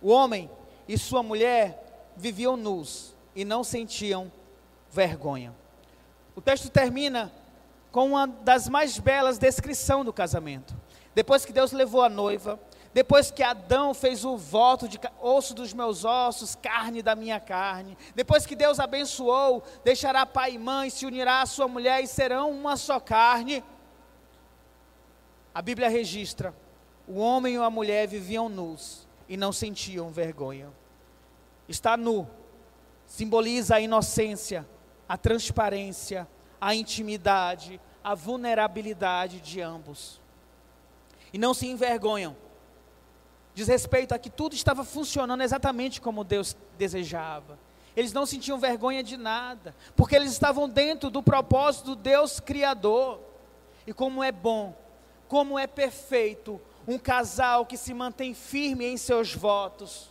O 0.00 0.08
homem 0.10 0.48
e 0.88 0.96
sua 0.96 1.22
mulher 1.22 2.12
viviam 2.16 2.56
nus 2.56 3.14
e 3.34 3.44
não 3.44 3.64
sentiam 3.64 4.30
vergonha. 4.90 5.54
O 6.34 6.40
texto 6.40 6.70
termina 6.70 7.32
com 7.90 8.06
uma 8.06 8.26
das 8.26 8.68
mais 8.68 8.98
belas 8.98 9.38
descrições 9.38 10.04
do 10.04 10.12
casamento. 10.12 10.74
Depois 11.14 11.44
que 11.44 11.52
Deus 11.52 11.72
levou 11.72 12.02
a 12.02 12.08
noiva, 12.08 12.58
depois 12.94 13.30
que 13.30 13.42
Adão 13.42 13.92
fez 13.92 14.24
o 14.24 14.36
voto 14.36 14.88
de 14.88 14.98
osso 15.20 15.54
dos 15.54 15.72
meus 15.72 16.04
ossos, 16.04 16.54
carne 16.54 17.02
da 17.02 17.14
minha 17.14 17.38
carne, 17.38 17.96
depois 18.14 18.46
que 18.46 18.56
Deus 18.56 18.80
abençoou, 18.80 19.62
deixará 19.84 20.24
pai 20.24 20.54
e 20.54 20.58
mãe, 20.58 20.90
se 20.90 21.06
unirá 21.06 21.42
à 21.42 21.46
sua 21.46 21.68
mulher 21.68 22.02
e 22.02 22.06
serão 22.06 22.50
uma 22.50 22.76
só 22.76 22.98
carne. 23.00 23.62
A 25.54 25.62
Bíblia 25.62 25.88
registra: 25.88 26.54
o 27.06 27.18
homem 27.18 27.54
e 27.54 27.58
a 27.58 27.70
mulher 27.70 28.06
viviam 28.06 28.48
nus 28.48 29.08
e 29.28 29.36
não 29.36 29.52
sentiam 29.52 30.10
vergonha. 30.10 30.68
Está 31.68 31.96
nu 31.96 32.28
simboliza 33.10 33.74
a 33.74 33.80
inocência, 33.80 34.64
a 35.08 35.18
transparência, 35.18 36.28
a 36.60 36.76
intimidade, 36.76 37.80
a 38.04 38.14
vulnerabilidade 38.14 39.40
de 39.40 39.60
ambos. 39.60 40.20
E 41.32 41.36
não 41.36 41.52
se 41.52 41.66
envergonham. 41.66 42.36
Diz 43.52 43.66
respeito 43.66 44.14
a 44.14 44.18
que 44.18 44.30
tudo 44.30 44.54
estava 44.54 44.84
funcionando 44.84 45.42
exatamente 45.42 46.00
como 46.00 46.22
Deus 46.22 46.56
desejava. 46.78 47.58
Eles 47.96 48.12
não 48.12 48.24
sentiam 48.24 48.60
vergonha 48.60 49.02
de 49.02 49.16
nada, 49.16 49.74
porque 49.96 50.14
eles 50.14 50.30
estavam 50.30 50.68
dentro 50.68 51.10
do 51.10 51.20
propósito 51.20 51.86
do 51.86 51.96
Deus 51.96 52.38
Criador. 52.38 53.20
E 53.84 53.92
como 53.92 54.22
é 54.22 54.30
bom, 54.30 54.72
como 55.30 55.56
é 55.56 55.68
perfeito 55.68 56.60
um 56.88 56.98
casal 56.98 57.64
que 57.64 57.76
se 57.76 57.94
mantém 57.94 58.34
firme 58.34 58.84
em 58.84 58.96
seus 58.96 59.32
votos, 59.32 60.10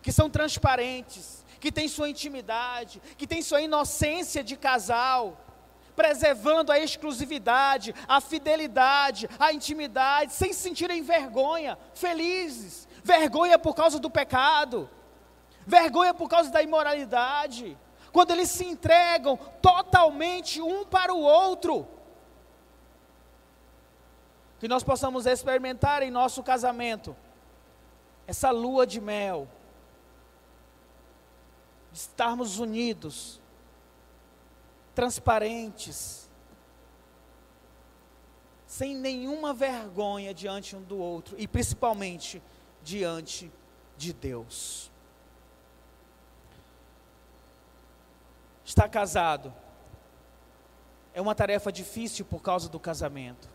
que 0.00 0.10
são 0.10 0.30
transparentes, 0.30 1.44
que 1.60 1.70
tem 1.70 1.86
sua 1.86 2.08
intimidade, 2.08 3.02
que 3.18 3.26
tem 3.26 3.42
sua 3.42 3.60
inocência 3.60 4.42
de 4.42 4.56
casal, 4.56 5.38
preservando 5.94 6.72
a 6.72 6.78
exclusividade, 6.78 7.94
a 8.08 8.22
fidelidade, 8.22 9.28
a 9.38 9.52
intimidade, 9.52 10.32
sem 10.32 10.54
sentirem 10.54 11.02
vergonha, 11.02 11.78
felizes. 11.92 12.88
Vergonha 13.02 13.58
por 13.58 13.74
causa 13.74 13.98
do 14.00 14.08
pecado, 14.08 14.88
vergonha 15.66 16.14
por 16.14 16.26
causa 16.26 16.50
da 16.50 16.62
imoralidade. 16.62 17.76
Quando 18.10 18.30
eles 18.30 18.48
se 18.48 18.64
entregam 18.64 19.36
totalmente 19.60 20.62
um 20.62 20.86
para 20.86 21.12
o 21.12 21.20
outro. 21.20 21.86
Que 24.58 24.68
nós 24.68 24.82
possamos 24.82 25.26
experimentar 25.26 26.02
em 26.02 26.10
nosso 26.10 26.42
casamento 26.42 27.16
essa 28.26 28.50
lua 28.50 28.86
de 28.86 29.00
mel 29.00 29.48
de 31.92 31.98
estarmos 32.00 32.58
unidos, 32.58 33.40
transparentes, 34.96 36.28
sem 38.66 38.96
nenhuma 38.96 39.54
vergonha 39.54 40.34
diante 40.34 40.74
um 40.74 40.82
do 40.82 40.98
outro 40.98 41.36
e 41.38 41.46
principalmente 41.46 42.42
diante 42.82 43.52
de 43.96 44.12
Deus. 44.12 44.90
Estar 48.64 48.88
casado 48.88 49.54
é 51.12 51.20
uma 51.20 51.36
tarefa 51.36 51.70
difícil 51.70 52.24
por 52.24 52.42
causa 52.42 52.68
do 52.68 52.80
casamento. 52.80 53.53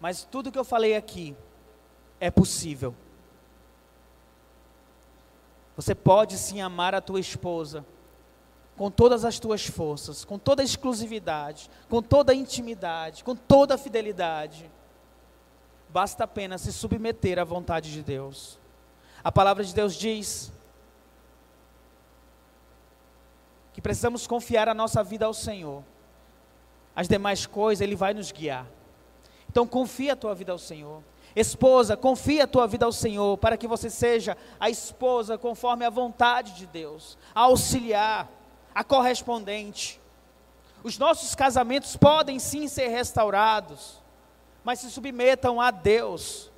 Mas 0.00 0.24
tudo 0.24 0.50
que 0.50 0.58
eu 0.58 0.64
falei 0.64 0.96
aqui 0.96 1.36
é 2.18 2.30
possível. 2.30 2.94
Você 5.76 5.94
pode 5.94 6.36
sim 6.38 6.60
amar 6.60 6.94
a 6.94 7.00
tua 7.00 7.20
esposa 7.20 7.84
com 8.76 8.90
todas 8.90 9.26
as 9.26 9.38
tuas 9.38 9.66
forças, 9.66 10.24
com 10.24 10.38
toda 10.38 10.62
a 10.62 10.64
exclusividade, 10.64 11.70
com 11.88 12.02
toda 12.02 12.32
a 12.32 12.34
intimidade, 12.34 13.22
com 13.22 13.36
toda 13.36 13.74
a 13.74 13.78
fidelidade. 13.78 14.70
Basta 15.90 16.24
apenas 16.24 16.62
se 16.62 16.72
submeter 16.72 17.38
à 17.38 17.44
vontade 17.44 17.92
de 17.92 18.02
Deus. 18.02 18.58
A 19.22 19.30
palavra 19.30 19.62
de 19.62 19.74
Deus 19.74 19.94
diz 19.94 20.50
que 23.74 23.82
precisamos 23.82 24.26
confiar 24.26 24.66
a 24.68 24.74
nossa 24.74 25.04
vida 25.04 25.26
ao 25.26 25.34
Senhor. 25.34 25.84
As 26.96 27.06
demais 27.06 27.44
coisas 27.44 27.82
Ele 27.82 27.94
vai 27.94 28.14
nos 28.14 28.32
guiar. 28.32 28.66
Então 29.50 29.66
confia 29.66 30.12
a 30.12 30.16
tua 30.16 30.32
vida 30.32 30.52
ao 30.52 30.58
Senhor. 30.58 31.02
Esposa, 31.34 31.96
confia 31.96 32.44
a 32.44 32.46
tua 32.46 32.68
vida 32.68 32.86
ao 32.86 32.92
Senhor, 32.92 33.36
para 33.36 33.56
que 33.56 33.66
você 33.66 33.90
seja 33.90 34.36
a 34.60 34.70
esposa 34.70 35.36
conforme 35.36 35.84
a 35.84 35.90
vontade 35.90 36.52
de 36.52 36.66
Deus, 36.66 37.18
a 37.34 37.40
auxiliar, 37.40 38.30
a 38.72 38.84
correspondente. 38.84 40.00
Os 40.84 40.98
nossos 40.98 41.34
casamentos 41.34 41.96
podem 41.96 42.38
sim 42.38 42.68
ser 42.68 42.88
restaurados, 42.88 44.00
mas 44.62 44.78
se 44.78 44.90
submetam 44.90 45.60
a 45.60 45.72
Deus, 45.72 46.50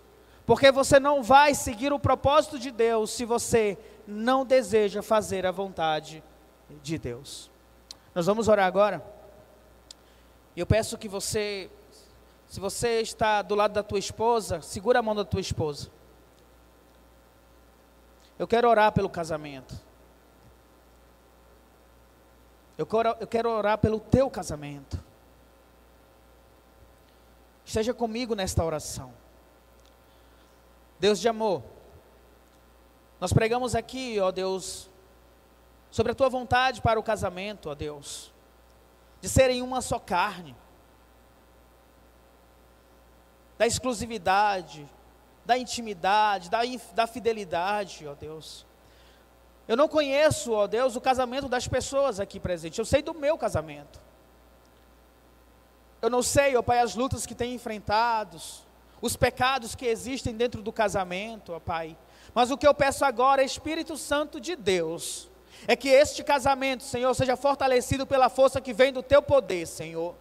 porque 0.44 0.70
você 0.70 1.00
não 1.00 1.22
vai 1.22 1.54
seguir 1.54 1.94
o 1.94 1.98
propósito 1.98 2.58
de 2.58 2.70
Deus 2.70 3.10
se 3.10 3.24
você 3.24 3.78
não 4.06 4.44
deseja 4.44 5.02
fazer 5.02 5.46
a 5.46 5.50
vontade 5.50 6.22
de 6.82 6.98
Deus. 6.98 7.50
Nós 8.14 8.26
vamos 8.26 8.48
orar 8.48 8.66
agora. 8.66 9.02
Eu 10.54 10.66
peço 10.66 10.98
que 10.98 11.08
você 11.08 11.70
se 12.52 12.60
você 12.60 13.00
está 13.00 13.40
do 13.40 13.54
lado 13.54 13.72
da 13.72 13.82
tua 13.82 13.98
esposa, 13.98 14.60
segura 14.60 14.98
a 14.98 15.02
mão 15.02 15.14
da 15.14 15.24
tua 15.24 15.40
esposa. 15.40 15.90
Eu 18.38 18.46
quero 18.46 18.68
orar 18.68 18.92
pelo 18.92 19.08
casamento. 19.08 19.74
Eu 22.76 22.84
quero, 22.84 23.16
eu 23.20 23.26
quero 23.26 23.48
orar 23.48 23.78
pelo 23.78 23.98
teu 23.98 24.28
casamento. 24.28 25.02
Esteja 27.64 27.94
comigo 27.94 28.34
nesta 28.34 28.62
oração. 28.62 29.14
Deus 31.00 31.18
de 31.18 31.30
amor, 31.30 31.62
nós 33.18 33.32
pregamos 33.32 33.74
aqui, 33.74 34.20
ó 34.20 34.30
Deus, 34.30 34.90
sobre 35.90 36.12
a 36.12 36.14
tua 36.14 36.28
vontade 36.28 36.82
para 36.82 37.00
o 37.00 37.02
casamento, 37.02 37.70
ó 37.70 37.74
Deus, 37.74 38.30
de 39.22 39.28
serem 39.30 39.62
uma 39.62 39.80
só 39.80 39.98
carne 39.98 40.54
da 43.62 43.66
exclusividade, 43.68 44.90
da 45.44 45.56
intimidade, 45.56 46.50
da, 46.50 46.62
da 46.94 47.06
fidelidade, 47.06 48.04
ó 48.08 48.12
Deus. 48.12 48.66
Eu 49.68 49.76
não 49.76 49.86
conheço, 49.86 50.50
ó 50.50 50.66
Deus, 50.66 50.96
o 50.96 51.00
casamento 51.00 51.48
das 51.48 51.68
pessoas 51.68 52.18
aqui 52.18 52.40
presentes. 52.40 52.76
Eu 52.76 52.84
sei 52.84 53.02
do 53.02 53.14
meu 53.14 53.38
casamento. 53.38 54.00
Eu 56.00 56.10
não 56.10 56.24
sei, 56.24 56.56
ó 56.56 56.62
Pai, 56.62 56.80
as 56.80 56.96
lutas 56.96 57.24
que 57.24 57.36
tem 57.36 57.54
enfrentados, 57.54 58.66
os 59.00 59.14
pecados 59.14 59.76
que 59.76 59.86
existem 59.86 60.34
dentro 60.34 60.60
do 60.60 60.72
casamento, 60.72 61.52
ó 61.52 61.60
Pai. 61.60 61.96
Mas 62.34 62.50
o 62.50 62.58
que 62.58 62.66
eu 62.66 62.74
peço 62.74 63.04
agora 63.04 63.44
Espírito 63.44 63.96
Santo 63.96 64.40
de 64.40 64.56
Deus 64.56 65.30
é 65.68 65.76
que 65.76 65.88
este 65.88 66.24
casamento, 66.24 66.82
Senhor, 66.82 67.14
seja 67.14 67.36
fortalecido 67.36 68.08
pela 68.08 68.28
força 68.28 68.60
que 68.60 68.72
vem 68.72 68.92
do 68.92 69.04
teu 69.04 69.22
poder, 69.22 69.68
Senhor. 69.68 70.16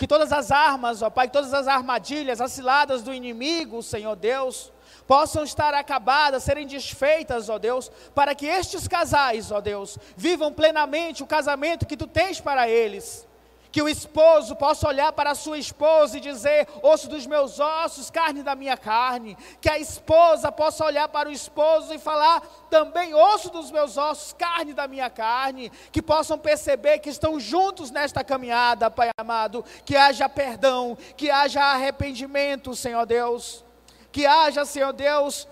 Que 0.00 0.06
todas 0.06 0.32
as 0.32 0.50
armas, 0.50 1.02
ó 1.02 1.10
Pai, 1.10 1.28
todas 1.28 1.52
as 1.52 1.68
armadilhas, 1.68 2.40
as 2.40 2.52
ciladas 2.52 3.02
do 3.02 3.12
inimigo, 3.12 3.82
Senhor 3.82 4.16
Deus, 4.16 4.72
possam 5.06 5.44
estar 5.44 5.74
acabadas, 5.74 6.42
serem 6.42 6.66
desfeitas, 6.66 7.50
ó 7.50 7.58
Deus, 7.58 7.92
para 8.14 8.34
que 8.34 8.46
estes 8.46 8.88
casais, 8.88 9.52
ó 9.52 9.60
Deus, 9.60 9.98
vivam 10.16 10.54
plenamente 10.54 11.22
o 11.22 11.26
casamento 11.26 11.84
que 11.84 11.98
tu 11.98 12.06
tens 12.06 12.40
para 12.40 12.66
eles. 12.66 13.28
Que 13.72 13.80
o 13.80 13.88
esposo 13.88 14.56
possa 14.56 14.88
olhar 14.88 15.12
para 15.12 15.30
a 15.30 15.34
sua 15.34 15.56
esposa 15.56 16.16
e 16.16 16.20
dizer: 16.20 16.66
osso 16.82 17.08
dos 17.08 17.24
meus 17.26 17.60
ossos, 17.60 18.10
carne 18.10 18.42
da 18.42 18.56
minha 18.56 18.76
carne. 18.76 19.36
Que 19.60 19.70
a 19.70 19.78
esposa 19.78 20.50
possa 20.50 20.84
olhar 20.84 21.08
para 21.08 21.28
o 21.28 21.32
esposo 21.32 21.94
e 21.94 21.98
falar 21.98 22.40
também: 22.68 23.14
osso 23.14 23.48
dos 23.50 23.70
meus 23.70 23.96
ossos, 23.96 24.32
carne 24.32 24.74
da 24.74 24.88
minha 24.88 25.08
carne. 25.08 25.70
Que 25.92 26.02
possam 26.02 26.36
perceber 26.36 26.98
que 26.98 27.10
estão 27.10 27.38
juntos 27.38 27.92
nesta 27.92 28.24
caminhada, 28.24 28.90
Pai 28.90 29.10
amado. 29.16 29.64
Que 29.84 29.96
haja 29.96 30.28
perdão, 30.28 30.98
que 31.16 31.30
haja 31.30 31.62
arrependimento, 31.62 32.74
Senhor 32.74 33.06
Deus. 33.06 33.64
Que 34.10 34.26
haja, 34.26 34.64
Senhor 34.64 34.92
Deus, 34.92 35.46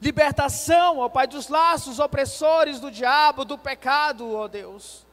libertação, 0.00 0.98
ó 0.98 1.08
Pai, 1.08 1.26
dos 1.26 1.48
laços 1.48 1.98
opressores 1.98 2.78
do 2.78 2.88
diabo, 2.88 3.44
do 3.44 3.58
pecado, 3.58 4.32
ó 4.36 4.46
Deus 4.46 5.09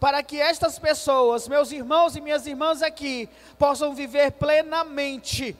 para 0.00 0.22
que 0.22 0.40
estas 0.40 0.78
pessoas, 0.78 1.48
meus 1.48 1.72
irmãos 1.72 2.14
e 2.14 2.20
minhas 2.20 2.46
irmãs 2.46 2.82
aqui, 2.82 3.28
possam 3.58 3.94
viver 3.94 4.32
plenamente 4.32 5.56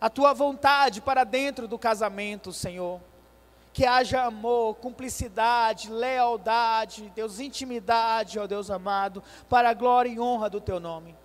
a 0.00 0.08
tua 0.08 0.32
vontade 0.32 1.00
para 1.00 1.24
dentro 1.24 1.66
do 1.66 1.78
casamento, 1.78 2.52
Senhor. 2.52 3.00
Que 3.72 3.84
haja 3.84 4.22
amor, 4.22 4.76
cumplicidade, 4.76 5.90
lealdade, 5.90 7.12
Deus, 7.14 7.40
intimidade, 7.40 8.38
ó 8.38 8.46
Deus 8.46 8.70
amado, 8.70 9.22
para 9.48 9.70
a 9.70 9.74
glória 9.74 10.10
e 10.10 10.18
honra 10.18 10.48
do 10.48 10.60
teu 10.60 10.80
nome. 10.80 11.16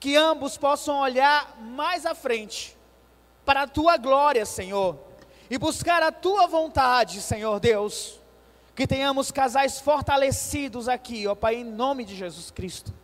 Que 0.00 0.16
ambos 0.16 0.56
possam 0.56 1.00
olhar 1.00 1.56
mais 1.60 2.06
à 2.06 2.14
frente, 2.14 2.76
para 3.44 3.62
a 3.62 3.66
tua 3.66 3.96
glória, 3.96 4.46
Senhor, 4.46 4.96
e 5.50 5.58
buscar 5.58 6.02
a 6.02 6.12
tua 6.12 6.46
vontade, 6.46 7.20
Senhor 7.20 7.58
Deus 7.58 8.18
que 8.78 8.86
tenhamos 8.86 9.32
casais 9.32 9.80
fortalecidos 9.80 10.88
aqui, 10.88 11.26
ó 11.26 11.34
Pai, 11.34 11.56
em 11.56 11.64
nome 11.64 12.04
de 12.04 12.14
Jesus 12.14 12.52
Cristo. 12.52 12.94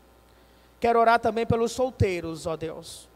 Quero 0.79 1.01
orar 1.01 1.19
também 1.19 1.45
pelos 1.45 1.73
solteiros, 1.73 2.47
ó 2.47 2.57
Deus. 2.57 3.09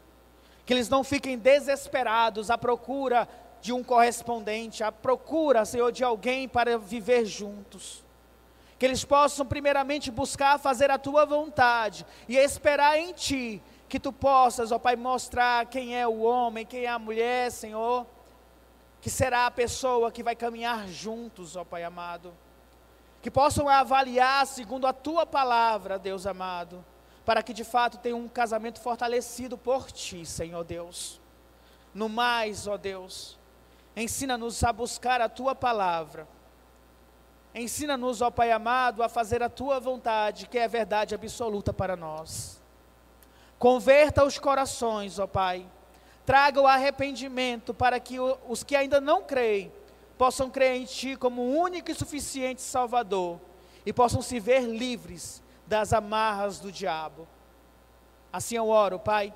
Que 0.65 0.73
eles 0.73 0.89
não 0.89 1.01
fiquem 1.01 1.37
desesperados 1.37 2.51
à 2.51 2.57
procura 2.57 3.29
de 3.61 3.71
um 3.71 3.81
correspondente, 3.81 4.83
à 4.83 4.91
procura, 4.91 5.63
Senhor, 5.63 5.89
de 5.93 6.03
alguém 6.03 6.49
para 6.49 6.77
viver 6.77 7.23
juntos. 7.23 8.03
Que 8.77 8.85
eles 8.85 9.05
possam, 9.05 9.45
primeiramente, 9.45 10.11
buscar 10.11 10.59
fazer 10.59 10.91
a 10.91 10.97
tua 10.97 11.25
vontade 11.25 12.05
e 12.27 12.35
esperar 12.35 12.99
em 12.99 13.13
ti, 13.13 13.63
que 13.87 14.01
tu 14.01 14.11
possas, 14.11 14.73
ó 14.73 14.77
Pai, 14.77 14.97
mostrar 14.97 15.65
quem 15.67 15.97
é 15.97 16.05
o 16.05 16.23
homem, 16.23 16.65
quem 16.65 16.83
é 16.83 16.89
a 16.89 16.99
mulher, 16.99 17.53
Senhor, 17.53 18.05
que 18.99 19.09
será 19.09 19.45
a 19.45 19.51
pessoa 19.51 20.11
que 20.11 20.21
vai 20.21 20.35
caminhar 20.35 20.89
juntos, 20.89 21.55
ó 21.55 21.63
Pai 21.63 21.85
amado 21.85 22.33
que 23.21 23.29
possam 23.29 23.67
avaliar 23.67 24.45
segundo 24.47 24.87
a 24.87 24.93
tua 24.93 25.25
palavra, 25.25 25.99
Deus 25.99 26.25
amado, 26.25 26.83
para 27.25 27.43
que 27.43 27.53
de 27.53 27.63
fato 27.63 27.97
tenham 27.97 28.19
um 28.19 28.29
casamento 28.29 28.79
fortalecido 28.79 29.57
por 29.57 29.91
ti, 29.91 30.25
Senhor 30.25 30.63
Deus. 30.63 31.19
No 31.93 32.07
mais, 32.07 32.65
ó 32.65 32.77
Deus, 32.77 33.37
ensina-nos 33.95 34.63
a 34.63 34.71
buscar 34.71 35.19
a 35.21 35.27
tua 35.27 35.53
palavra. 35.53 36.27
Ensina-nos, 37.53 38.21
ó 38.21 38.29
Pai 38.29 38.51
amado, 38.51 39.03
a 39.03 39.09
fazer 39.09 39.41
a 39.41 39.49
tua 39.49 39.79
vontade, 39.79 40.47
que 40.47 40.57
é 40.57 40.67
verdade 40.67 41.15
absoluta 41.15 41.73
para 41.73 41.95
nós. 41.95 42.61
Converta 43.57 44.23
os 44.23 44.37
corações, 44.37 45.19
ó 45.19 45.27
Pai. 45.27 45.65
Traga 46.25 46.61
o 46.61 46.67
arrependimento 46.67 47.73
para 47.73 47.99
que 47.99 48.17
os 48.19 48.63
que 48.63 48.75
ainda 48.75 49.01
não 49.01 49.23
creem 49.23 49.71
possam 50.19 50.49
crer 50.49 50.75
em 50.75 50.83
Ti 50.83 51.15
como 51.15 51.41
único 51.41 51.89
e 51.89 51.95
suficiente 51.95 52.61
Salvador 52.61 53.39
e 53.85 53.93
possam 53.93 54.21
se 54.21 54.37
ver 54.37 54.63
livres 54.63 55.41
das 55.65 55.93
amarras 55.93 56.59
do 56.59 56.69
diabo. 56.73 57.25
Assim 58.31 58.57
eu 58.57 58.67
oro, 58.67 58.99
Pai, 58.99 59.33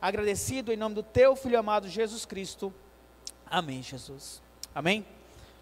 agradecido 0.00 0.72
em 0.72 0.78
nome 0.78 0.94
do 0.94 1.02
Teu 1.02 1.36
Filho 1.36 1.58
amado 1.58 1.86
Jesus 1.88 2.24
Cristo. 2.24 2.72
Amém, 3.44 3.82
Jesus. 3.82 4.42
Amém. 4.74 5.04